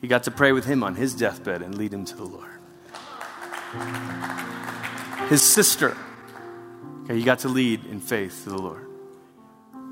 he 0.00 0.08
got 0.08 0.24
to 0.24 0.30
pray 0.30 0.52
with 0.52 0.64
him 0.64 0.82
on 0.82 0.96
his 0.96 1.14
deathbed 1.14 1.62
and 1.62 1.78
lead 1.78 1.94
him 1.94 2.04
to 2.04 2.16
the 2.16 2.24
Lord. 2.24 2.50
His 5.28 5.42
sister, 5.42 5.96
okay, 7.04 7.16
he 7.16 7.22
got 7.22 7.38
to 7.38 7.48
lead 7.48 7.86
in 7.86 8.00
faith 8.00 8.42
to 8.44 8.50
the 8.50 8.58
Lord. 8.58 8.86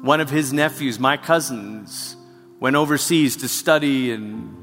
One 0.02 0.20
of 0.20 0.28
his 0.28 0.52
nephews, 0.52 0.98
my 0.98 1.16
cousins, 1.16 2.16
went 2.58 2.76
overseas 2.76 3.36
to 3.36 3.48
study 3.48 4.12
and 4.12 4.54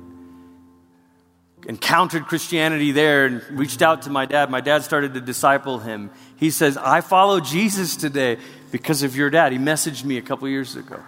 encountered 1.66 2.26
Christianity 2.26 2.92
there 2.92 3.26
and 3.26 3.44
reached 3.52 3.82
out 3.82 4.04
to 4.04 4.10
my 4.10 4.26
dad. 4.26 4.50
My 4.50 4.62
dad 4.62 4.84
started 4.84 5.14
to 5.16 5.22
disciple 5.22 5.80
him. 5.80 6.12
He 6.36 6.52
says, 6.52 6.78
I 6.78 7.02
follow 7.02 7.40
Jesus 7.40 7.96
today 7.96 8.38
because 8.72 9.04
of 9.04 9.16
your 9.16 9.30
dad. 9.30 9.52
He 9.52 9.58
messaged 9.58 10.04
me 10.04 10.18
a 10.18 10.22
couple 10.22 10.48
years 10.48 10.76
ago. 10.76 11.00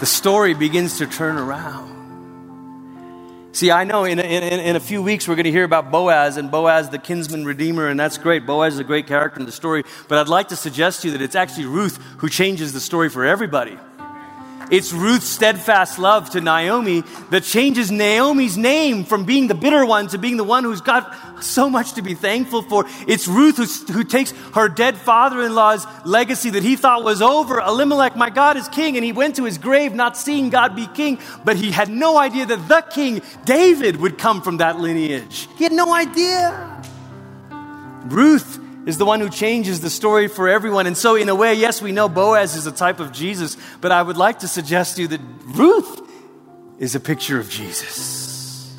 The 0.00 0.06
story 0.06 0.54
begins 0.54 0.98
to 0.98 1.06
turn 1.06 1.36
around. 1.38 1.94
See, 3.52 3.70
I 3.70 3.84
know 3.84 4.04
in 4.04 4.18
a, 4.18 4.22
in, 4.22 4.42
in 4.42 4.76
a 4.76 4.80
few 4.80 5.02
weeks 5.02 5.26
we're 5.26 5.34
going 5.34 5.44
to 5.44 5.50
hear 5.50 5.64
about 5.64 5.90
Boaz 5.90 6.36
and 6.36 6.50
Boaz, 6.50 6.90
the 6.90 6.98
kinsman 6.98 7.46
redeemer, 7.46 7.88
and 7.88 7.98
that's 7.98 8.18
great. 8.18 8.44
Boaz 8.44 8.74
is 8.74 8.80
a 8.80 8.84
great 8.84 9.06
character 9.06 9.40
in 9.40 9.46
the 9.46 9.52
story. 9.52 9.82
But 10.08 10.18
I'd 10.18 10.28
like 10.28 10.48
to 10.48 10.56
suggest 10.56 11.00
to 11.00 11.08
you 11.08 11.12
that 11.12 11.22
it's 11.22 11.34
actually 11.34 11.64
Ruth 11.64 11.96
who 12.18 12.28
changes 12.28 12.74
the 12.74 12.80
story 12.80 13.08
for 13.08 13.24
everybody. 13.24 13.78
It's 14.70 14.92
Ruth's 14.92 15.28
steadfast 15.28 15.98
love 15.98 16.30
to 16.30 16.40
Naomi 16.40 17.02
that 17.30 17.44
changes 17.44 17.90
Naomi's 17.90 18.56
name 18.56 19.04
from 19.04 19.24
being 19.24 19.46
the 19.46 19.54
bitter 19.54 19.86
one 19.86 20.08
to 20.08 20.18
being 20.18 20.36
the 20.36 20.44
one 20.44 20.64
who's 20.64 20.80
got 20.80 21.14
so 21.42 21.70
much 21.70 21.92
to 21.94 22.02
be 22.02 22.14
thankful 22.14 22.62
for. 22.62 22.84
It's 23.06 23.28
Ruth 23.28 23.88
who 23.88 24.02
takes 24.04 24.32
her 24.54 24.68
dead 24.68 24.96
father 24.96 25.42
in 25.42 25.54
law's 25.54 25.86
legacy 26.04 26.50
that 26.50 26.62
he 26.62 26.76
thought 26.76 27.04
was 27.04 27.22
over. 27.22 27.60
Elimelech, 27.60 28.16
my 28.16 28.30
God, 28.30 28.56
is 28.56 28.68
king. 28.68 28.96
And 28.96 29.04
he 29.04 29.12
went 29.12 29.36
to 29.36 29.44
his 29.44 29.58
grave 29.58 29.94
not 29.94 30.16
seeing 30.16 30.50
God 30.50 30.74
be 30.74 30.86
king, 30.88 31.20
but 31.44 31.56
he 31.56 31.70
had 31.70 31.88
no 31.88 32.18
idea 32.18 32.46
that 32.46 32.68
the 32.68 32.82
king, 32.92 33.22
David, 33.44 33.96
would 33.96 34.18
come 34.18 34.42
from 34.42 34.56
that 34.56 34.80
lineage. 34.80 35.48
He 35.56 35.64
had 35.64 35.72
no 35.72 35.94
idea. 35.94 36.82
Ruth 38.06 38.60
is 38.86 38.98
the 38.98 39.04
one 39.04 39.20
who 39.20 39.28
changes 39.28 39.80
the 39.80 39.90
story 39.90 40.28
for 40.28 40.48
everyone. 40.48 40.86
And 40.86 40.96
so, 40.96 41.16
in 41.16 41.28
a 41.28 41.34
way, 41.34 41.54
yes, 41.54 41.82
we 41.82 41.90
know 41.92 42.08
Boaz 42.08 42.54
is 42.54 42.66
a 42.66 42.72
type 42.72 43.00
of 43.00 43.12
Jesus, 43.12 43.56
but 43.80 43.90
I 43.90 44.00
would 44.00 44.16
like 44.16 44.38
to 44.38 44.48
suggest 44.48 44.96
to 44.96 45.02
you 45.02 45.08
that 45.08 45.20
Ruth 45.44 46.00
is 46.78 46.94
a 46.94 47.00
picture 47.00 47.38
of 47.38 47.50
Jesus. 47.50 48.72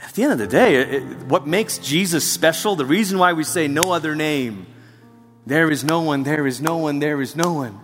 At 0.00 0.12
the 0.12 0.22
end 0.24 0.32
of 0.32 0.38
the 0.38 0.46
day, 0.46 0.76
it, 0.76 1.02
what 1.26 1.46
makes 1.46 1.78
Jesus 1.78 2.30
special, 2.30 2.76
the 2.76 2.84
reason 2.84 3.18
why 3.18 3.32
we 3.32 3.42
say 3.42 3.68
no 3.68 3.90
other 3.90 4.14
name, 4.14 4.66
there 5.46 5.70
is 5.70 5.82
no 5.82 6.02
one, 6.02 6.24
there 6.24 6.46
is 6.46 6.60
no 6.60 6.76
one, 6.76 6.98
there 6.98 7.22
is 7.22 7.34
no 7.34 7.54
one, 7.54 7.80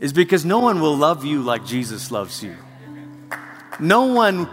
is 0.00 0.12
because 0.12 0.44
no 0.44 0.58
one 0.58 0.80
will 0.80 0.96
love 0.96 1.24
you 1.24 1.42
like 1.42 1.64
Jesus 1.64 2.10
loves 2.10 2.42
you. 2.42 2.56
No 3.78 4.06
one 4.06 4.48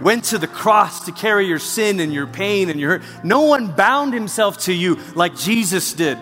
went 0.00 0.24
to 0.24 0.38
the 0.38 0.46
cross 0.46 1.06
to 1.06 1.12
carry 1.12 1.46
your 1.46 1.58
sin 1.58 2.00
and 2.00 2.12
your 2.12 2.26
pain 2.26 2.70
and 2.70 2.80
your 2.80 2.98
hurt. 2.98 3.24
No 3.24 3.42
one 3.42 3.72
bound 3.72 4.14
himself 4.14 4.58
to 4.64 4.72
you 4.72 4.98
like 5.14 5.36
Jesus 5.36 5.92
did. 5.92 6.18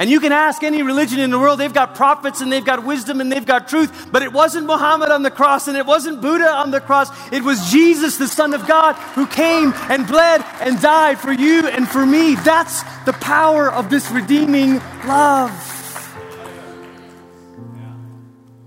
And 0.00 0.08
you 0.08 0.18
can 0.18 0.32
ask 0.32 0.62
any 0.62 0.82
religion 0.82 1.20
in 1.20 1.30
the 1.30 1.38
world, 1.38 1.60
they've 1.60 1.74
got 1.74 1.94
prophets 1.94 2.40
and 2.40 2.50
they've 2.50 2.64
got 2.64 2.86
wisdom 2.86 3.20
and 3.20 3.30
they've 3.30 3.44
got 3.44 3.68
truth, 3.68 4.08
but 4.10 4.22
it 4.22 4.32
wasn't 4.32 4.66
Muhammad 4.66 5.10
on 5.10 5.22
the 5.22 5.30
cross 5.30 5.68
and 5.68 5.76
it 5.76 5.84
wasn't 5.84 6.22
Buddha 6.22 6.48
on 6.48 6.70
the 6.70 6.80
cross. 6.80 7.10
It 7.30 7.44
was 7.44 7.70
Jesus, 7.70 8.16
the 8.16 8.26
Son 8.26 8.54
of 8.54 8.66
God, 8.66 8.94
who 9.14 9.26
came 9.26 9.74
and 9.90 10.06
bled 10.06 10.42
and 10.62 10.80
died 10.80 11.18
for 11.18 11.32
you 11.32 11.68
and 11.68 11.86
for 11.86 12.06
me. 12.06 12.34
That's 12.36 12.82
the 13.04 13.12
power 13.12 13.70
of 13.70 13.90
this 13.90 14.10
redeeming 14.10 14.76
love. 15.04 15.50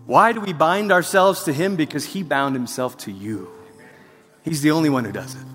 Why 0.05 0.33
do 0.33 0.39
we 0.39 0.53
bind 0.53 0.91
ourselves 0.91 1.45
to 1.45 1.53
Him? 1.53 1.75
Because 1.75 2.05
He 2.05 2.21
bound 2.21 2.55
Himself 2.55 2.95
to 2.99 3.11
you. 3.11 3.49
He's 4.43 4.61
the 4.61 4.71
only 4.71 4.89
one 4.89 5.05
who 5.05 5.11
does 5.11 5.35
it. 5.35 5.45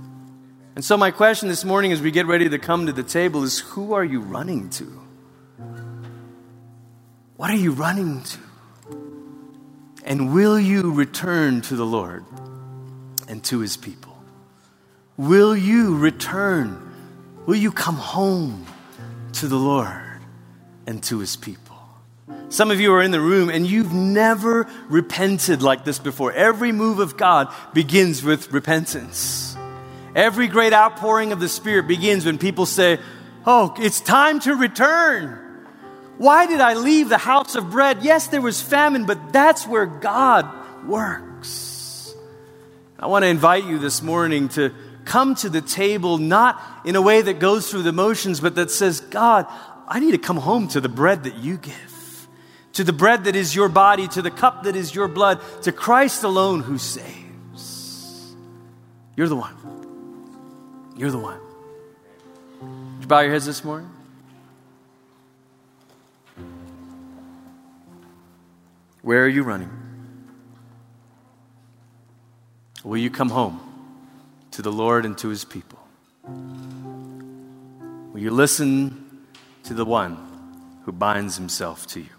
And 0.74 0.84
so, 0.84 0.97
my 0.97 1.11
question 1.11 1.49
this 1.49 1.64
morning 1.64 1.93
as 1.93 2.01
we 2.01 2.11
get 2.11 2.26
ready 2.26 2.49
to 2.49 2.59
come 2.59 2.86
to 2.86 2.93
the 2.93 3.03
table 3.03 3.43
is 3.43 3.59
who 3.59 3.93
are 3.95 4.05
you 4.05 4.20
running 4.20 4.70
to? 4.70 4.84
What 7.36 7.51
are 7.51 7.57
you 7.57 7.72
running 7.72 8.22
to? 8.22 8.39
And 10.05 10.32
will 10.32 10.59
you 10.59 10.93
return 10.93 11.61
to 11.62 11.76
the 11.76 11.84
Lord 11.84 12.24
and 13.28 13.45
to 13.45 13.61
his 13.61 13.76
people? 13.76 14.16
Will 15.16 15.57
you 15.57 15.99
return? 15.99 16.80
Will 17.47 17.57
you 17.57 17.72
come 17.72 17.97
home 17.97 18.66
to 19.34 19.49
the 19.49 19.57
Lord 19.57 20.20
and 20.86 21.03
to 21.05 21.18
his 21.18 21.36
people? 21.36 21.68
Some 22.51 22.70
of 22.70 22.80
you 22.80 22.92
are 22.94 23.03
in 23.03 23.11
the 23.11 23.20
room 23.20 23.51
and 23.51 23.66
you've 23.66 23.92
never 23.92 24.66
repented 24.88 25.62
like 25.62 25.84
this 25.84 25.99
before. 25.99 26.32
Every 26.32 26.72
move 26.72 26.99
of 26.99 27.16
God 27.16 27.53
begins 27.74 28.22
with 28.22 28.53
repentance. 28.53 29.57
Every 30.14 30.49
great 30.49 30.72
outpouring 30.72 31.32
of 31.32 31.40
the 31.40 31.49
Spirit 31.49 31.86
begins 31.86 32.24
when 32.24 32.38
people 32.38 32.66
say, 32.66 32.99
Oh, 33.46 33.74
it's 33.78 34.01
time 34.01 34.40
to 34.40 34.55
return. 34.55 35.38
Why 36.18 36.46
did 36.46 36.61
I 36.61 36.74
leave 36.74 37.09
the 37.09 37.18
house 37.18 37.55
of 37.55 37.70
bread? 37.70 38.03
Yes, 38.03 38.26
there 38.26 38.42
was 38.42 38.61
famine, 38.61 39.07
but 39.07 39.32
that's 39.32 39.66
where 39.66 39.86
God 39.86 40.46
works. 40.86 42.14
I 42.99 43.07
want 43.07 43.22
to 43.22 43.28
invite 43.28 43.64
you 43.64 43.78
this 43.78 44.03
morning 44.03 44.49
to 44.51 44.74
come 45.05 45.36
to 45.36 45.49
the 45.49 45.61
table 45.61 46.18
not 46.18 46.61
in 46.84 46.96
a 46.96 47.01
way 47.01 47.22
that 47.22 47.38
goes 47.38 47.70
through 47.70 47.82
the 47.82 47.92
motions, 47.92 48.40
but 48.40 48.57
that 48.57 48.70
says, 48.70 49.01
God, 49.01 49.46
I 49.86 50.01
need 50.01 50.11
to 50.11 50.18
come 50.18 50.36
home 50.36 50.68
to 50.68 50.80
the 50.80 50.88
bread 50.88 51.22
that 51.24 51.36
you 51.36 51.57
give, 51.57 51.97
to 52.79 52.85
the 52.85 52.93
bread 52.93 53.24
that 53.24 53.35
is 53.35 53.57
your 53.57 53.68
body, 53.68 54.07
to 54.07 54.22
the 54.22 54.31
cup 54.31 54.62
that 54.62 54.76
is 54.76 54.95
your 54.95 55.09
blood, 55.09 55.41
to 55.62 55.72
Christ 55.72 56.22
alone 56.22 56.61
who 56.61 56.79
saves. 56.79 58.33
You're 59.16 59.26
the 59.26 59.35
one. 59.35 59.57
You're 60.97 61.11
the 61.11 61.18
one. 61.18 61.41
Would 62.61 63.01
you 63.01 63.09
bow 63.09 63.18
your 63.18 63.33
heads 63.33 63.47
this 63.47 63.64
morning? 63.64 63.91
Where 69.03 69.24
are 69.24 69.29
you 69.29 69.43
running? 69.43 69.72
Will 72.85 72.99
you 72.99 73.11
come 73.11 73.31
home 73.31 73.59
to 74.53 74.62
the 74.62 74.70
Lord 74.70 75.05
and 75.05 75.18
to 75.18 75.26
his 75.26 75.45
people? 75.45 75.81
Will 78.12 78.20
you 78.20 78.31
listen 78.31 79.26
to 79.64 79.74
the 79.74 79.85
one 79.85 80.16
who 80.85 80.93
binds 80.93 81.37
himself 81.37 81.85
to 81.89 82.03
you? 82.03 82.18